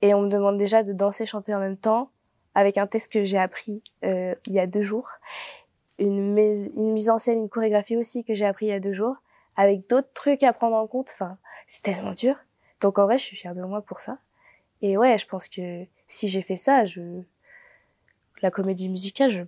Et 0.00 0.14
on 0.14 0.22
me 0.22 0.28
demande 0.28 0.56
déjà 0.56 0.82
de 0.82 0.92
danser, 0.92 1.26
chanter 1.26 1.54
en 1.54 1.60
même 1.60 1.76
temps, 1.76 2.10
avec 2.54 2.78
un 2.78 2.86
texte 2.86 3.12
que 3.12 3.24
j'ai 3.24 3.38
appris 3.38 3.82
euh, 4.04 4.34
il 4.46 4.52
y 4.52 4.60
a 4.60 4.66
deux 4.66 4.80
jours. 4.82 5.08
Une, 5.98 6.32
mise- 6.34 6.70
une 6.76 6.92
mise 6.92 7.10
en 7.10 7.18
scène, 7.18 7.40
une 7.40 7.48
chorégraphie 7.48 7.96
aussi 7.96 8.24
que 8.24 8.32
j'ai 8.32 8.46
appris 8.46 8.66
il 8.66 8.68
y 8.68 8.72
a 8.72 8.80
deux 8.80 8.92
jours, 8.92 9.16
avec 9.56 9.88
d'autres 9.88 10.12
trucs 10.14 10.44
à 10.44 10.52
prendre 10.52 10.76
en 10.76 10.86
compte. 10.86 11.10
Enfin, 11.12 11.36
c'est 11.66 11.82
tellement 11.82 12.12
dur. 12.12 12.36
Donc, 12.80 12.98
en 12.98 13.04
vrai, 13.04 13.18
je 13.18 13.24
suis 13.24 13.36
fière 13.36 13.54
de 13.54 13.62
moi 13.62 13.82
pour 13.82 13.98
ça. 13.98 14.18
Et 14.82 14.96
ouais, 14.96 15.18
je 15.18 15.26
pense 15.26 15.48
que 15.48 15.84
si 16.06 16.28
j'ai 16.28 16.42
fait 16.42 16.56
ça, 16.56 16.84
je... 16.84 17.00
la 18.42 18.50
comédie 18.50 18.88
musicale, 18.88 19.30
je 19.30 19.42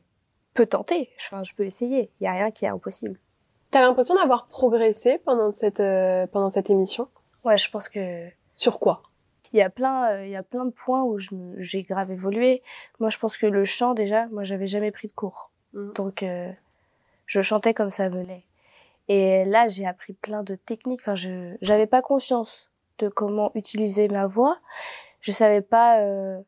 peux 0.54 0.66
tenter. 0.66 1.10
Enfin, 1.16 1.44
je 1.44 1.54
peux 1.54 1.64
essayer. 1.64 2.10
Il 2.20 2.24
y 2.24 2.26
a 2.26 2.32
rien 2.32 2.50
qui 2.50 2.64
est 2.64 2.68
impossible. 2.68 3.18
T'as 3.70 3.82
l'impression 3.82 4.16
d'avoir 4.16 4.46
progressé 4.48 5.18
pendant 5.24 5.52
cette, 5.52 5.80
euh, 5.80 6.26
pendant 6.26 6.50
cette 6.50 6.70
émission? 6.70 7.08
Ouais, 7.44 7.56
je 7.56 7.70
pense 7.70 7.88
que 7.88 8.28
Sur 8.56 8.78
quoi? 8.78 9.02
Il 9.52 9.58
y 9.58 9.62
a 9.62 9.70
plein, 9.70 10.10
euh, 10.12 10.26
il 10.26 10.30
y 10.30 10.36
a 10.36 10.42
plein 10.42 10.64
de 10.64 10.70
points 10.70 11.02
où 11.02 11.18
j'ai 11.56 11.82
grave 11.82 12.10
évolué. 12.10 12.62
Moi, 12.98 13.10
je 13.10 13.18
pense 13.18 13.36
que 13.38 13.46
le 13.46 13.64
chant, 13.64 13.94
déjà, 13.94 14.26
moi, 14.28 14.44
j'avais 14.44 14.66
jamais 14.66 14.90
pris 14.90 15.08
de 15.08 15.12
cours. 15.12 15.50
Mhm. 15.72 15.92
Donc, 15.94 16.22
euh, 16.22 16.52
je 17.26 17.40
chantais 17.40 17.74
comme 17.74 17.90
ça 17.90 18.08
venait. 18.08 18.44
Et 19.08 19.44
là, 19.44 19.66
j'ai 19.68 19.86
appris 19.86 20.12
plein 20.12 20.42
de 20.42 20.54
techniques. 20.56 21.00
Enfin, 21.00 21.16
je, 21.16 21.56
j'avais 21.62 21.86
pas 21.86 22.02
conscience 22.02 22.70
de 22.98 23.08
comment 23.08 23.50
utiliser 23.54 24.08
ma 24.08 24.26
voix. 24.26 24.58
Je 25.20 25.32
savais 25.32 25.62
pas, 25.62 26.00
euh, 26.00 26.40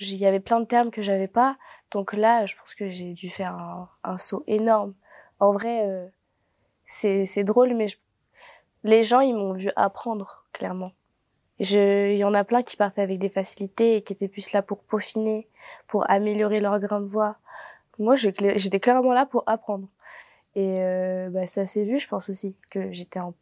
il 0.00 0.16
y 0.16 0.26
avait 0.26 0.40
plein 0.40 0.60
de 0.60 0.66
termes 0.66 0.90
que 0.90 1.02
j'avais 1.02 1.28
pas. 1.28 1.56
Donc 1.90 2.12
là, 2.12 2.46
je 2.46 2.54
pense 2.56 2.74
que 2.74 2.88
j'ai 2.88 3.12
dû 3.12 3.30
faire 3.30 3.56
un, 4.02 4.18
saut 4.18 4.44
énorme. 4.46 4.94
En 5.40 5.52
vrai, 5.52 5.88
euh, 5.88 6.06
c'est, 6.84 7.44
drôle, 7.44 7.74
mais 7.74 7.88
je- 7.88 7.98
les 8.84 9.02
gens, 9.02 9.20
ils 9.20 9.34
m'ont 9.34 9.52
vu 9.52 9.70
apprendre, 9.76 10.44
clairement. 10.52 10.92
Il 11.58 12.16
y 12.16 12.24
en 12.24 12.34
a 12.34 12.44
plein 12.44 12.62
qui 12.62 12.76
partaient 12.76 13.00
avec 13.00 13.18
des 13.18 13.30
facilités 13.30 13.96
et 13.96 14.02
qui 14.02 14.12
étaient 14.12 14.28
plus 14.28 14.52
là 14.52 14.62
pour 14.62 14.82
peaufiner, 14.84 15.48
pour 15.86 16.08
améliorer 16.10 16.60
leur 16.60 16.78
grain 16.80 17.00
de 17.00 17.06
voix. 17.06 17.38
Moi, 17.98 18.14
j'étais 18.14 18.80
clairement 18.80 19.14
là 19.14 19.24
pour 19.24 19.42
apprendre. 19.46 19.88
Et 20.54 20.76
euh, 20.80 21.30
bah, 21.30 21.46
ça 21.46 21.66
s'est 21.66 21.84
vu, 21.84 21.98
je 21.98 22.08
pense 22.08 22.28
aussi, 22.30 22.56
que 22.70 22.92
j'étais 22.92 23.20
en 23.20 23.34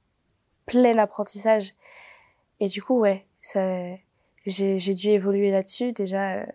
plein 0.67 0.99
apprentissage. 0.99 1.75
Et 2.61 2.67
du 2.69 2.83
coup, 2.83 3.01
ouais, 3.01 3.27
ça, 3.43 3.61
j'ai, 4.47 4.77
dû 4.95 5.09
évoluer 5.11 5.51
là-dessus 5.51 5.93
déjà 5.93 6.37
euh, 6.37 6.47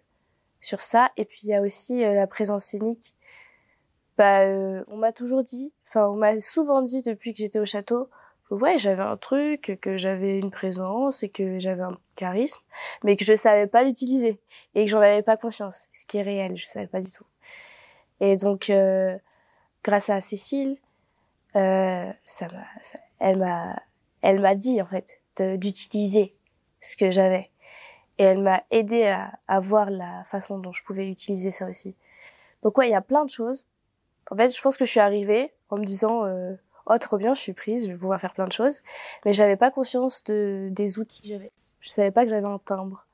sur 0.62 0.82
ça. 0.82 1.12
Et 1.18 1.26
puis 1.26 1.42
il 1.44 1.50
y 1.50 1.54
a 1.54 1.62
aussi 1.62 2.04
euh, 2.04 2.14
la 2.14 2.28
présence 2.28 2.66
scénique. 2.66 3.16
Bah, 4.18 4.42
euh, 4.42 4.84
on 4.88 4.98
m'a 4.98 5.14
toujours 5.14 5.44
dit, 5.44 5.72
enfin, 5.88 6.08
on 6.08 6.16
m'a 6.16 6.40
souvent 6.40 6.82
dit 6.82 7.02
depuis 7.02 7.32
que 7.32 7.40
j'étais 7.40 7.60
au 7.60 7.66
château 7.66 8.10
que 8.50 8.56
ouais, 8.56 8.78
j'avais 8.78 9.02
un 9.04 9.18
truc, 9.18 9.78
que 9.82 9.98
j'avais 9.98 10.40
une 10.40 10.52
présence 10.52 11.24
et 11.24 11.30
que 11.30 11.60
j'avais 11.60 11.84
un 11.84 11.98
charisme, 12.16 12.62
mais 13.04 13.16
que 13.16 13.24
je 13.24 13.36
savais 13.36 13.68
pas 13.68 13.84
l'utiliser 13.84 14.42
et 14.76 14.86
que 14.86 14.92
j'en 14.92 15.00
avais 15.00 15.24
pas 15.24 15.38
conscience, 15.38 15.88
ce 15.94 16.06
qui 16.06 16.18
est 16.18 16.22
réel, 16.22 16.58
je 16.58 16.68
savais 16.68 16.88
pas 16.88 17.00
du 17.00 17.10
tout. 17.12 17.26
Et 18.20 18.36
donc, 18.36 18.70
euh, 18.70 19.18
grâce 19.84 20.10
à 20.10 20.20
Cécile, 20.20 20.78
euh, 21.56 22.12
ça 22.26 22.48
m'a, 22.48 22.66
elle 23.20 23.38
m'a, 23.40 23.82
elle 24.22 24.42
m'a 24.42 24.56
dit 24.56 24.82
en 24.82 24.86
fait 24.86 25.22
d'utiliser 25.58 26.36
ce 26.82 26.98
que 26.98 27.12
j'avais 27.12 27.49
et 28.20 28.24
elle 28.24 28.40
m'a 28.40 28.64
aidé 28.70 29.08
à, 29.08 29.32
à 29.48 29.60
voir 29.60 29.90
la 29.90 30.24
façon 30.26 30.60
dont 30.60 30.72
je 30.72 30.84
pouvais 30.84 31.10
utiliser 31.10 31.50
ça 31.50 31.68
aussi. 31.68 31.96
Donc 32.62 32.78
ouais, 32.78 32.90
il 32.90 32.92
y 32.92 32.96
a 32.96 33.02
plein 33.02 33.24
de 33.24 33.30
choses. 33.30 33.66
En 34.30 34.36
fait, 34.36 34.56
je 34.56 34.62
pense 34.62 34.78
que 34.78 34.86
je 34.86 34.92
suis 34.92 35.00
arrivée 35.00 35.52
en 35.70 35.78
me 35.78 35.86
disant 35.86 36.26
euh, 36.26 36.54
oh 36.86 36.98
trop 36.98 37.18
bien, 37.18 37.34
je 37.34 37.40
suis 37.40 37.54
prise, 37.54 37.86
je 37.86 37.92
vais 37.92 37.98
pouvoir 37.98 38.20
faire 38.20 38.34
plein 38.34 38.46
de 38.46 38.52
choses, 38.52 38.80
mais 39.26 39.34
j'avais 39.34 39.56
pas 39.56 39.72
conscience 39.72 40.24
de 40.26 40.68
des 40.72 41.00
outils 41.00 41.22
que 41.22 41.30
j'avais. 41.30 41.52
Je 41.80 41.90
savais 41.90 42.12
pas 42.12 42.24
que 42.26 42.30
j'avais 42.30 42.48
un 42.48 42.60
timbre. 42.60 43.06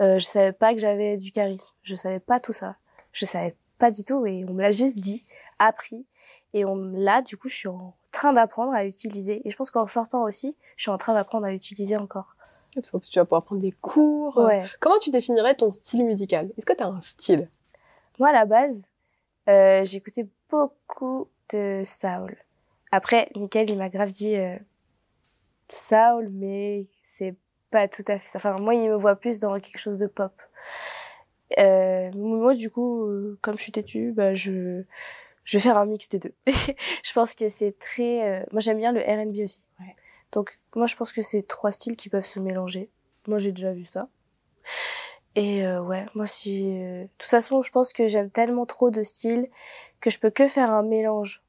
Euh, 0.00 0.20
je 0.20 0.24
savais 0.24 0.52
pas 0.52 0.72
que 0.72 0.80
j'avais 0.80 1.16
du 1.18 1.32
charisme. 1.32 1.74
Je 1.82 1.96
savais 1.96 2.20
pas 2.20 2.38
tout 2.38 2.52
ça. 2.52 2.76
Je 3.12 3.26
savais 3.26 3.56
pas 3.78 3.90
du 3.90 4.04
tout 4.04 4.24
et 4.24 4.44
on 4.48 4.52
me 4.54 4.62
l'a 4.62 4.70
juste 4.70 4.98
dit, 4.98 5.24
appris 5.58 6.06
et 6.54 6.64
on 6.64 6.76
là 6.76 7.20
du 7.20 7.36
coup 7.36 7.48
je 7.48 7.54
suis 7.54 7.68
en 7.68 7.94
train 8.10 8.32
d'apprendre 8.32 8.72
à 8.72 8.86
utiliser 8.86 9.46
et 9.46 9.50
je 9.50 9.56
pense 9.56 9.70
qu'en 9.70 9.86
sortant 9.88 10.22
aussi, 10.22 10.56
je 10.76 10.82
suis 10.82 10.90
en 10.90 10.98
train 10.98 11.14
d'apprendre 11.14 11.46
à 11.46 11.52
utiliser 11.52 11.96
encore. 11.96 12.36
Parce 12.74 12.90
qu'en 12.90 12.98
plus, 12.98 13.08
tu 13.10 13.18
vas 13.18 13.24
pouvoir 13.24 13.44
prendre 13.44 13.60
des 13.60 13.72
cours. 13.72 14.36
Ouais. 14.36 14.64
Comment 14.80 14.98
tu 14.98 15.10
définirais 15.10 15.54
ton 15.54 15.70
style 15.70 16.04
musical? 16.04 16.50
Est-ce 16.56 16.66
que 16.66 16.72
tu 16.72 16.82
as 16.82 16.88
un 16.88 17.00
style? 17.00 17.48
Moi, 18.18 18.28
à 18.28 18.32
la 18.32 18.44
base, 18.44 18.90
euh, 19.48 19.84
j'écoutais 19.84 20.26
beaucoup 20.50 21.28
de 21.52 21.82
Saul. 21.84 22.36
Après, 22.90 23.30
Michael, 23.36 23.70
il 23.70 23.78
m'a 23.78 23.88
grave 23.88 24.10
dit 24.10 24.36
euh, 24.36 24.56
Saul, 25.68 26.28
mais 26.30 26.86
c'est 27.02 27.34
pas 27.70 27.88
tout 27.88 28.02
à 28.06 28.18
fait 28.18 28.28
ça. 28.28 28.38
Enfin, 28.38 28.58
moi, 28.58 28.74
il 28.74 28.88
me 28.88 28.96
voit 28.96 29.16
plus 29.16 29.38
dans 29.38 29.58
quelque 29.60 29.78
chose 29.78 29.98
de 29.98 30.06
pop. 30.06 30.32
Euh, 31.58 32.10
moi, 32.12 32.54
du 32.54 32.70
coup, 32.70 33.04
euh, 33.06 33.38
comme 33.42 33.58
je 33.58 33.62
suis 33.64 33.72
têtue, 33.72 34.12
bah, 34.12 34.34
je, 34.34 34.82
je 35.44 35.56
vais 35.56 35.62
faire 35.62 35.78
un 35.78 35.86
mix 35.86 36.08
des 36.08 36.18
deux. 36.18 36.34
je 36.46 37.12
pense 37.12 37.34
que 37.34 37.48
c'est 37.48 37.78
très... 37.78 38.46
Moi, 38.52 38.60
j'aime 38.60 38.78
bien 38.78 38.92
le 38.92 39.00
R&B 39.00 39.44
aussi. 39.44 39.62
Ouais. 39.80 39.94
Donc, 40.32 40.57
moi, 40.74 40.86
je 40.86 40.96
pense 40.96 41.12
que 41.12 41.22
c'est 41.22 41.42
trois 41.46 41.72
styles 41.72 41.96
qui 41.96 42.08
peuvent 42.08 42.24
se 42.26 42.40
mélanger. 42.40 42.90
Moi, 43.26 43.38
j'ai 43.38 43.52
déjà 43.52 43.72
vu 43.72 43.84
ça. 43.84 44.08
Et 45.34 45.66
euh, 45.66 45.80
ouais, 45.82 46.06
moi 46.14 46.26
si... 46.26 46.66
euh, 46.82 47.02
De 47.04 47.08
toute 47.18 47.30
façon, 47.30 47.60
je 47.62 47.70
pense 47.70 47.92
que 47.92 48.06
j'aime 48.06 48.30
tellement 48.30 48.66
trop 48.66 48.90
de 48.90 49.02
styles 49.02 49.48
que 50.00 50.10
je 50.10 50.18
peux 50.18 50.30
que 50.30 50.48
faire 50.48 50.70
un 50.70 50.82
mélange. 50.82 51.42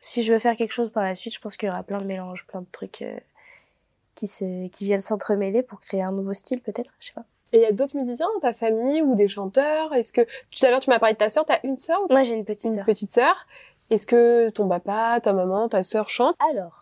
Si 0.00 0.22
je 0.22 0.32
veux 0.32 0.38
faire 0.38 0.56
quelque 0.56 0.72
chose 0.72 0.90
par 0.92 1.02
la 1.04 1.14
suite, 1.14 1.34
je 1.34 1.40
pense 1.40 1.56
qu'il 1.56 1.68
y 1.68 1.70
aura 1.70 1.82
plein 1.82 2.00
de 2.00 2.06
mélanges, 2.06 2.46
plein 2.46 2.60
de 2.60 2.66
trucs 2.70 3.02
euh, 3.02 3.18
qui, 4.14 4.26
se... 4.26 4.68
qui 4.68 4.84
viennent 4.84 5.00
s'entremêler 5.00 5.62
pour 5.62 5.80
créer 5.80 6.02
un 6.02 6.12
nouveau 6.12 6.34
style 6.34 6.60
peut-être, 6.60 6.90
je 6.98 7.06
sais 7.08 7.12
pas. 7.14 7.24
Et 7.52 7.58
il 7.58 7.62
y 7.62 7.66
a 7.66 7.72
d'autres 7.72 7.96
musiciens 7.96 8.26
dans 8.34 8.40
ta 8.40 8.52
famille 8.54 9.02
ou 9.02 9.14
des 9.14 9.28
chanteurs? 9.28 9.92
Est-ce 9.94 10.12
que 10.12 10.22
tout 10.22 10.66
à 10.66 10.70
l'heure 10.70 10.80
tu 10.80 10.90
m'as 10.90 10.98
parlé 10.98 11.12
de 11.14 11.18
ta 11.18 11.28
sœur, 11.30 11.44
t'as 11.46 11.60
une 11.64 11.78
sœur 11.78 11.98
Moi 12.10 12.22
j'ai 12.22 12.34
une 12.34 12.44
petite 12.44 12.64
une 12.70 12.76
sœur. 12.76 12.84
petite 12.86 13.10
sœur? 13.12 13.46
Est-ce 13.90 14.06
que 14.06 14.48
ton 14.50 14.68
papa, 14.68 15.20
ta 15.22 15.32
maman, 15.32 15.68
ta 15.68 15.82
sœur 15.82 16.08
chantent? 16.08 16.36
Alors, 16.50 16.81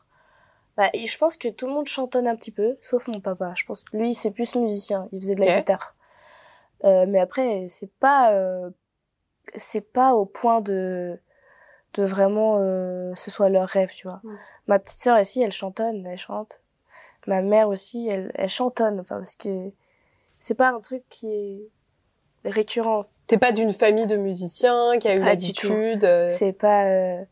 bah, 0.77 0.89
et 0.93 1.07
je 1.07 1.19
pense 1.19 1.37
que 1.37 1.49
tout 1.49 1.67
le 1.67 1.73
monde 1.73 1.87
chantonne 1.87 2.27
un 2.27 2.37
petit 2.37 2.51
peu, 2.51 2.77
sauf 2.81 3.07
mon 3.09 3.21
papa. 3.21 3.53
Je 3.57 3.65
pense 3.65 3.83
que 3.83 3.97
lui, 3.97 4.15
c'est 4.15 4.31
plus 4.31 4.55
musicien. 4.55 5.09
Il 5.13 5.21
faisait 5.21 5.35
de 5.35 5.45
la 5.45 5.59
guitare. 5.59 5.95
Euh, 6.85 7.05
mais 7.07 7.21
après, 7.21 7.67
c'est 7.69 7.91
pas, 7.99 8.33
euh, 8.33 8.71
c'est 9.57 9.93
pas 9.93 10.15
au 10.15 10.25
point 10.25 10.61
de, 10.61 11.21
de 11.95 12.05
vraiment, 12.05 12.59
euh, 12.59 13.13
ce 13.17 13.31
soit 13.31 13.49
leur 13.49 13.69
rêve, 13.69 13.91
tu 13.95 14.07
vois. 14.07 14.21
Mm. 14.23 14.39
Ma 14.69 14.79
petite 14.79 14.99
sœur 14.99 15.19
ici, 15.19 15.43
elle 15.43 15.53
chantonne, 15.53 16.07
elle 16.07 16.19
chante. 16.19 16.61
Ma 17.27 17.43
mère 17.43 17.69
aussi, 17.69 18.09
elle, 18.09 18.33
elle 18.35 18.49
chantonne, 18.49 19.01
enfin, 19.01 19.17
parce 19.17 19.35
que 19.35 19.71
c'est 20.39 20.55
pas 20.55 20.71
un 20.71 20.81
truc 20.81 21.05
qui 21.11 21.29
est 21.31 21.69
récurrent. 22.45 23.05
T'es 23.27 23.39
pas 23.39 23.53
d'une 23.53 23.73
famille 23.73 24.07
de 24.07 24.17
musiciens 24.17 24.99
qui 24.99 25.09
a 25.09 25.15
eu 25.15 25.21
Pas 25.21 25.27
l'habitude 25.27 26.05
euh, 26.05 26.27
C'est 26.29 26.53
pas, 26.53 26.87
euh, 26.87 27.25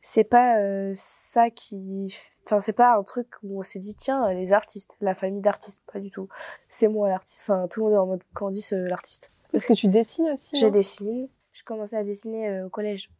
c'est 0.00 0.24
pas 0.24 0.58
euh, 0.58 0.92
ça 0.94 1.50
qui, 1.50 2.14
enfin 2.46 2.60
c'est 2.60 2.72
pas 2.72 2.96
un 2.96 3.02
truc 3.02 3.28
où 3.42 3.58
on 3.60 3.62
s'est 3.62 3.78
dit 3.78 3.94
tiens 3.94 4.32
les 4.32 4.52
artistes, 4.52 4.96
la 5.00 5.14
famille 5.14 5.40
d'artistes, 5.42 5.82
pas 5.92 6.00
du 6.00 6.10
tout. 6.10 6.28
C'est 6.68 6.88
moi 6.88 7.08
l'artiste. 7.08 7.42
Enfin 7.48 7.68
tout 7.68 7.80
le 7.80 7.86
monde 7.86 7.94
est 7.94 7.98
en 7.98 8.06
mode 8.06 8.22
Candice 8.34 8.72
euh, 8.72 8.86
l'artiste. 8.88 9.32
Est-ce 9.52 9.66
que 9.66 9.72
tu 9.74 9.88
dessines 9.88 10.30
aussi 10.30 10.56
Je 10.56 10.66
non 10.66 10.70
dessine. 10.72 11.28
Je 11.52 11.64
commençais 11.64 11.96
à 11.96 12.04
dessiner 12.04 12.48
euh, 12.48 12.66
au 12.66 12.70
collège 12.70 13.10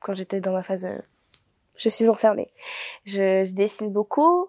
quand 0.00 0.12
j'étais 0.14 0.40
dans 0.40 0.52
ma 0.52 0.62
phase. 0.62 0.84
euh, 0.84 0.98
je 1.76 1.88
suis 1.88 2.08
enfermée. 2.08 2.46
Je, 3.04 3.44
je 3.44 3.54
dessine 3.54 3.90
beaucoup. 3.92 4.48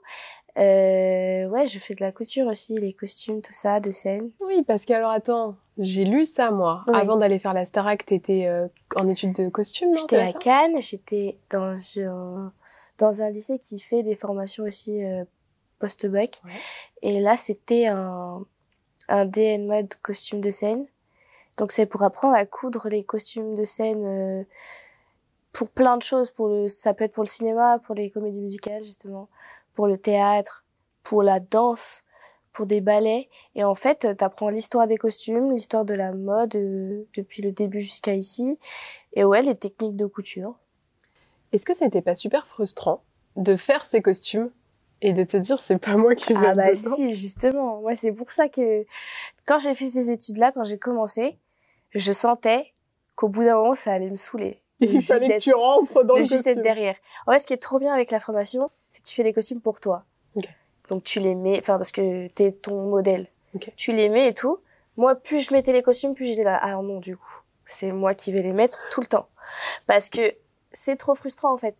Euh, 0.58 1.47
ouais, 1.47 1.66
je 1.66 1.80
fais 1.80 1.93
de 1.93 2.02
la 2.02 2.12
couture 2.12 2.47
aussi, 2.47 2.78
les 2.78 2.93
costumes, 2.93 3.41
tout 3.41 3.54
ça, 3.54 3.80
de 3.80 3.91
scène. 3.91 4.32
Oui, 4.39 4.64
parce 4.64 4.86
que 4.86 4.93
alors 4.93 5.12
attends, 5.12 5.56
j'ai 5.78 6.04
lu 6.04 6.26
ça 6.26 6.52
moi. 6.52 6.84
Oui. 6.88 6.97
Avant 6.97 7.18
d'aller 7.18 7.39
faire 7.39 7.54
la 7.54 7.66
Starac, 7.66 8.06
t'étais 8.06 8.47
euh, 8.47 8.68
en 8.95 9.08
études 9.08 9.34
de 9.34 9.50
costume, 9.50 9.89
non 9.89 9.95
J'étais 9.95 10.18
à 10.18 10.34
Cannes, 10.34 10.82
j'étais 10.82 11.38
dans 11.50 11.76
un, 11.97 12.52
dans 12.97 13.22
un 13.22 13.30
lycée 13.30 13.60
qui 13.60 13.80
fait 13.80 14.04
des 14.04 14.16
formations 14.16 14.64
aussi 14.64 15.04
euh, 15.04 15.24
post-bac. 15.80 16.41
Ouais. 16.43 16.52
Et 17.02 17.20
là, 17.20 17.38
c'était 17.38 17.88
un, 17.88 18.45
un 19.08 19.26
DNMA 19.26 19.84
de 19.84 19.95
costume 20.02 20.41
de 20.41 20.52
scène. 20.52 20.86
Donc 21.58 21.72
c'est 21.74 21.86
pour 21.86 22.04
apprendre 22.04 22.36
à 22.36 22.45
coudre 22.45 22.88
les 22.89 23.04
costumes 23.04 23.54
de 23.54 23.66
scène 23.66 24.06
euh, 24.06 24.43
pour 25.52 25.70
plein 25.70 25.97
de 25.97 26.02
choses. 26.02 26.32
Pour 26.32 26.47
le, 26.47 26.68
ça 26.68 26.93
peut 26.93 27.04
être 27.04 27.14
pour 27.14 27.24
le 27.24 27.30
cinéma, 27.30 27.80
pour 27.80 27.95
les 27.95 28.10
comédies 28.10 28.41
musicales 28.41 28.84
justement, 28.84 29.28
pour 29.80 29.88
le 29.88 29.97
théâtre, 29.97 30.65
pour 31.03 31.23
la 31.23 31.39
danse, 31.39 32.03
pour 32.51 32.65
des 32.65 32.82
ballets. 32.82 33.30
Et 33.55 33.63
en 33.63 33.75
fait, 33.75 34.13
t'apprends 34.17 34.49
l'histoire 34.49 34.88
des 34.88 34.97
costumes, 34.97 35.53
l'histoire 35.53 35.86
de 35.86 35.93
la 35.93 36.11
mode 36.11 36.53
euh, 36.57 37.07
depuis 37.15 37.41
le 37.41 37.53
début 37.53 37.80
jusqu'à 37.80 38.13
ici, 38.13 38.59
et 39.13 39.23
ouais, 39.23 39.41
les 39.41 39.55
techniques 39.55 39.95
de 39.95 40.05
couture. 40.05 40.59
Est-ce 41.53 41.65
que 41.65 41.73
c'était 41.73 42.01
pas 42.01 42.13
super 42.13 42.45
frustrant 42.45 43.03
de 43.38 43.55
faire 43.55 43.86
ces 43.86 44.01
costumes 44.01 44.51
et 45.01 45.13
de 45.13 45.23
te 45.23 45.38
dire 45.38 45.59
c'est 45.59 45.77
pas 45.77 45.95
moi 45.95 46.13
qui 46.13 46.34
vais 46.34 46.47
Ah 46.47 46.55
bah 46.55 46.75
si, 46.75 47.13
justement. 47.13 47.80
Moi, 47.80 47.95
c'est 47.95 48.11
pour 48.11 48.34
ça 48.34 48.49
que 48.49 48.86
quand 49.45 49.59
j'ai 49.59 49.73
fait 49.73 49.88
ces 49.88 50.11
études-là, 50.11 50.51
quand 50.51 50.63
j'ai 50.63 50.77
commencé, 50.77 51.39
je 51.91 52.11
sentais 52.11 52.73
qu'au 53.15 53.30
bout 53.30 53.45
d'un 53.45 53.55
moment, 53.55 53.75
ça 53.75 53.93
allait 53.93 54.11
me 54.11 54.17
saouler. 54.17 54.61
Il 54.80 55.01
fallait 55.01 55.38
que 55.38 55.43
tu 55.43 55.53
rentres 55.53 56.05
dans 56.05 56.13
de 56.13 56.19
le 56.19 56.23
juste 56.23 56.43
costume. 56.43 56.51
être 56.53 56.61
derrière. 56.61 56.95
En 57.27 57.34
fait, 57.34 57.39
ce 57.39 57.47
qui 57.47 57.53
est 57.53 57.57
trop 57.57 57.80
bien 57.80 57.93
avec 57.93 58.11
la 58.11 58.19
formation, 58.19 58.71
c'est 58.89 59.01
que 59.01 59.07
tu 59.07 59.15
fais 59.15 59.23
les 59.23 59.34
costumes 59.34 59.61
pour 59.61 59.80
toi. 59.80 60.05
Donc 60.89 61.03
tu 61.03 61.19
les 61.19 61.36
mets, 61.36 61.59
enfin 61.59 61.77
parce 61.77 61.91
que 61.91 62.27
t'es 62.30 62.51
ton 62.51 62.89
modèle. 62.89 63.27
Tu 63.75 63.93
les 63.93 64.09
mets 64.09 64.30
et 64.30 64.34
tout. 64.34 64.59
Moi, 64.97 65.15
plus 65.15 65.47
je 65.47 65.53
mettais 65.53 65.71
les 65.71 65.82
costumes, 65.82 66.13
plus 66.13 66.25
j'étais 66.25 66.43
là. 66.43 66.55
Alors 66.55 66.84
non, 66.84 66.99
du 66.99 67.15
coup, 67.15 67.41
c'est 67.63 67.91
moi 67.91 68.15
qui 68.15 68.32
vais 68.32 68.41
les 68.41 68.53
mettre 68.53 68.89
tout 68.89 69.01
le 69.01 69.07
temps, 69.07 69.27
parce 69.88 70.09
que 70.09 70.34
c'est 70.71 70.95
trop 70.95 71.15
frustrant 71.15 71.53
en 71.53 71.57
fait. 71.57 71.75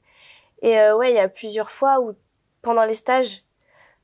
Et 0.62 0.80
euh, 0.80 0.96
ouais, 0.96 1.12
il 1.12 1.16
y 1.16 1.20
a 1.20 1.30
plusieurs 1.30 1.72
fois 1.72 2.00
où 2.02 2.14
pendant 2.62 2.84
les 2.84 2.94
stages, 2.94 3.44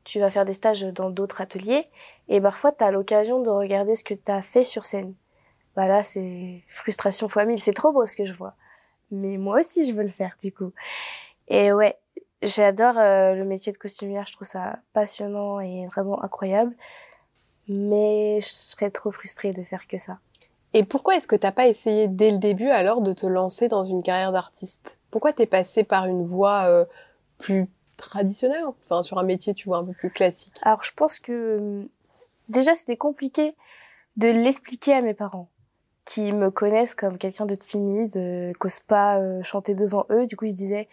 tu 0.04 0.20
vas 0.20 0.30
faire 0.30 0.46
des 0.46 0.54
stages 0.54 0.84
dans 0.84 1.10
d'autres 1.10 1.42
ateliers 1.42 1.88
et 2.28 2.40
parfois 2.40 2.72
tu 2.72 2.84
as 2.84 2.92
l'occasion 2.92 3.42
de 3.42 3.50
regarder 3.50 3.96
ce 3.96 4.04
que 4.04 4.14
tu 4.14 4.32
as 4.32 4.42
fait 4.42 4.64
sur 4.64 4.86
scène. 4.86 5.16
Bah 5.76 5.88
là, 5.88 6.04
c'est 6.04 6.64
frustration 6.70 7.28
fois 7.28 7.46
mille. 7.46 7.62
C'est 7.62 7.74
trop 7.74 7.92
beau 7.92 8.06
ce 8.06 8.16
que 8.16 8.26
je 8.26 8.34
vois. 8.34 8.56
Mais 9.16 9.38
moi 9.38 9.60
aussi, 9.60 9.86
je 9.86 9.94
veux 9.94 10.04
le 10.04 10.10
faire 10.10 10.36
du 10.42 10.52
coup. 10.52 10.72
Et 11.48 11.72
ouais, 11.74 11.98
j'adore 12.42 12.98
euh, 12.98 13.36
le 13.36 13.46
métier 13.46 13.72
de 13.72 13.78
costumière. 13.78 14.26
Je 14.28 14.34
trouve 14.34 14.48
ça 14.48 14.80
passionnant 14.94 15.60
et 15.60 15.88
vraiment 15.88 16.24
incroyable. 16.24 16.76
Mais 17.68 18.40
je 18.42 18.48
serais 18.48 18.92
trop 18.92 19.12
frustrée 19.12 19.52
de 19.52 19.64
faire 19.64 19.88
que 19.88 19.98
ça. 19.98 20.20
Et 20.74 20.84
pourquoi 20.84 21.16
est-ce 21.16 21.28
que 21.28 21.36
t'as 21.36 21.52
pas 21.54 21.68
essayé 21.68 22.08
dès 22.08 22.32
le 22.32 22.38
début 22.38 22.70
alors 22.70 23.02
de 23.02 23.14
te 23.14 23.26
lancer 23.26 23.68
dans 23.68 23.86
une 23.86 24.04
carrière 24.04 24.32
d'artiste? 24.32 25.00
Pourquoi 25.10 25.32
t'es 25.32 25.46
passé 25.46 25.84
par 25.84 26.06
une 26.06 26.26
voie 26.28 26.66
euh, 26.66 26.86
plus 27.38 27.68
traditionnelle, 27.98 28.66
enfin 28.66 29.04
sur 29.04 29.18
un 29.18 29.24
métier 29.24 29.54
tu 29.54 29.70
vois 29.70 29.78
un 29.78 29.86
peu 29.86 29.94
plus 29.94 30.10
classique 30.10 30.56
Alors 30.64 30.84
je 30.84 30.92
pense 30.94 31.20
que 31.20 31.88
déjà 32.50 32.76
c'était 32.76 32.98
compliqué 32.98 33.56
de 34.18 34.28
l'expliquer 34.28 34.94
à 34.94 35.02
mes 35.02 35.14
parents 35.14 35.50
qui 36.06 36.32
me 36.34 36.52
connaissent 36.52 36.96
comme 36.96 37.18
quelqu'un 37.18 37.46
de 37.46 37.56
timide, 37.56 38.16
euh, 38.18 38.54
qu'ose 38.60 38.80
pas 38.80 39.20
euh, 39.20 39.44
chanter 39.44 39.76
devant 39.76 40.06
eux. 40.12 40.28
Du 40.28 40.38
coup 40.38 40.46
ils 40.46 40.52
se 40.52 40.56
disaient 40.56 40.88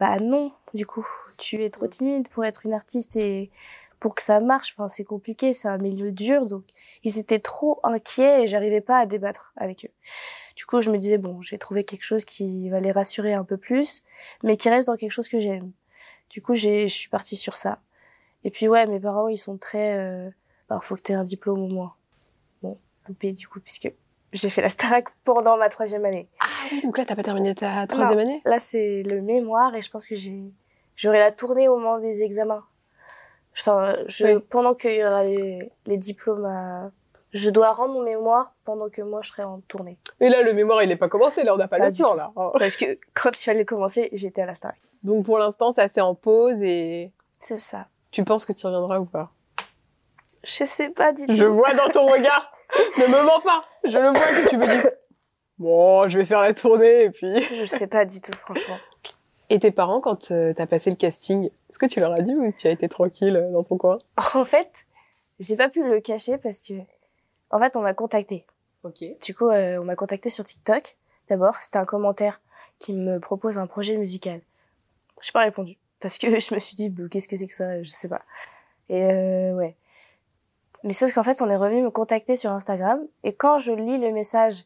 bah 0.00 0.20
non, 0.20 0.52
du 0.74 0.86
coup 0.86 1.06
tu 1.38 1.62
es 1.62 1.70
trop 1.70 1.86
timide 1.86 2.28
pour 2.28 2.44
être 2.44 2.66
une 2.66 2.74
artiste 2.74 3.16
et 3.16 3.50
pour 4.00 4.14
que 4.14 4.22
ça 4.22 4.40
marche, 4.40 4.74
enfin 4.76 4.88
c'est 4.88 5.04
compliqué, 5.04 5.52
c'est 5.52 5.68
un 5.68 5.78
milieu 5.78 6.12
dur 6.12 6.46
donc 6.46 6.64
ils 7.02 7.18
étaient 7.18 7.40
trop 7.40 7.80
inquiets 7.82 8.44
et 8.44 8.46
j'arrivais 8.46 8.80
pas 8.80 8.98
à 8.98 9.06
débattre 9.06 9.52
avec 9.56 9.86
eux. 9.86 9.92
Du 10.56 10.66
coup 10.66 10.80
je 10.80 10.90
me 10.90 10.98
disais 10.98 11.18
bon 11.18 11.42
je 11.42 11.50
vais 11.50 11.58
trouver 11.58 11.84
quelque 11.84 12.04
chose 12.04 12.24
qui 12.24 12.70
va 12.70 12.80
les 12.80 12.92
rassurer 12.92 13.34
un 13.34 13.44
peu 13.44 13.56
plus, 13.56 14.02
mais 14.42 14.56
qui 14.56 14.68
reste 14.70 14.86
dans 14.88 14.96
quelque 14.96 15.12
chose 15.12 15.28
que 15.28 15.40
j'aime. 15.40 15.72
Du 16.30 16.42
coup, 16.42 16.54
j'ai, 16.54 16.88
je 16.88 16.94
suis 16.94 17.08
partie 17.08 17.36
sur 17.36 17.56
ça. 17.56 17.80
Et 18.44 18.50
puis 18.50 18.68
ouais, 18.68 18.86
mes 18.86 19.00
parents, 19.00 19.28
ils 19.28 19.38
sont 19.38 19.58
très, 19.58 19.96
euh, 19.96 20.30
bah, 20.68 20.78
faut 20.80 20.94
que 20.94 21.00
t'aies 21.00 21.14
un 21.14 21.24
diplôme 21.24 21.60
au 21.60 21.68
moins. 21.68 21.94
Bon, 22.62 22.78
loupé 23.06 23.32
du 23.32 23.48
coup, 23.48 23.60
puisque 23.60 23.92
j'ai 24.32 24.50
fait 24.50 24.62
la 24.62 24.68
Starac 24.70 25.06
pendant 25.24 25.56
ma 25.56 25.68
troisième 25.68 26.04
année. 26.04 26.28
Ah 26.40 26.46
oui, 26.72 26.80
donc 26.82 26.98
là 26.98 27.04
t'as 27.04 27.16
pas 27.16 27.22
terminé 27.22 27.54
ta 27.54 27.86
troisième 27.86 28.18
année? 28.18 28.42
Là, 28.44 28.60
c'est 28.60 29.02
le 29.02 29.20
mémoire 29.22 29.74
et 29.74 29.80
je 29.82 29.90
pense 29.90 30.06
que 30.06 30.14
j'ai, 30.14 30.42
j'aurai 30.96 31.18
la 31.18 31.32
tournée 31.32 31.68
au 31.68 31.76
moment 31.76 31.98
des 31.98 32.22
examens. 32.22 32.64
Enfin, 33.58 33.96
je, 34.06 34.26
Oui. 34.26 34.42
pendant 34.50 34.74
qu'il 34.74 34.94
y 34.94 35.04
aura 35.04 35.24
les, 35.24 35.72
les 35.86 35.96
diplômes 35.96 36.44
à, 36.44 36.90
je 37.32 37.50
dois 37.50 37.72
rendre 37.72 37.94
mon 37.94 38.02
mémoire 38.02 38.54
pendant 38.64 38.88
que 38.88 39.02
moi 39.02 39.20
je 39.22 39.30
serai 39.30 39.42
en 39.42 39.60
tournée. 39.66 39.98
Et 40.20 40.28
là 40.28 40.42
le 40.42 40.52
mémoire 40.52 40.82
il 40.82 40.90
est 40.92 40.96
pas 40.96 41.08
commencé, 41.08 41.42
là 41.44 41.54
on 41.54 41.56
n'a 41.56 41.66
pas, 41.68 41.78
Pas 41.78 41.88
le 41.88 41.92
plan 41.94 42.14
là. 42.14 42.30
Oh. 42.36 42.52
Parce 42.58 42.76
que 42.76 42.98
quand 43.14 43.30
il 43.40 43.44
fallait 43.44 43.64
commencer, 43.64 44.08
j'étais 44.12 44.42
à 44.42 44.46
la 44.46 44.54
Starac. 44.54 44.78
Donc 45.02 45.24
pour 45.24 45.38
l'instant 45.38 45.72
ça 45.72 45.88
c'est 45.92 46.00
en 46.00 46.14
pause 46.14 46.60
et 46.62 47.12
C'est 47.40 47.56
ça. 47.56 47.88
tu 48.12 48.22
penses 48.24 48.44
que 48.44 48.52
tu 48.52 48.60
y 48.62 48.66
reviendras 48.66 48.98
ou 49.00 49.04
pas? 49.06 49.32
Je 50.44 50.64
sais 50.64 50.90
pas 50.90 51.12
du 51.12 51.26
tout. 51.26 51.32
Je 51.32 51.44
vois 51.44 51.74
dans 51.74 51.88
ton 51.88 52.06
regard, 52.12 52.52
ne 52.98 53.06
me 53.06 53.24
mens 53.24 53.40
pas, 53.40 53.64
je 53.84 53.98
le 53.98 54.08
vois 54.10 54.20
que 54.20 54.48
tu 54.48 54.56
me 54.56 54.66
dis 54.66 54.88
bon 55.58 56.08
je 56.08 56.18
vais 56.18 56.24
faire 56.24 56.40
la 56.40 56.54
tournée 56.54 57.04
et 57.04 57.10
puis... 57.10 57.40
Je 57.54 57.64
sais 57.64 57.86
pas 57.86 58.04
du 58.04 58.20
tout, 58.20 58.32
franchement. 58.32 58.78
Et 59.50 59.58
tes 59.58 59.70
parents 59.70 60.00
quand 60.00 60.30
euh, 60.30 60.52
t'as 60.54 60.66
passé 60.66 60.90
le 60.90 60.96
casting, 60.96 61.46
est-ce 61.70 61.78
que 61.78 61.86
tu 61.86 62.00
leur 62.00 62.12
as 62.12 62.20
dit 62.20 62.34
ou 62.34 62.50
tu 62.52 62.66
as 62.66 62.70
été 62.70 62.88
tranquille 62.88 63.36
euh, 63.36 63.50
dans 63.50 63.62
ton 63.62 63.78
coin? 63.78 63.98
En 64.34 64.44
fait, 64.44 64.70
j'ai 65.40 65.56
pas 65.56 65.68
pu 65.68 65.82
le 65.88 66.00
cacher 66.00 66.36
parce 66.38 66.62
que, 66.62 66.74
en 67.50 67.58
fait, 67.58 67.76
on 67.76 67.80
m'a 67.80 67.94
contacté. 67.94 68.44
Ok. 68.84 69.04
Du 69.22 69.34
coup, 69.34 69.48
euh, 69.48 69.78
on 69.78 69.84
m'a 69.84 69.96
contacté 69.96 70.28
sur 70.28 70.44
TikTok. 70.44 70.96
D'abord, 71.28 71.54
c'était 71.54 71.78
un 71.78 71.84
commentaire 71.84 72.40
qui 72.78 72.92
me 72.92 73.18
propose 73.18 73.58
un 73.58 73.66
projet 73.66 73.96
musical. 73.96 74.40
J'ai 75.22 75.32
pas 75.32 75.40
répondu 75.40 75.78
parce 76.00 76.18
que 76.18 76.26
je 76.40 76.54
me 76.54 76.58
suis 76.58 76.74
dit, 76.74 76.92
qu'est-ce 77.10 77.28
que 77.28 77.36
c'est 77.36 77.46
que 77.46 77.54
ça? 77.54 77.82
Je 77.82 77.90
sais 77.90 78.08
pas. 78.08 78.22
Et 78.88 79.02
euh, 79.02 79.54
ouais. 79.54 79.76
Mais 80.84 80.92
sauf 80.92 81.12
qu'en 81.12 81.22
fait, 81.22 81.42
on 81.42 81.50
est 81.50 81.56
revenu 81.56 81.82
me 81.82 81.90
contacter 81.90 82.36
sur 82.36 82.52
Instagram 82.52 83.00
et 83.24 83.34
quand 83.34 83.58
je 83.58 83.72
lis 83.72 83.98
le 83.98 84.12
message, 84.12 84.64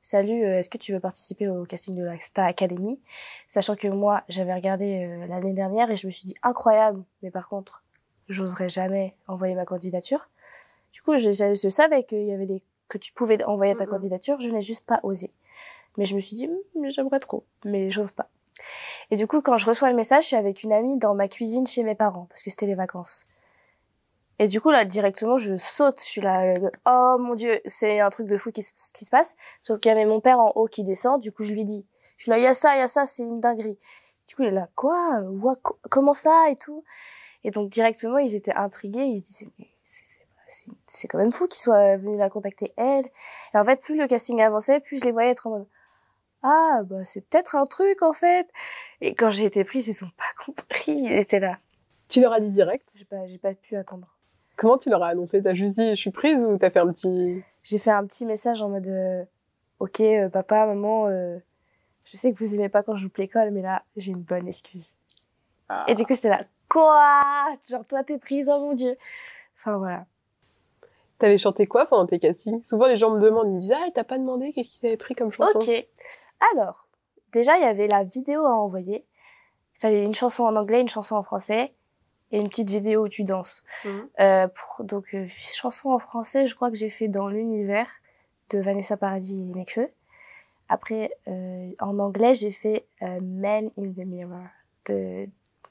salut, 0.00 0.44
euh, 0.44 0.58
est-ce 0.58 0.68
que 0.70 0.78
tu 0.78 0.92
veux 0.92 1.00
participer 1.00 1.48
au 1.48 1.64
casting 1.64 1.96
de 1.96 2.04
la 2.04 2.18
Star 2.20 2.46
Academy? 2.46 3.00
Sachant 3.48 3.74
que 3.74 3.88
moi, 3.88 4.22
j'avais 4.28 4.54
regardé 4.54 5.06
euh, 5.06 5.26
l'année 5.26 5.54
dernière 5.54 5.90
et 5.90 5.96
je 5.96 6.06
me 6.06 6.12
suis 6.12 6.24
dit 6.24 6.34
incroyable, 6.42 7.02
mais 7.22 7.30
par 7.30 7.48
contre, 7.48 7.82
j'oserais 8.28 8.68
jamais 8.68 9.16
envoyer 9.26 9.54
ma 9.54 9.64
candidature. 9.64 10.28
Du 10.92 11.02
coup, 11.02 11.16
je, 11.16 11.32
je, 11.32 11.54
je 11.54 11.68
savais 11.68 12.04
qu'il 12.04 12.24
y 12.24 12.32
avait 12.32 12.46
des 12.46 12.62
que 12.88 12.98
tu 12.98 13.12
pouvais 13.14 13.42
envoyer 13.44 13.74
ta 13.74 13.84
Mhm. 13.84 13.90
candidature, 13.90 14.40
je 14.40 14.50
n'ai 14.50 14.60
juste 14.60 14.84
pas 14.84 15.00
osé. 15.02 15.32
Mais 15.96 16.04
je 16.04 16.14
me 16.14 16.20
suis 16.20 16.36
dit, 16.36 16.50
mais 16.78 16.90
j'aimerais 16.90 17.18
trop, 17.18 17.44
mais 17.64 17.88
j'ose 17.88 18.10
pas. 18.10 18.28
Et 19.10 19.16
du 19.16 19.26
coup, 19.26 19.40
quand 19.40 19.56
je 19.56 19.66
reçois 19.66 19.88
le 19.88 19.96
message, 19.96 20.24
je 20.24 20.28
suis 20.28 20.36
avec 20.36 20.62
une 20.62 20.72
amie 20.72 20.98
dans 20.98 21.14
ma 21.14 21.26
cuisine 21.26 21.66
chez 21.66 21.82
mes 21.82 21.94
parents, 21.94 22.26
parce 22.28 22.42
que 22.42 22.50
c'était 22.50 22.66
les 22.66 22.74
vacances. 22.74 23.26
Et 24.38 24.46
du 24.48 24.60
coup, 24.60 24.70
là, 24.70 24.84
directement, 24.84 25.36
je 25.38 25.56
saute, 25.56 26.00
je 26.00 26.04
suis 26.06 26.20
là, 26.20 26.42
euh, 26.56 26.70
oh 26.86 27.16
mon 27.20 27.34
dieu, 27.34 27.60
c'est 27.66 28.00
un 28.00 28.10
truc 28.10 28.26
de 28.26 28.36
fou 28.36 28.50
qui, 28.52 28.62
se- 28.62 28.72
qui 28.92 29.04
se 29.04 29.10
passe. 29.10 29.36
Sauf 29.62 29.78
qu'il 29.80 29.90
y 29.90 29.92
avait 29.92 30.06
mon 30.06 30.20
père 30.20 30.40
en 30.40 30.52
haut 30.56 30.66
qui 30.66 30.82
descend, 30.82 31.20
du 31.20 31.30
coup, 31.32 31.44
je 31.44 31.52
lui 31.52 31.64
dis, 31.64 31.86
je 32.16 32.24
suis 32.24 32.30
là, 32.30 32.38
il 32.38 32.42
y 32.44 32.46
a 32.46 32.52
ça, 32.52 32.74
il 32.76 32.80
y 32.80 32.82
a 32.82 32.88
ça, 32.88 33.06
c'est 33.06 33.22
une 33.22 33.40
dinguerie. 33.40 33.78
Du 34.26 34.34
coup, 34.34 34.42
il 34.42 34.48
est 34.48 34.50
là, 34.52 34.68
quoi, 34.74 35.20
Ouah, 35.22 35.56
co- 35.62 35.78
comment 35.90 36.14
ça, 36.14 36.50
et 36.50 36.56
tout. 36.56 36.84
Et 37.44 37.50
donc, 37.50 37.70
directement, 37.70 38.18
ils 38.18 38.34
étaient 38.34 38.54
intrigués, 38.56 39.04
ils 39.04 39.18
se 39.18 39.22
disaient, 39.24 39.48
mais 39.58 39.68
c'est, 39.82 40.04
c'est, 40.06 40.26
c'est, 40.48 40.72
c'est 40.86 41.08
quand 41.08 41.18
même 41.18 41.32
fou 41.32 41.46
qu'ils 41.48 41.62
soient 41.62 41.96
venus 41.98 42.18
la 42.18 42.30
contacter, 42.30 42.72
elle. 42.76 43.06
Et 43.54 43.58
en 43.58 43.64
fait, 43.64 43.80
plus 43.82 43.96
le 43.98 44.06
casting 44.08 44.40
avançait, 44.42 44.80
plus 44.80 45.00
je 45.00 45.04
les 45.06 45.12
voyais 45.12 45.30
être 45.30 45.46
en 45.46 45.50
mode, 45.50 45.68
ah, 46.42 46.82
bah, 46.84 47.04
c'est 47.04 47.22
peut-être 47.22 47.56
un 47.56 47.64
truc, 47.64 48.02
en 48.02 48.12
fait. 48.12 48.48
Et 49.00 49.14
quand 49.14 49.30
j'ai 49.30 49.46
été 49.46 49.64
prise, 49.64 49.88
ils 49.88 50.04
ont 50.04 50.10
pas 50.16 50.44
compris, 50.46 50.92
ils 50.92 51.12
étaient 51.12 51.40
là. 51.40 51.58
Tu 52.08 52.20
leur 52.20 52.32
as 52.34 52.40
dit 52.40 52.50
direct? 52.50 52.86
J'ai 52.94 53.04
pas, 53.06 53.26
j'ai 53.26 53.38
pas 53.38 53.54
pu 53.54 53.76
attendre. 53.76 54.13
Comment 54.56 54.78
tu 54.78 54.90
leur 54.90 55.02
as 55.02 55.08
annoncé? 55.08 55.42
T'as 55.42 55.54
juste 55.54 55.74
dit 55.74 55.90
je 55.90 56.00
suis 56.00 56.10
prise 56.10 56.44
ou 56.44 56.56
t'as 56.58 56.70
fait 56.70 56.80
un 56.80 56.92
petit... 56.92 57.42
J'ai 57.62 57.78
fait 57.78 57.90
un 57.90 58.04
petit 58.06 58.26
message 58.26 58.62
en 58.62 58.68
mode, 58.68 58.88
euh, 58.88 59.24
ok, 59.80 60.00
euh, 60.00 60.28
papa, 60.28 60.66
maman, 60.66 61.08
euh, 61.08 61.38
je 62.04 62.16
sais 62.16 62.32
que 62.32 62.38
vous 62.38 62.54
aimez 62.54 62.68
pas 62.68 62.82
quand 62.82 62.94
je 62.94 63.02
joue 63.02 63.10
l'école, 63.16 63.50
mais 63.50 63.62
là, 63.62 63.82
j'ai 63.96 64.12
une 64.12 64.22
bonne 64.22 64.46
excuse. 64.46 64.96
Ah. 65.68 65.86
Et 65.88 65.94
du 65.94 66.04
coup, 66.04 66.14
j'étais 66.14 66.28
là, 66.28 66.40
quoi? 66.68 67.56
Genre, 67.68 67.84
toi, 67.86 68.04
t'es 68.04 68.18
prise, 68.18 68.50
oh 68.52 68.60
mon 68.60 68.74
dieu. 68.74 68.96
Enfin, 69.56 69.78
voilà. 69.78 70.04
T'avais 71.18 71.38
chanté 71.38 71.66
quoi 71.66 71.86
pendant 71.86 72.06
tes 72.06 72.18
castings? 72.18 72.62
Souvent 72.62 72.86
les 72.86 72.96
gens 72.96 73.10
me 73.10 73.20
demandent, 73.20 73.46
ils 73.46 73.54
me 73.54 73.60
disent 73.60 73.74
ah 73.74 73.88
t'as 73.94 74.04
pas 74.04 74.18
demandé 74.18 74.52
qu'est-ce 74.52 74.68
qu'ils 74.68 74.86
avaient 74.88 74.96
pris 74.96 75.14
comme 75.14 75.32
chanson? 75.32 75.58
Ok. 75.58 75.70
Alors, 76.52 76.88
déjà, 77.32 77.56
il 77.56 77.62
y 77.62 77.66
avait 77.66 77.86
la 77.86 78.04
vidéo 78.04 78.44
à 78.44 78.50
envoyer. 78.50 79.06
Il 79.76 79.80
fallait 79.80 80.04
une 80.04 80.14
chanson 80.14 80.42
en 80.42 80.56
anglais, 80.56 80.80
une 80.80 80.88
chanson 80.88 81.14
en 81.14 81.22
français 81.22 81.72
et 82.34 82.40
une 82.40 82.48
petite 82.48 82.70
vidéo 82.70 83.04
où 83.04 83.08
tu 83.08 83.22
danses. 83.22 83.62
Mhm. 83.84 84.08
Euh, 84.18 84.48
pour, 84.48 84.84
donc, 84.84 85.14
euh, 85.14 85.24
chanson 85.26 85.90
en 85.90 86.00
français, 86.00 86.48
je 86.48 86.54
crois 86.56 86.68
que 86.68 86.76
j'ai 86.76 86.90
fait 86.90 87.06
dans 87.06 87.28
l'univers 87.28 87.86
de 88.50 88.58
Vanessa 88.58 88.96
Paradis 88.96 89.36
et 89.36 89.56
Nekfeu. 89.56 89.88
Après, 90.68 91.12
euh, 91.28 91.70
en 91.78 92.00
anglais, 92.00 92.34
j'ai 92.34 92.50
fait 92.50 92.86
euh, 93.02 93.20
Man 93.22 93.70
in 93.78 93.92
the 93.92 94.04
Mirror 94.04 94.48
de 94.86 95.28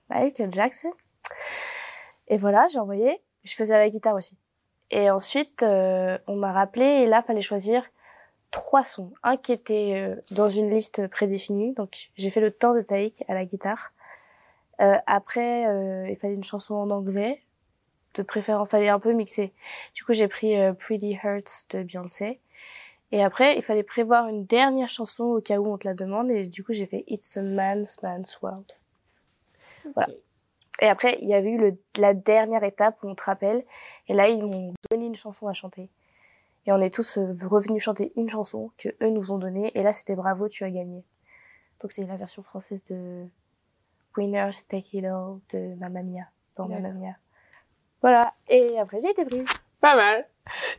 Michael 0.10 0.54
Jackson. 0.54 0.92
Et 2.30 2.38
voilà, 2.38 2.66
j'ai 2.72 2.80
envoyé. 2.80 3.22
Je 3.44 3.54
faisais 3.56 3.78
la 3.78 3.90
guitare 3.90 4.16
aussi. 4.16 4.38
Et 4.90 5.10
ensuite, 5.10 5.64
euh, 5.64 6.18
on 6.28 6.38
m'a 6.38 6.54
rappelé 6.54 6.86
et 6.86 7.08
là, 7.08 7.22
fallait 7.24 7.42
choisir 7.42 7.84
trois 8.52 8.86
sons. 8.86 9.12
Un 9.24 9.36
qui 9.36 9.52
était 9.52 9.96
euh, 9.96 10.22
dans 10.32 10.48
une 10.48 10.72
liste 10.72 11.08
prédéfinie. 11.10 11.74
Donc, 11.74 12.12
j'ai 12.16 12.30
fait 12.30 12.40
le 12.40 12.52
temps 12.52 12.74
de 12.74 12.82
Taïk 12.82 13.26
à 13.28 13.34
la 13.34 13.44
guitare. 13.44 13.92
Euh, 14.84 14.98
après, 15.08 15.68
euh, 15.68 16.10
il 16.10 16.16
fallait 16.16 16.34
une 16.34 16.44
chanson 16.44 16.76
en 16.76 16.90
anglais. 16.90 17.42
De 18.16 18.22
préférence, 18.22 18.70
fallait 18.70 18.90
un 18.90 19.00
peu 19.00 19.14
mixer. 19.14 19.54
Du 19.96 20.04
coup, 20.04 20.14
j'ai 20.14 20.28
pris 20.28 20.60
euh, 20.60 20.74
Pretty 20.74 21.18
Hurts 21.24 21.66
de 21.72 21.84
Beyoncé. 21.84 22.40
Et 23.12 23.24
après, 23.24 23.56
il 23.56 23.62
fallait 23.62 23.84
prévoir 23.84 24.28
une 24.28 24.46
dernière 24.46 24.88
chanson 24.88 25.24
au 25.24 25.42
cas 25.42 25.58
où 25.58 25.72
on 25.72 25.78
te 25.78 25.88
la 25.88 25.94
demande. 25.94 26.30
Et 26.30 26.44
du 26.48 26.64
coup, 26.64 26.74
j'ai 26.74 26.86
fait 26.86 27.04
It's 27.08 27.38
a 27.38 27.42
Man's 27.42 28.02
Man's 28.04 28.40
World. 28.42 28.66
Voilà. 29.96 30.14
Et 30.82 30.88
après, 30.88 31.18
il 31.22 31.30
y 31.30 31.34
avait 31.34 31.52
eu 31.52 31.58
le, 31.58 31.78
la 31.98 32.14
dernière 32.14 32.64
étape 32.64 33.02
où 33.04 33.08
on 33.08 33.16
te 33.16 33.24
rappelle. 33.24 33.64
Et 34.08 34.14
là, 34.14 34.28
ils 34.28 34.44
m'ont 34.44 34.74
donné 34.92 35.06
une 35.06 35.16
chanson 35.16 35.48
à 35.48 35.54
chanter. 35.54 35.90
Et 36.66 36.72
on 36.72 36.82
est 36.82 36.94
tous 36.94 37.18
euh, 37.18 37.34
revenus 37.48 37.84
chanter 37.84 38.14
une 38.16 38.30
chanson 38.30 38.72
que 38.78 38.90
eux 39.02 39.10
nous 39.10 39.32
ont 39.32 39.38
donnée. 39.38 39.72
Et 39.76 39.84
là, 39.84 39.94
c'était 39.94 40.16
Bravo, 40.16 40.48
tu 40.50 40.64
as 40.64 40.72
gagné. 40.72 41.06
Donc, 41.82 41.92
c'est 41.92 42.06
la 42.06 42.18
version 42.18 42.44
française 42.44 42.84
de 42.86 43.28
Winners 44.18 44.52
Take 44.68 44.98
It 44.98 45.06
All 45.06 45.38
de 45.54 45.76
Mamma 45.80 46.02
Mia. 46.04 46.24
Dans 46.56 46.68
Mamma 46.68 46.90
Mia. 46.90 47.14
Voilà. 48.02 48.34
Et 48.50 48.78
après, 48.80 49.00
j'ai 49.00 49.10
été 49.10 49.26
prise. 49.26 49.46
Pas 49.82 49.96
mal. 49.96 50.26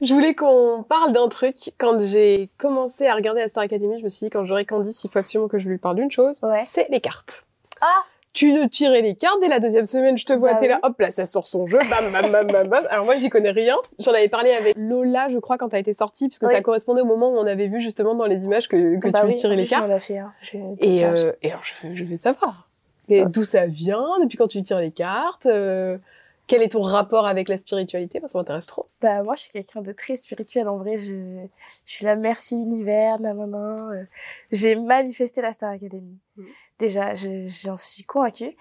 Je 0.03 0.13
voulais 0.13 0.35
qu'on 0.35 0.85
parle 0.89 1.13
d'un 1.13 1.29
truc. 1.29 1.57
Quand 1.79 1.99
j'ai 1.99 2.51
commencé 2.59 3.07
à 3.07 3.15
regarder 3.15 3.41
la 3.41 3.49
Star 3.49 3.65
Academy, 3.65 3.99
je 3.99 4.05
me 4.05 4.09
suis 4.09 4.27
dit, 4.27 4.31
quand 4.31 4.45
j'aurai 4.45 4.65
Candice, 4.67 5.03
il 5.05 5.11
faut 5.11 5.19
absolument 5.19 5.49
que 5.49 5.59
je 5.59 5.69
lui 5.69 5.79
parle 5.79 5.97
d'une 5.97 6.11
chose. 6.11 6.39
Ouais. 6.43 6.63
C'est 6.65 6.89
les 6.91 7.01
cartes. 7.01 7.47
Ah 7.81 8.03
Tu 8.35 8.53
ne 8.53 8.67
tirais 8.67 9.01
les 9.01 9.15
cartes 9.15 9.39
dès 9.41 9.49
la 9.49 9.61
deuxième 9.61 9.87
semaine, 9.87 10.17
je 10.19 10.27
te 10.27 10.33
vois, 10.35 10.55
Bah 10.55 10.61
t'es 10.61 10.69
là, 10.69 10.81
hop, 10.83 10.99
là, 11.01 11.11
ça 11.11 11.25
sort 11.27 11.47
son 11.47 11.67
jeu, 11.67 11.79
bam, 11.91 12.13
bam, 12.13 12.31
bam, 12.31 12.47
bam, 12.47 12.69
bam. 12.69 12.87
Alors 12.91 13.05
moi, 13.07 13.17
j'y 13.17 13.31
connais 13.31 13.51
rien. 13.53 13.77
J'en 13.99 14.13
avais 14.13 14.29
parlé 14.29 14.53
avec 14.53 14.75
Lola, 14.77 15.29
je 15.31 15.39
crois, 15.39 15.57
quand 15.59 15.71
t'as 15.71 15.79
été 15.79 15.95
sortie, 15.95 16.29
puisque 16.29 16.43
Oui. 16.45 16.53
ça 16.55 16.61
correspondait 16.61 17.01
au 17.03 17.07
moment 17.07 17.31
où 17.31 17.37
on 17.39 17.47
avait 17.47 17.69
vu 17.69 17.81
justement 17.81 18.15
dans 18.15 18.27
les 18.27 18.45
images 18.45 18.69
que, 18.69 18.99
que 19.01 19.09
Bah 19.09 19.21
tu 19.23 19.27
oui, 19.29 19.35
tirais 19.35 19.57
les 19.57 19.67
cartes. 19.67 19.91
fait, 20.01 20.19
hein. 20.19 20.33
Je- 20.43 20.57
Et, 20.81 21.05
euh, 21.05 21.33
et 21.43 21.51
alors, 21.53 21.65
je 21.65 21.95
je 21.95 22.05
veux 22.05 22.17
savoir. 22.17 22.64
Et 23.09 23.23
Ah. 23.23 23.27
D'où 23.27 23.45
ça 23.45 23.67
vient 23.67 24.07
Depuis 24.23 24.37
quand 24.37 24.49
tu 24.49 24.63
tires 24.63 24.81
les 24.81 24.91
cartes 24.93 25.47
euh, 25.47 25.99
Quel 26.47 26.63
est 26.63 26.71
ton 26.71 26.83
rapport 26.83 27.27
avec 27.27 27.49
la 27.49 27.59
spiritualité 27.59 28.21
Parce 28.21 28.33
que 28.33 28.35
ça 28.35 28.39
m'intéresse 28.39 28.67
trop. 28.67 28.89
Bah, 29.01 29.23
moi, 29.23 29.35
je 29.35 29.43
suis 29.43 29.53
quelqu'un 29.53 29.83
de 29.83 29.93
très 29.93 30.17
spirituel. 30.17 30.69
En 30.69 30.77
vrai, 30.79 30.97
je, 30.97 31.45
je 31.87 31.93
suis 31.93 32.05
la 32.05 32.17
merci 32.17 32.57
univers, 32.57 33.19
ma 33.21 33.33
maman. 33.35 33.91
euh, 33.91 34.05
j'ai 34.53 34.75
manifesté 34.77 35.41
la 35.43 35.53
Star 35.53 35.71
Academy. 35.71 36.19
Mm. 36.37 36.45
Déjà, 36.79 37.15
je- 37.15 37.47
j'en 37.49 37.77
suis 37.77 38.05
convaincue. 38.05 38.57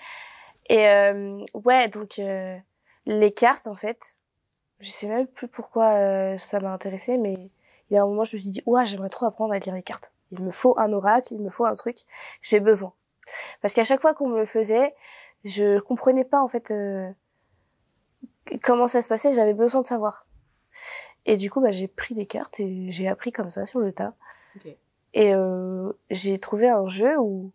Et 0.70 0.88
euh, 0.88 1.44
ouais, 1.66 1.88
donc 1.90 2.20
euh, 2.20 2.58
les 3.06 3.32
cartes, 3.32 3.68
en 3.68 3.76
fait, 3.76 4.16
je 4.80 4.90
sais 4.90 5.08
même 5.08 5.28
plus 5.28 5.48
pourquoi 5.50 5.94
euh, 5.96 6.38
ça 6.38 6.60
m'a 6.62 6.72
intéressé, 6.72 7.18
mais 7.18 7.34
il 7.90 7.94
y 7.94 7.98
a 7.98 8.04
un 8.04 8.08
moment, 8.08 8.24
je 8.24 8.36
me 8.38 8.42
suis 8.42 8.52
dit, 8.52 8.62
ouais, 8.66 8.86
j'aimerais 8.86 9.10
trop 9.10 9.26
apprendre 9.26 9.54
à 9.54 9.60
lire 9.60 9.74
les 9.74 9.84
cartes. 9.84 10.12
Il 10.32 10.42
me 10.42 10.52
faut 10.52 10.78
un 10.80 10.94
oracle, 10.94 11.34
il 11.34 11.42
me 11.42 11.50
faut 11.50 11.66
un 11.66 11.74
truc. 11.76 11.98
J'ai 12.42 12.60
besoin. 12.62 12.94
Parce 13.62 13.74
qu'à 13.74 13.84
chaque 13.84 14.02
fois 14.02 14.14
qu'on 14.14 14.28
me 14.30 14.38
le 14.38 14.46
faisait, 14.46 14.94
je 15.44 15.80
comprenais 15.80 16.26
pas 16.26 16.42
en 16.42 16.48
fait 16.48 16.72
euh, 16.72 17.10
comment 18.62 18.88
ça 18.88 19.02
se 19.02 19.10
passait. 19.10 19.32
J'avais 19.32 19.54
besoin 19.54 19.82
de 19.82 19.86
savoir. 19.86 20.26
Et 21.26 21.38
du 21.38 21.50
coup, 21.50 21.62
bah, 21.62 21.72
j'ai 21.72 21.88
pris 21.88 22.16
des 22.16 22.26
cartes 22.26 22.60
et 22.60 22.90
j'ai 22.90 23.08
appris 23.08 23.32
comme 23.32 23.50
ça 23.50 23.66
sur 23.66 23.80
le 23.80 23.94
tas. 23.94 24.14
Et 25.14 25.34
euh, 25.34 25.92
j'ai 26.10 26.38
trouvé 26.40 26.68
un 26.70 26.88
jeu 26.88 27.18
où 27.20 27.52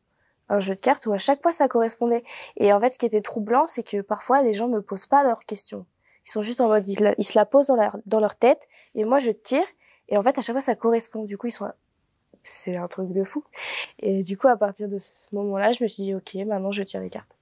un 0.48 0.60
jeu 0.60 0.74
de 0.74 0.80
cartes 0.80 1.04
où 1.06 1.12
à 1.12 1.18
chaque 1.18 1.42
fois 1.42 1.52
ça 1.52 1.68
correspondait. 1.68 2.22
Et 2.56 2.72
en 2.72 2.80
fait, 2.80 2.92
ce 2.94 2.98
qui 2.98 3.06
était 3.06 3.20
troublant, 3.20 3.66
c'est 3.66 3.82
que 3.82 4.00
parfois 4.00 4.42
les 4.42 4.54
gens 4.54 4.68
me 4.68 4.80
posent 4.80 5.06
pas 5.06 5.22
leurs 5.24 5.44
questions. 5.44 5.84
Ils 6.26 6.30
sont 6.30 6.40
juste 6.42 6.60
en 6.60 6.68
mode, 6.68 6.86
ils, 6.88 6.94
se 6.96 7.02
la- 7.02 7.14
ils 7.18 7.24
se 7.24 7.36
la 7.36 7.44
posent 7.46 7.66
dans 7.66 7.76
leur, 7.76 7.98
dans 8.06 8.20
leur 8.20 8.36
tête 8.36 8.66
et 8.94 9.04
moi 9.04 9.18
je 9.18 9.30
tire. 9.30 9.64
Et 10.08 10.16
en 10.16 10.22
fait, 10.22 10.38
à 10.38 10.40
chaque 10.40 10.54
fois 10.54 10.60
ça 10.62 10.74
correspond. 10.74 11.24
Du 11.24 11.36
coup, 11.36 11.48
ils 11.48 11.52
sont 11.52 11.66
là. 11.66 11.74
C'est 12.42 12.76
un 12.76 12.86
truc 12.88 13.12
de 13.12 13.24
fou. 13.24 13.44
Et 14.00 14.22
du 14.22 14.36
coup, 14.38 14.48
à 14.48 14.56
partir 14.56 14.88
de 14.88 14.98
ce 14.98 15.26
moment-là, 15.32 15.72
je 15.72 15.82
me 15.82 15.88
suis 15.88 16.04
dit, 16.04 16.14
ok, 16.14 16.34
maintenant 16.46 16.72
je 16.72 16.82
tire 16.82 17.00
les 17.00 17.10
cartes. 17.10 17.36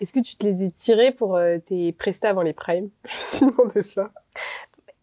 Est-ce 0.00 0.12
que 0.12 0.20
tu 0.20 0.36
te 0.36 0.46
les 0.46 0.66
as 0.66 0.70
tirées 0.70 1.12
pour 1.12 1.36
euh, 1.36 1.58
tes 1.58 1.92
prestats 1.92 2.30
avant 2.30 2.42
les 2.42 2.52
primes? 2.52 2.90
Je 3.40 3.46
me 3.46 3.50
demandé 3.50 3.82
ça. 3.82 4.12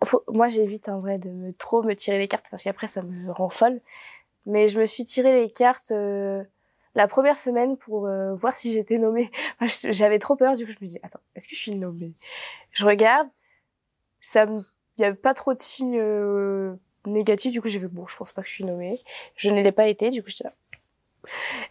Faut- 0.04 0.24
moi 0.28 0.50
j'évite 0.50 0.90
en 0.90 1.00
vrai 1.00 1.18
de 1.18 1.30
me 1.30 1.54
trop 1.54 1.82
me 1.82 1.96
tirer 1.96 2.20
les 2.20 2.28
cartes 2.28 2.46
parce 2.52 2.64
qu'après 2.64 2.88
ça 2.88 3.02
me 3.04 3.32
rend 3.32 3.50
folle 3.50 3.80
mais 4.46 4.68
je 4.68 4.80
me 4.80 4.86
suis 4.86 5.06
tiré 5.06 5.42
les 5.42 5.50
cartes 5.50 5.92
euh, 5.92 6.44
la 6.96 7.08
première 7.08 7.38
semaine 7.38 7.78
pour 7.78 8.08
euh, 8.08 8.36
voir 8.36 8.56
si 8.56 8.72
j'étais 8.72 8.98
nommée 8.98 9.32
j'avais 9.92 10.20
trop 10.20 10.36
peur 10.36 10.56
du 10.58 10.66
coup 10.66 10.72
je 10.78 10.84
me 10.84 10.90
dis 10.90 11.00
attends 11.04 11.22
est-ce 11.36 11.48
que 11.48 11.56
je 11.56 11.62
suis 11.62 11.76
nommée? 11.76 12.16
Je 12.72 12.86
regarde 12.86 13.30
ça 14.22 14.46
me 14.46 14.60
il 14.98 15.02
y 15.02 15.06
avait 15.06 15.16
pas 15.16 15.34
trop 15.34 15.54
de 15.54 15.60
signes 15.60 16.00
négatifs 17.06 17.52
du 17.52 17.62
coup 17.62 17.68
j'ai 17.68 17.80
fait 17.80 17.88
bon 17.88 18.06
je 18.08 18.16
pense 18.18 18.32
pas 18.32 18.42
que 18.42 18.48
je 18.48 18.54
suis 18.54 18.64
nommée 18.66 19.00
je 19.36 19.50
ne 19.50 19.62
l'ai 19.62 19.72
pas 19.72 19.88
été 19.88 20.10
du 20.10 20.24
coup 20.24 20.30
j'étais 20.30 20.46
là 20.46 20.54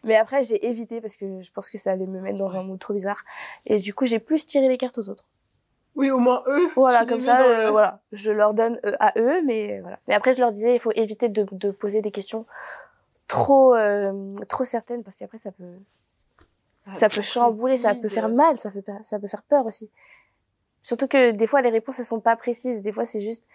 mais 0.04 0.16
après 0.16 0.42
j'ai 0.42 0.66
évité 0.66 1.00
parce 1.00 1.16
que 1.16 1.40
je 1.42 1.50
pense 1.52 1.70
que 1.70 1.78
ça 1.78 1.92
allait 1.92 2.06
me 2.06 2.20
mettre 2.20 2.38
dans 2.38 2.50
un 2.50 2.62
mood 2.62 2.78
trop 2.78 2.94
bizarre 2.94 3.22
et 3.66 3.76
du 3.76 3.92
coup 3.94 4.06
j'ai 4.06 4.18
plus 4.18 4.46
tiré 4.46 4.68
les 4.68 4.78
cartes 4.78 4.98
aux 4.98 5.08
autres 5.10 5.24
Oui, 5.94 6.10
au 6.10 6.18
moins 6.18 6.42
eux. 6.46 6.70
voilà, 6.74 7.04
comme 7.04 7.20
ça, 7.20 7.42
euh, 7.42 7.70
voilà, 7.70 8.00
je 8.12 8.30
leur 8.32 8.54
donne 8.54 8.80
euh, 8.86 8.92
à 8.98 9.12
eux, 9.18 9.42
mais 9.44 9.80
voilà. 9.80 9.98
Mais 10.08 10.14
après, 10.14 10.32
je 10.32 10.40
leur 10.40 10.50
disais, 10.52 10.74
il 10.74 10.78
faut 10.80 10.92
éviter 10.92 11.28
de, 11.28 11.46
de 11.52 11.70
poser 11.70 12.00
des 12.00 12.10
questions 12.10 12.46
trop, 13.28 13.74
euh, 13.74 14.34
trop 14.48 14.64
certaines, 14.64 15.02
parce 15.02 15.16
qu'après, 15.16 15.36
ça 15.36 15.52
peut, 15.52 15.76
Ah, 16.86 16.94
ça 16.94 17.10
peut 17.10 17.20
chambouler, 17.20 17.76
ça 17.76 17.94
peut 17.94 18.08
faire 18.08 18.30
mal, 18.30 18.56
ça 18.56 18.70
fait, 18.70 18.82
ça 19.02 19.18
peut 19.18 19.28
faire 19.28 19.42
peur 19.42 19.66
aussi. 19.66 19.90
Surtout 20.80 21.08
que 21.08 21.30
des 21.32 21.46
fois, 21.46 21.60
les 21.60 21.68
réponses, 21.70 21.98
elles 21.98 22.06
sont 22.06 22.20
pas 22.20 22.36
précises. 22.36 22.80
Des 22.80 22.92
fois, 22.92 23.04
c'est 23.04 23.20
juste, 23.20 23.46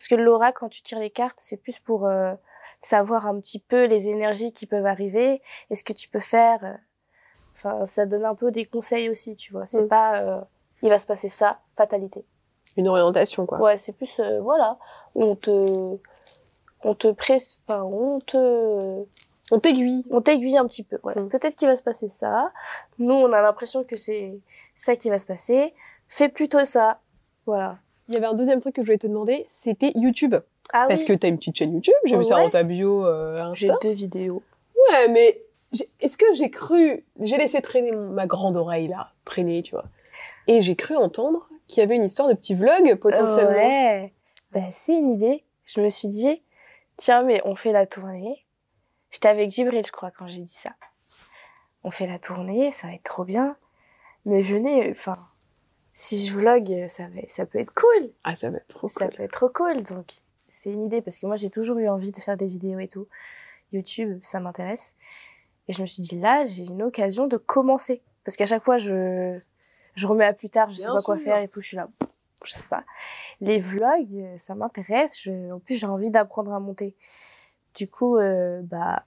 parce 0.00 0.08
que 0.08 0.14
l'aura, 0.14 0.50
quand 0.50 0.70
tu 0.70 0.80
tires 0.82 0.98
les 0.98 1.10
cartes, 1.10 1.36
c'est 1.38 1.58
plus 1.58 1.78
pour 1.78 2.06
euh, 2.06 2.32
savoir 2.80 3.26
un 3.26 3.38
petit 3.38 3.58
peu 3.60 3.84
les 3.84 4.08
énergies 4.08 4.50
qui 4.52 4.64
peuvent 4.66 4.86
arriver, 4.86 5.42
et 5.68 5.74
ce 5.74 5.84
que 5.84 5.92
tu 5.92 6.08
peux 6.08 6.20
faire. 6.20 6.64
euh. 6.64 6.74
Enfin, 7.54 7.84
ça 7.84 8.06
donne 8.06 8.24
un 8.24 8.34
peu 8.34 8.50
des 8.50 8.64
conseils 8.64 9.10
aussi, 9.10 9.36
tu 9.36 9.52
vois. 9.52 9.66
C'est 9.66 9.82
Mm. 9.82 9.88
pas, 9.88 10.20
euh, 10.22 10.40
il 10.82 10.88
va 10.88 10.98
se 10.98 11.06
passer 11.06 11.28
ça, 11.28 11.60
fatalité. 11.76 12.24
Une 12.78 12.88
orientation, 12.88 13.44
quoi. 13.44 13.58
Ouais, 13.60 13.76
c'est 13.76 13.92
plus 13.92 14.18
euh, 14.20 14.40
voilà, 14.40 14.78
on 15.14 15.34
te 15.36 15.98
on 16.82 16.94
te 16.94 17.08
presse 17.12 17.60
enfin 17.66 17.82
on 17.82 18.20
te 18.20 19.04
On 19.52 19.58
t'aiguille. 19.60 20.06
on 20.10 20.22
t'aiguille 20.22 20.56
un 20.56 20.66
petit 20.66 20.84
peu. 20.84 20.96
Voilà. 21.02 21.20
Mm. 21.20 21.28
Peut-être 21.28 21.56
qu'il 21.56 21.68
va 21.68 21.76
se 21.76 21.82
passer 21.82 22.08
ça. 22.08 22.52
Nous, 22.98 23.12
on 23.14 23.30
a 23.34 23.42
l'impression 23.42 23.84
que 23.84 23.96
c'est 23.98 24.40
ça 24.74 24.96
qui 24.96 25.10
va 25.10 25.18
se 25.18 25.26
passer. 25.26 25.74
Fais 26.08 26.30
plutôt 26.30 26.64
ça. 26.64 27.00
Voilà. 27.44 27.78
Il 28.10 28.14
y 28.14 28.16
avait 28.16 28.26
un 28.26 28.34
deuxième 28.34 28.60
truc 28.60 28.74
que 28.74 28.82
je 28.82 28.86
voulais 28.86 28.98
te 28.98 29.06
demander, 29.06 29.44
c'était 29.46 29.92
YouTube. 29.94 30.34
Ah 30.72 30.86
Parce 30.88 31.04
que 31.04 31.12
t'as 31.12 31.28
une 31.28 31.38
petite 31.38 31.56
chaîne 31.56 31.72
YouTube, 31.72 31.94
j'ai 32.04 32.16
vu 32.16 32.24
ça 32.24 32.42
dans 32.42 32.50
ta 32.50 32.64
bio 32.64 33.06
euh, 33.06 33.54
j'ai 33.54 33.70
deux 33.80 33.92
vidéos. 33.92 34.42
Ouais, 34.90 35.08
mais 35.08 35.40
est-ce 36.00 36.16
que 36.16 36.24
j'ai 36.34 36.50
cru, 36.50 37.04
j'ai 37.20 37.36
laissé 37.36 37.62
traîner 37.62 37.92
ma 37.92 38.26
grande 38.26 38.56
oreille 38.56 38.88
là, 38.88 39.12
traîner, 39.24 39.62
tu 39.62 39.76
vois. 39.76 39.84
Et 40.48 40.60
j'ai 40.60 40.74
cru 40.74 40.96
entendre 40.96 41.48
qu'il 41.68 41.80
y 41.80 41.84
avait 41.84 41.94
une 41.94 42.02
histoire 42.02 42.28
de 42.28 42.34
petit 42.34 42.56
vlog 42.56 42.96
potentiellement. 42.96 43.52
Ouais. 43.52 44.12
Bah, 44.50 44.60
c'est 44.72 44.94
une 44.94 45.12
idée. 45.12 45.44
Je 45.64 45.80
me 45.80 45.88
suis 45.88 46.08
dit 46.08 46.42
tiens, 46.96 47.22
mais 47.22 47.40
on 47.44 47.54
fait 47.54 47.70
la 47.70 47.86
tournée. 47.86 48.44
J'étais 49.12 49.28
avec 49.28 49.50
Gibril, 49.50 49.84
je 49.86 49.92
crois, 49.92 50.10
quand 50.10 50.26
j'ai 50.26 50.40
dit 50.40 50.52
ça. 50.52 50.70
On 51.84 51.92
fait 51.92 52.08
la 52.08 52.18
tournée, 52.18 52.72
ça 52.72 52.88
va 52.88 52.94
être 52.94 53.04
trop 53.04 53.24
bien. 53.24 53.56
Mais 54.24 54.42
venez, 54.42 54.90
enfin, 54.90 55.16
si 56.00 56.26
je 56.26 56.34
vlog, 56.34 56.86
ça, 56.88 57.04
va, 57.08 57.20
ça 57.28 57.44
peut 57.46 57.58
être 57.58 57.74
cool. 57.74 58.10
Ah, 58.24 58.34
ça 58.34 58.48
va 58.50 58.56
être 58.58 58.66
trop 58.68 58.88
Ça 58.88 59.06
cool. 59.06 59.16
peut 59.16 59.22
être 59.24 59.32
trop 59.32 59.48
cool. 59.50 59.82
Donc, 59.82 60.06
c'est 60.48 60.72
une 60.72 60.82
idée 60.82 61.02
parce 61.02 61.18
que 61.18 61.26
moi, 61.26 61.36
j'ai 61.36 61.50
toujours 61.50 61.78
eu 61.78 61.88
envie 61.88 62.10
de 62.10 62.16
faire 62.18 62.36
des 62.36 62.46
vidéos 62.46 62.78
et 62.78 62.88
tout. 62.88 63.06
YouTube, 63.72 64.18
ça 64.22 64.40
m'intéresse. 64.40 64.96
Et 65.68 65.72
je 65.72 65.80
me 65.82 65.86
suis 65.86 66.02
dit, 66.02 66.18
là, 66.18 66.44
j'ai 66.46 66.64
une 66.64 66.82
occasion 66.82 67.26
de 67.26 67.36
commencer. 67.36 68.02
Parce 68.24 68.36
qu'à 68.36 68.46
chaque 68.46 68.64
fois, 68.64 68.76
je, 68.76 69.38
je 69.94 70.06
remets 70.06 70.24
à 70.24 70.32
plus 70.32 70.48
tard, 70.50 70.70
je 70.70 70.76
sais 70.76 70.86
pas 70.86 71.02
quoi 71.02 71.18
faire 71.18 71.38
et 71.38 71.48
tout. 71.48 71.60
Je 71.60 71.66
suis 71.68 71.76
là, 71.76 71.88
je 72.44 72.52
sais 72.52 72.68
pas. 72.68 72.84
Les 73.40 73.60
vlogs, 73.60 74.36
ça 74.38 74.54
m'intéresse. 74.54 75.20
Je- 75.22 75.52
En 75.52 75.60
plus, 75.60 75.78
j'ai 75.78 75.86
envie 75.86 76.10
d'apprendre 76.10 76.52
à 76.54 76.60
monter. 76.60 76.94
Du 77.74 77.88
coup, 77.88 78.16
euh, 78.16 78.62
bah. 78.62 79.04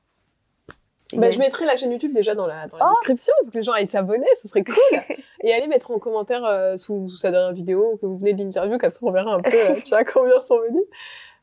Bah, 1.18 1.30
je 1.32 1.40
mettrai 1.40 1.66
la 1.66 1.76
chaîne 1.78 1.92
YouTube 1.92 2.14
déjà 2.14 2.36
dans 2.36 2.48
la, 2.48 2.68
dans 2.68 2.78
la 2.78 2.86
Oh 2.88 2.94
description 2.96 3.34
pour 3.44 3.52
que 3.52 3.58
les 3.58 3.64
gens 3.64 3.72
aillent 3.74 3.88
s'abonner, 3.88 4.28
ce 4.42 4.48
serait 4.48 4.64
cool. 4.64 4.76
Et 5.42 5.54
allez 5.54 5.68
mettre 5.68 5.92
en 5.92 6.00
commentaire 6.00 6.44
euh, 6.46 6.78
sous, 6.78 7.10
sous 7.10 7.18
sa 7.18 7.32
dernière 7.32 7.54
vidéo 7.54 7.98
que 8.02 8.06
vous 8.06 8.18
venez 8.18 8.34
de 8.34 8.44
l'interview, 8.44 8.78
comme 8.78 8.92
ça 8.92 9.00
on 9.02 9.12
verra 9.12 9.36
un 9.36 9.42
peu, 9.42 9.50
euh, 9.54 9.76
tu 9.84 9.90
vois, 9.90 10.04
combien 10.04 10.42
sont 10.48 10.60
venus. 10.60 10.84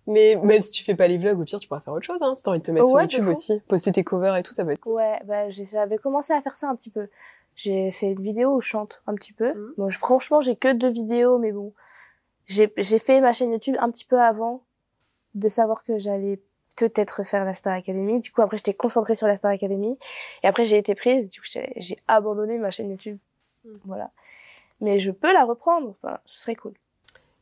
Mais 0.07 0.37
même 0.43 0.61
si 0.63 0.71
tu 0.71 0.83
fais 0.83 0.95
pas 0.95 1.07
les 1.07 1.19
vlogs, 1.19 1.39
au 1.39 1.45
pire, 1.45 1.61
tu 1.61 1.69
pourras 1.69 1.81
faire 1.81 1.93
autre 1.93 2.07
chose, 2.07 2.19
hein, 2.23 2.35
si 2.35 2.43
t'as 2.43 2.51
envie 2.51 2.61
de 2.61 2.65
te 2.65 2.71
mettre 2.71 2.87
Ouais, 2.87 3.03
sur 3.09 3.19
YouTube 3.21 3.29
aussi. 3.31 3.61
Poster 3.69 3.93
tes 3.93 4.03
covers 4.03 4.35
et 4.37 4.43
tout, 4.43 4.53
ça 4.55 4.65
va 4.65 4.73
être 4.73 4.81
cool. 4.81 4.95
Ouais, 4.95 5.21
bah 5.25 5.49
j'avais 5.51 5.99
commencé 5.99 6.33
à 6.33 6.41
faire 6.41 6.57
ça 6.57 6.69
un 6.69 6.75
petit 6.75 6.91
peu. 6.91 7.09
J'ai 7.55 7.91
fait 7.91 8.13
une 8.13 8.23
vidéo 8.23 8.55
où 8.55 8.61
je 8.61 8.67
chante 8.69 9.03
un 9.07 9.15
petit 9.15 9.33
peu. 9.35 9.53
Mhm. 9.53 9.75
Bon, 9.77 9.89
je- 9.89 9.99
franchement, 9.99 10.41
j'ai 10.41 10.57
que 10.57 10.73
deux 10.73 10.89
vidéos, 10.91 11.39
mais 11.39 11.53
bon. 11.53 11.73
J'ai 12.47 12.73
j'ai 12.79 12.99
fait 12.99 13.21
ma 13.21 13.33
chaîne 13.33 13.53
YouTube 13.53 13.77
un 13.79 13.91
petit 13.91 14.07
peu 14.07 14.19
avant 14.19 14.63
de 15.35 15.47
savoir 15.49 15.85
que 15.85 15.99
j'allais 15.99 16.41
peut-être 16.77 17.25
faire 17.25 17.45
la 17.45 17.55
Star 17.55 17.75
Academy. 17.75 18.21
Du 18.21 18.33
coup, 18.33 18.43
après, 18.43 18.57
j'étais 18.57 18.75
concentrée 18.75 19.15
sur 19.15 19.27
la 19.27 19.37
Star 19.37 19.51
Academy. 19.51 19.99
Et 20.43 20.47
après, 20.47 20.65
j'ai 20.65 20.79
été 20.79 20.95
prise. 20.95 21.31
Du 21.31 21.41
coup, 21.41 21.47
j'ai 21.77 21.99
abandonné 22.09 22.59
ma 22.59 22.71
chaîne 22.71 22.91
YouTube. 22.91 23.19
Mhm. 23.65 23.81
Voilà. 23.85 24.11
Mais 24.81 24.99
je 24.99 25.11
peux 25.11 25.33
la 25.33 25.45
reprendre. 25.45 25.91
Enfin, 25.91 26.19
ce 26.25 26.41
serait 26.41 26.55
cool. 26.55 26.75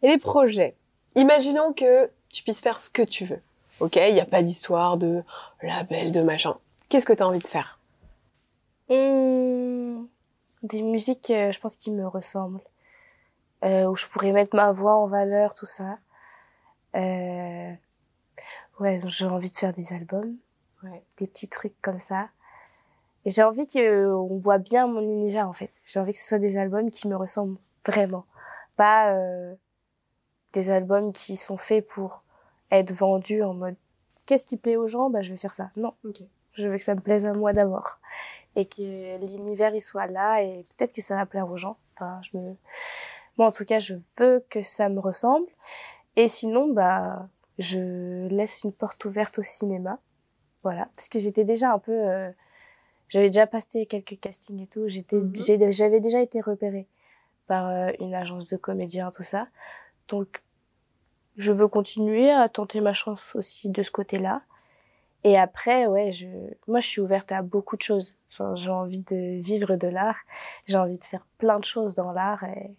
Et 0.03 0.09
les 0.09 0.19
projets. 0.19 0.77
Imaginons 1.15 1.73
que 1.73 2.11
tu 2.29 2.43
puisses 2.43 2.61
faire 2.61 2.79
ce 2.79 2.91
que 2.91 3.03
tu 3.03 3.25
veux. 3.25 3.41
Ok, 3.81 3.97
il 3.97 4.13
n'y 4.13 4.21
a 4.21 4.27
pas 4.27 4.43
d'histoire 4.43 4.99
de 4.99 5.23
label, 5.63 6.11
de 6.11 6.21
machin. 6.21 6.57
Qu'est-ce 6.89 7.07
que 7.07 7.13
tu 7.13 7.23
as 7.23 7.29
envie 7.29 7.39
de 7.39 7.47
faire? 7.47 7.79
Hum, 8.89 10.09
des 10.63 10.83
musiques, 10.83 11.31
euh, 11.31 11.53
je 11.53 11.61
pense, 11.61 11.77
qui 11.77 11.91
me 11.91 12.07
ressemblent. 12.07 12.61
Euh, 13.65 13.85
où 13.85 13.97
je 13.97 14.07
pourrais 14.07 14.33
mettre 14.33 14.55
ma 14.55 14.73
voix 14.73 14.97
en 14.97 15.07
valeur, 15.07 15.55
tout 15.55 15.67
ça. 15.67 15.99
Euh, 16.95 17.73
ouais, 18.81 19.01
j'ai 19.07 19.27
envie 19.27 19.51
de 19.51 19.57
faire 19.57 19.73
des 19.73 19.93
albums, 19.93 20.37
Ouais. 20.83 21.03
des 21.19 21.27
petits 21.27 21.49
trucs 21.49 21.79
comme 21.81 21.99
ça. 21.99 22.29
Et 23.25 23.31
j'ai 23.31 23.43
envie 23.43 23.67
que 23.67 24.07
on 24.15 24.37
voit 24.39 24.59
bien 24.59 24.87
mon 24.87 25.01
univers 25.03 25.49
en 25.49 25.53
fait. 25.53 25.71
J'ai 25.85 25.99
envie 26.01 26.13
que 26.13 26.19
ce 26.19 26.29
soit 26.29 26.39
des 26.39 26.57
albums 26.57 26.91
qui 26.91 27.09
me 27.09 27.17
ressemblent 27.17 27.59
vraiment, 27.87 28.25
pas 28.77 29.13
euh, 29.15 29.55
des 30.53 30.71
albums 30.71 31.13
qui 31.13 31.37
sont 31.37 31.57
faits 31.57 31.87
pour 31.87 32.23
être 32.71 32.93
vendus 32.93 33.43
en 33.43 33.55
mode 33.55 33.75
qu'est-ce 34.27 34.47
qui 34.47 34.57
plaît 34.57 34.77
aux 34.77 34.87
gens, 34.89 35.11
bah 35.11 35.23
je 35.23 35.31
vais 35.31 35.37
faire 35.37 35.53
ça. 35.53 35.71
Non, 35.77 35.95
Ok. 36.05 36.21
je 36.53 36.69
veux 36.69 36.77
que 36.77 36.85
ça 36.85 36.95
me 36.95 37.01
plaise 37.01 37.25
à 37.27 37.33
moi 37.33 37.53
d'abord 37.53 37.99
et 38.57 38.67
que 38.67 39.19
l'univers 39.19 39.75
il 39.75 39.81
soit 39.81 40.07
là 40.07 40.43
et 40.43 40.65
peut-être 40.77 40.93
que 40.93 41.01
ça 41.03 41.15
va 41.17 41.27
plaire 41.27 41.51
aux 41.51 41.57
gens. 41.57 41.77
Enfin, 41.97 42.21
je 42.23 42.37
me 42.37 42.55
moi 43.37 43.49
en 43.49 43.53
tout 43.53 43.65
cas, 43.65 43.79
je 43.79 43.95
veux 44.19 44.45
que 44.51 44.63
ça 44.63 44.89
me 44.89 45.01
ressemble 45.01 45.47
et 46.17 46.29
sinon 46.29 46.73
bah 46.73 47.29
je 47.59 48.29
laisse 48.29 48.63
une 48.65 48.73
porte 48.73 49.05
ouverte 49.05 49.39
au 49.39 49.43
cinéma. 49.43 49.99
Voilà, 50.63 50.89
parce 50.97 51.09
que 51.09 51.19
j'étais 51.19 51.45
déjà 51.45 51.73
un 51.73 51.79
peu 51.79 51.93
euh, 51.93 52.31
j'avais 53.09 53.29
déjà 53.29 53.47
passé 53.47 53.87
quelques 53.87 54.19
castings 54.21 54.61
et 54.61 54.67
tout, 54.67 54.87
j'étais 54.89 55.17
Mhm. 55.17 55.71
j'avais 55.71 56.01
déjà 56.01 56.21
été 56.21 56.41
repérée 56.41 56.87
par 57.47 57.69
euh, 57.69 57.91
une 58.01 58.15
agence 58.15 58.47
de 58.49 58.57
comédiens 58.57 59.11
tout 59.11 59.23
ça. 59.23 59.49
Donc 60.09 60.43
je 61.37 61.53
veux 61.53 61.69
continuer 61.69 62.31
à 62.31 62.49
tenter 62.49 62.81
ma 62.81 62.93
chance 62.93 63.35
aussi 63.37 63.71
de 63.71 63.83
ce 63.83 63.91
côté-là. 63.91 64.43
Et 65.25 65.37
après, 65.37 65.87
ouais, 65.87 66.13
je, 66.13 66.27
moi, 66.67 66.81
je 66.81 66.87
suis 66.87 67.01
ouverte 67.01 67.33
à 67.33 67.43
beaucoup 67.43 67.77
de 67.77 67.83
choses. 67.83 68.17
Enfin, 68.31 68.55
j'ai 68.55 68.71
envie 68.71 69.03
de 69.03 69.41
vivre 69.41 69.77
de 69.77 69.89
l'art. 69.89 70.19
J'ai 70.67 70.79
envie 70.79 70.99
de 70.99 71.05
faire 71.05 71.27
plein 71.39 71.59
de 71.59 71.65
choses 71.65 71.95
dans 71.95 72.13
l'art. 72.13 72.45
Et... 72.45 72.75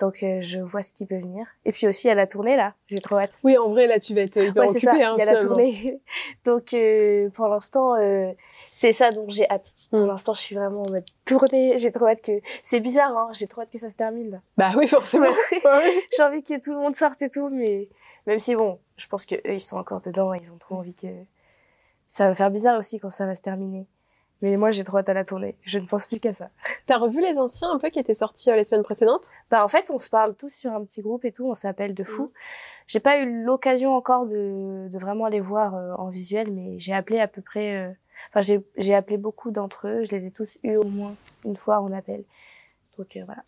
Donc, 0.00 0.22
euh, 0.22 0.40
je 0.40 0.60
vois 0.60 0.82
ce 0.82 0.92
qui 0.92 1.06
peut 1.06 1.18
venir. 1.18 1.44
Et 1.64 1.72
puis 1.72 1.88
aussi, 1.88 2.08
a 2.08 2.14
la 2.14 2.26
tournée, 2.28 2.56
là. 2.56 2.74
J'ai 2.86 2.98
trop 3.00 3.16
hâte. 3.16 3.32
Oui, 3.42 3.58
en 3.58 3.68
vrai, 3.70 3.86
là, 3.88 3.98
tu 3.98 4.14
vas 4.14 4.20
être 4.20 4.36
hyper 4.36 4.62
Ouais, 4.62 4.66
c'est 4.68 4.78
ça. 4.78 4.90
occupée, 4.92 5.04
hein, 5.04 5.16
il 5.18 5.24
y 5.24 5.28
a 5.28 5.32
la 5.32 5.40
tournée. 5.44 6.00
Donc, 6.44 6.72
euh, 6.74 7.28
pour 7.30 7.48
l'instant, 7.48 7.96
euh, 7.96 8.32
c'est 8.70 8.92
ça 8.92 9.10
dont 9.10 9.24
j'ai 9.28 9.48
hâte. 9.50 9.72
Pour 9.90 10.00
Mm. 10.02 10.06
l'instant, 10.06 10.34
je 10.34 10.40
suis 10.40 10.54
vraiment 10.54 10.82
en 10.82 10.90
mode 10.90 11.04
tournée. 11.24 11.76
J'ai 11.78 11.90
trop 11.90 12.06
hâte 12.06 12.22
que, 12.22 12.40
c'est 12.62 12.78
bizarre, 12.80 13.16
hein. 13.16 13.28
J'ai 13.32 13.48
trop 13.48 13.62
hâte 13.62 13.70
que 13.72 13.78
ça 13.78 13.90
se 13.90 13.96
termine, 13.96 14.30
là. 14.30 14.38
Bah 14.56 14.70
oui, 14.76 14.86
forcément. 14.86 15.26
Ouais. 15.64 16.04
j'ai 16.16 16.22
envie 16.22 16.42
que 16.42 16.62
tout 16.62 16.72
le 16.74 16.78
monde 16.80 16.94
sorte 16.94 17.20
et 17.22 17.28
tout, 17.28 17.48
mais 17.48 17.88
même 18.26 18.38
si 18.38 18.54
bon, 18.54 18.78
je 18.96 19.06
pense 19.08 19.26
que 19.26 19.34
eux 19.34 19.54
ils 19.54 19.60
sont 19.60 19.78
encore 19.78 20.00
dedans, 20.00 20.32
ils 20.34 20.52
ont 20.52 20.58
trop 20.58 20.76
envie 20.76 20.94
que 20.94 21.08
ça 22.06 22.28
va 22.28 22.34
faire 22.34 22.50
bizarre 22.50 22.78
aussi 22.78 22.98
quand 23.00 23.10
ça 23.10 23.26
va 23.26 23.34
se 23.34 23.42
terminer. 23.42 23.86
Mais 24.40 24.56
moi 24.56 24.70
j'ai 24.70 24.84
trop 24.84 24.98
hâte 24.98 25.08
à 25.08 25.14
la 25.14 25.24
tournée. 25.24 25.56
Je 25.62 25.78
ne 25.78 25.86
pense 25.86 26.06
plus 26.06 26.20
qu'à 26.20 26.32
ça. 26.32 26.50
T'as 26.86 26.96
revu 26.98 27.20
les 27.20 27.38
anciens 27.38 27.70
un 27.72 27.78
peu 27.78 27.90
qui 27.90 27.98
étaient 27.98 28.14
sortis 28.14 28.50
euh, 28.50 28.56
les 28.56 28.64
semaines 28.64 28.84
précédentes? 28.84 29.26
Bah 29.50 29.64
en 29.64 29.68
fait 29.68 29.90
on 29.90 29.98
se 29.98 30.08
parle 30.08 30.34
tous 30.34 30.50
sur 30.54 30.72
un 30.72 30.84
petit 30.84 31.02
groupe 31.02 31.24
et 31.24 31.32
tout, 31.32 31.48
on 31.48 31.54
s'appelle 31.54 31.92
de 31.94 32.04
fou. 32.04 32.30
J'ai 32.86 33.00
pas 33.00 33.18
eu 33.18 33.44
l'occasion 33.44 33.94
encore 33.94 34.26
de, 34.26 34.88
de 34.88 34.98
vraiment 34.98 35.28
les 35.28 35.40
voir 35.40 35.74
euh, 35.74 35.92
en 35.94 36.08
visuel, 36.08 36.52
mais 36.52 36.78
j'ai 36.78 36.94
appelé 36.94 37.18
à 37.20 37.26
peu 37.28 37.42
près, 37.42 37.76
euh, 37.76 37.90
enfin 38.30 38.40
j'ai 38.40 38.64
j'ai 38.76 38.94
appelé 38.94 39.16
beaucoup 39.18 39.50
d'entre 39.50 39.88
eux, 39.88 40.04
je 40.04 40.14
les 40.14 40.26
ai 40.26 40.30
tous 40.30 40.58
eus 40.62 40.76
au 40.76 40.84
moins 40.84 41.16
une 41.44 41.56
fois 41.56 41.80
en 41.80 41.92
appel. 41.92 42.22
Donc 42.96 43.16
euh, 43.16 43.22
voilà. 43.26 43.42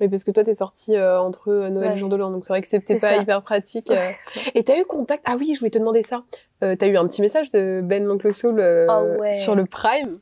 Oui, 0.00 0.08
parce 0.08 0.24
que 0.24 0.32
toi, 0.32 0.42
t'es 0.42 0.54
sorti 0.54 0.96
euh, 0.96 1.20
entre 1.20 1.52
Noël 1.68 1.90
et 1.90 1.92
Ouais. 1.92 1.96
jour 1.98 2.08
de 2.08 2.16
l'an, 2.16 2.32
donc 2.32 2.44
c'est 2.44 2.52
vrai 2.52 2.60
que 2.60 2.66
c'était 2.66 2.94
pas 2.94 2.98
ça. 3.14 3.16
hyper 3.16 3.42
pratique. 3.42 3.92
euh. 3.92 4.10
Et 4.56 4.64
t'as 4.64 4.76
eu 4.80 4.84
contact? 4.84 5.22
Ah 5.24 5.36
oui, 5.38 5.52
je 5.54 5.60
voulais 5.60 5.70
te 5.70 5.78
demander 5.78 6.02
ça. 6.02 6.24
Euh, 6.64 6.74
t'as 6.74 6.88
eu 6.88 6.96
un 6.96 7.06
petit 7.06 7.22
message 7.22 7.50
de 7.50 7.80
Ben 7.80 8.04
l'oncle 8.04 8.34
Soul 8.34 8.60
Ah 8.60 9.04
ouais. 9.04 9.36
sur 9.36 9.54
le 9.54 9.64
Prime? 9.66 10.18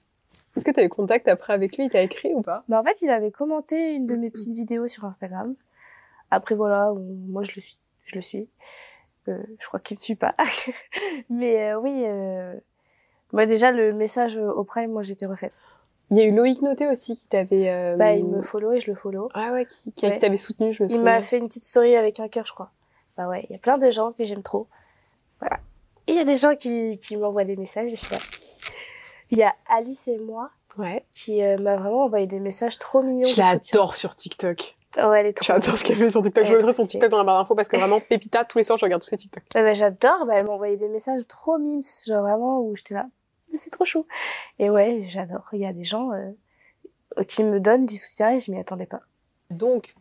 Est-ce 0.56 0.64
que 0.64 0.70
t'as 0.70 0.84
eu 0.84 0.88
contact 0.88 1.28
après 1.28 1.52
avec 1.54 1.76
lui? 1.76 1.84
Il 1.86 1.90
t'a 1.90 2.02
écrit 2.02 2.32
ou 2.34 2.42
pas? 2.42 2.64
Bah 2.68 2.80
en 2.80 2.84
fait, 2.84 3.00
il 3.02 3.10
avait 3.10 3.30
commenté 3.30 3.94
une 3.94 4.06
de 4.06 4.16
mes 4.16 4.30
petites 4.30 4.52
vidéos 4.54 4.86
sur 4.86 5.04
Instagram. 5.04 5.54
Après 6.30 6.54
voilà, 6.54 6.92
moi 7.28 7.42
je 7.42 7.52
le 7.56 7.60
suis, 7.60 7.78
je 8.04 8.14
le 8.16 8.20
suis. 8.20 8.48
Euh, 9.28 9.42
je 9.60 9.66
crois 9.66 9.80
qu'il 9.80 9.96
me 9.96 10.00
suit 10.00 10.14
pas. 10.14 10.34
Mais 11.30 11.72
euh, 11.72 11.78
oui, 11.80 12.02
euh... 12.06 12.54
bah 13.32 13.46
déjà 13.46 13.70
le 13.72 13.92
message 13.92 14.36
au 14.36 14.64
Prime, 14.64 14.90
moi 14.92 15.02
j'étais 15.02 15.26
refaite. 15.26 15.52
Il 16.10 16.18
y 16.18 16.20
a 16.20 16.24
eu 16.24 16.32
Loïc 16.32 16.60
Noté 16.60 16.88
aussi 16.88 17.14
qui 17.16 17.28
t'avait. 17.28 17.70
euh, 17.70 17.96
Bah 17.96 18.12
il 18.14 18.26
me 18.26 18.40
follow 18.42 18.72
et 18.72 18.80
je 18.80 18.90
le 18.90 18.96
follow. 18.96 19.30
Ah 19.34 19.52
ouais, 19.52 19.64
qui, 19.64 19.92
qui, 19.92 20.06
Ouais. 20.06 20.18
t'avait 20.18 20.36
soutenu, 20.36 20.72
je 20.74 20.82
me 20.82 20.88
Il 20.88 20.92
souviens. 20.92 21.04
m'a 21.04 21.20
fait 21.22 21.38
une 21.38 21.46
petite 21.46 21.64
story 21.64 21.96
avec 21.96 22.20
un 22.20 22.28
cœur, 22.28 22.44
je 22.44 22.52
crois. 22.52 22.70
Bah 23.16 23.28
ouais, 23.28 23.46
il 23.48 23.52
y 23.52 23.54
a 23.56 23.58
plein 23.58 23.78
de 23.78 23.88
gens 23.88 24.12
que 24.12 24.24
j'aime 24.24 24.42
trop. 24.42 24.66
Voilà. 25.40 25.60
Il 26.08 26.14
y 26.16 26.18
a 26.18 26.24
des 26.24 26.36
gens 26.36 26.54
qui, 26.56 26.98
qui 26.98 27.16
m'envoient 27.16 27.44
des 27.44 27.56
messages 27.56 27.92
et 27.92 27.96
je 27.96 28.00
sais 28.00 28.14
pas. 28.14 28.20
Il 29.32 29.38
y 29.38 29.42
a 29.42 29.52
Alice 29.68 30.06
et 30.08 30.18
moi 30.18 30.50
Ouais. 30.78 31.04
qui 31.12 31.42
euh, 31.42 31.58
m'a 31.58 31.76
vraiment 31.76 32.04
envoyé 32.04 32.26
des 32.26 32.40
messages 32.40 32.78
trop 32.78 33.02
mignons. 33.02 33.28
Je 33.28 33.38
l'adore 33.40 33.94
sur 33.94 34.14
TikTok. 34.14 34.76
Oh, 34.98 35.06
ouais, 35.08 35.20
elle 35.20 35.26
est 35.26 35.32
trop 35.32 35.44
J'adore 35.44 35.74
ce 35.76 35.84
qu'elle 35.84 35.96
fait 35.96 36.10
sur 36.10 36.22
TikTok. 36.22 36.44
Je 36.44 36.50
Elle 36.50 36.54
est 36.54 36.56
mettrai 36.58 36.72
son. 36.74 36.86
TikTok 36.86 37.10
dans 37.10 37.18
la 37.18 37.24
barre 37.24 37.38
d'infos 37.42 37.54
parce 37.54 37.68
que 37.68 37.76
vraiment, 37.76 37.98
Pépita, 38.08 38.44
tous 38.44 38.58
les 38.58 38.64
soirs, 38.64 38.78
je 38.78 38.84
regarde 38.84 39.02
tous 39.02 39.08
ses 39.08 39.16
TikTok. 39.16 39.42
Ouais, 39.54 39.62
bah, 39.62 39.72
j'adore, 39.74 40.24
bah, 40.26 40.34
elle 40.36 40.46
m'a 40.46 40.52
envoyé 40.52 40.76
des 40.76 40.88
messages 40.88 41.26
trop 41.28 41.58
mimes, 41.58 41.82
genre 42.06 42.22
vraiment 42.22 42.60
où 42.62 42.74
j'étais 42.76 42.94
là, 42.94 43.06
c'est 43.54 43.70
trop 43.70 43.84
chou. 43.84 44.06
Et 44.58 44.70
ouais, 44.70 45.00
j'adore. 45.02 45.44
Il 45.52 45.60
y 45.60 45.66
a 45.66 45.72
des 45.74 45.84
gens 45.84 46.10
euh, 46.12 47.24
qui 47.24 47.42
me 47.44 47.58
donnent 47.60 47.86
du 47.86 47.96
soutien 47.96 48.30
et 48.30 48.38
je 48.38 48.50
m'y 48.50 48.58
attendais 48.60 48.86
pas. 48.86 49.00
Donc, 49.50 49.94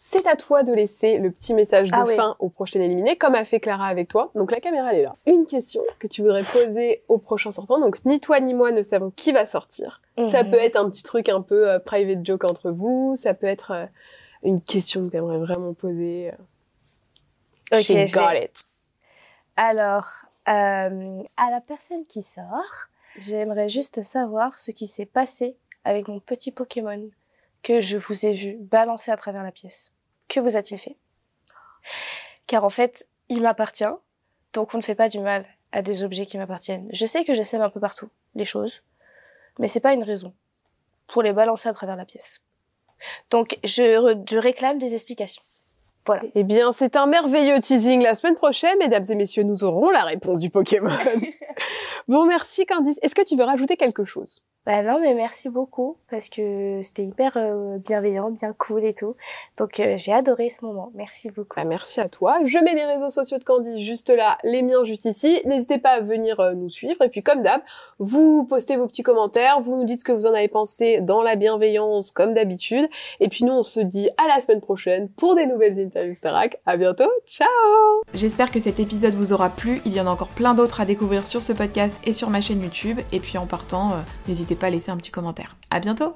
c'est 0.00 0.28
à 0.28 0.36
toi 0.36 0.62
de 0.62 0.72
laisser 0.72 1.18
le 1.18 1.32
petit 1.32 1.54
message 1.54 1.90
de 1.90 1.94
Ah 1.96 2.04
ouais. 2.04 2.14
fin 2.14 2.36
au 2.38 2.48
prochain 2.50 2.80
éliminé, 2.80 3.16
comme 3.16 3.34
a 3.34 3.44
fait 3.44 3.58
Clara 3.58 3.86
avec 3.88 4.06
toi. 4.06 4.30
Donc 4.36 4.52
la 4.52 4.60
caméra, 4.60 4.92
elle 4.92 5.00
est 5.00 5.02
là. 5.02 5.16
Une 5.26 5.44
question 5.44 5.82
que 5.98 6.06
tu 6.06 6.22
voudrais 6.22 6.42
poser 6.52 7.02
au 7.08 7.18
prochain 7.18 7.50
sortant. 7.50 7.80
Donc 7.80 8.04
ni 8.04 8.20
toi 8.20 8.38
ni 8.38 8.54
moi 8.54 8.70
ne 8.70 8.80
savons 8.80 9.10
qui 9.10 9.32
va 9.32 9.44
sortir. 9.44 10.00
Ça 10.24 10.44
Mhm. 10.44 10.50
peut 10.52 10.56
être 10.58 10.76
un 10.76 10.88
petit 10.88 11.02
truc 11.02 11.28
un 11.28 11.40
peu 11.42 11.68
euh, 11.68 11.78
private 11.80 12.24
joke 12.24 12.44
entre 12.44 12.70
vous. 12.70 13.14
Ça 13.16 13.34
peut 13.34 13.48
être 13.48 13.72
euh, 13.72 13.86
une 14.44 14.60
question 14.60 15.04
que 15.04 15.10
tu 15.10 15.16
aimerais 15.16 15.38
vraiment 15.38 15.74
poser. 15.74 16.32
Ok, 17.72 17.80
She 17.82 18.12
got 18.14 18.34
it. 18.40 18.66
Alors, 19.56 20.06
euh, 20.48 21.16
à 21.36 21.50
la 21.50 21.60
personne 21.60 22.06
qui 22.06 22.22
sort, 22.22 22.86
j'aimerais 23.18 23.68
juste 23.68 24.04
savoir 24.04 24.58
ce 24.60 24.70
qui 24.70 24.86
s'est 24.86 25.06
passé 25.06 25.56
avec 25.84 26.06
mon 26.06 26.20
petit 26.20 26.52
Pokémon 26.52 27.02
que 27.62 27.80
je 27.80 27.96
vous 27.96 28.26
ai 28.26 28.32
vu 28.32 28.56
balancer 28.60 29.10
à 29.10 29.16
travers 29.16 29.42
la 29.42 29.52
pièce. 29.52 29.92
Que 30.28 30.40
vous 30.40 30.56
a-t-il 30.56 30.78
fait? 30.78 30.96
Car 32.46 32.64
en 32.64 32.70
fait, 32.70 33.08
il 33.28 33.42
m'appartient, 33.42 33.84
donc 34.52 34.74
on 34.74 34.78
ne 34.78 34.82
fait 34.82 34.94
pas 34.94 35.08
du 35.08 35.20
mal 35.20 35.46
à 35.72 35.82
des 35.82 36.02
objets 36.02 36.26
qui 36.26 36.38
m'appartiennent. 36.38 36.88
Je 36.92 37.06
sais 37.06 37.24
que 37.24 37.34
je 37.34 37.42
sème 37.42 37.62
un 37.62 37.70
peu 37.70 37.80
partout 37.80 38.08
les 38.34 38.44
choses, 38.44 38.82
mais 39.58 39.68
c'est 39.68 39.80
pas 39.80 39.92
une 39.92 40.02
raison 40.02 40.32
pour 41.06 41.22
les 41.22 41.32
balancer 41.32 41.68
à 41.68 41.72
travers 41.72 41.96
la 41.96 42.04
pièce. 42.04 42.42
Donc 43.30 43.58
je, 43.64 44.22
je 44.28 44.38
réclame 44.38 44.78
des 44.78 44.94
explications. 44.94 45.42
Voilà. 46.06 46.22
Eh 46.34 46.42
bien, 46.42 46.72
c'est 46.72 46.96
un 46.96 47.06
merveilleux 47.06 47.60
teasing. 47.60 48.02
La 48.02 48.14
semaine 48.14 48.34
prochaine, 48.34 48.78
mesdames 48.78 49.04
et 49.10 49.14
messieurs, 49.14 49.42
nous 49.42 49.62
aurons 49.62 49.90
la 49.90 50.04
réponse 50.04 50.40
du 50.40 50.48
Pokémon. 50.48 50.88
bon, 52.08 52.24
merci 52.24 52.64
Candice. 52.64 52.98
Est-ce 53.02 53.14
que 53.14 53.24
tu 53.26 53.36
veux 53.36 53.44
rajouter 53.44 53.76
quelque 53.76 54.06
chose? 54.06 54.42
Bah 54.68 54.82
non, 54.82 55.00
mais 55.00 55.14
merci 55.14 55.48
beaucoup 55.48 55.96
parce 56.10 56.28
que 56.28 56.80
c'était 56.82 57.06
hyper 57.06 57.38
euh, 57.38 57.78
bienveillant, 57.78 58.30
bien 58.30 58.52
cool 58.52 58.84
et 58.84 58.92
tout. 58.92 59.16
Donc 59.56 59.80
euh, 59.80 59.94
j'ai 59.96 60.12
adoré 60.12 60.50
ce 60.50 60.62
moment. 60.62 60.92
Merci 60.94 61.30
beaucoup. 61.30 61.56
Bah, 61.56 61.64
merci 61.64 62.02
à 62.02 62.10
toi. 62.10 62.40
Je 62.44 62.58
mets 62.58 62.74
les 62.74 62.84
réseaux 62.84 63.08
sociaux 63.08 63.38
de 63.38 63.44
Candice 63.44 63.80
juste 63.80 64.10
là, 64.10 64.36
les 64.44 64.60
miens 64.60 64.84
juste 64.84 65.06
ici. 65.06 65.40
N'hésitez 65.46 65.78
pas 65.78 65.92
à 65.92 66.00
venir 66.02 66.38
euh, 66.40 66.52
nous 66.52 66.68
suivre. 66.68 67.00
Et 67.00 67.08
puis 67.08 67.22
comme 67.22 67.40
d'hab, 67.40 67.62
vous 67.98 68.44
postez 68.44 68.76
vos 68.76 68.86
petits 68.86 69.02
commentaires, 69.02 69.58
vous 69.62 69.74
nous 69.74 69.84
dites 69.84 70.00
ce 70.00 70.04
que 70.04 70.12
vous 70.12 70.26
en 70.26 70.34
avez 70.34 70.48
pensé 70.48 71.00
dans 71.00 71.22
la 71.22 71.36
bienveillance 71.36 72.10
comme 72.10 72.34
d'habitude. 72.34 72.90
Et 73.20 73.30
puis 73.30 73.46
nous, 73.46 73.54
on 73.54 73.62
se 73.62 73.80
dit 73.80 74.10
à 74.22 74.28
la 74.28 74.38
semaine 74.42 74.60
prochaine 74.60 75.08
pour 75.08 75.34
des 75.34 75.46
nouvelles 75.46 75.80
interviews 75.80 76.12
Starac. 76.12 76.60
À 76.66 76.76
bientôt. 76.76 77.10
Ciao 77.26 77.48
J'espère 78.12 78.50
que 78.50 78.60
cet 78.60 78.80
épisode 78.80 79.14
vous 79.14 79.32
aura 79.32 79.48
plu. 79.48 79.80
Il 79.86 79.94
y 79.94 80.00
en 80.02 80.06
a 80.06 80.10
encore 80.10 80.28
plein 80.28 80.52
d'autres 80.52 80.82
à 80.82 80.84
découvrir 80.84 81.26
sur 81.26 81.42
ce 81.42 81.54
podcast 81.54 81.96
et 82.04 82.12
sur 82.12 82.28
ma 82.28 82.42
chaîne 82.42 82.62
YouTube. 82.62 83.00
Et 83.12 83.20
puis 83.20 83.38
en 83.38 83.46
partant, 83.46 83.92
euh, 83.92 83.94
n'hésitez 84.26 84.57
pas 84.58 84.70
laisser 84.70 84.90
un 84.90 84.96
petit 84.96 85.10
commentaire. 85.10 85.56
À 85.70 85.80
bientôt 85.80 86.14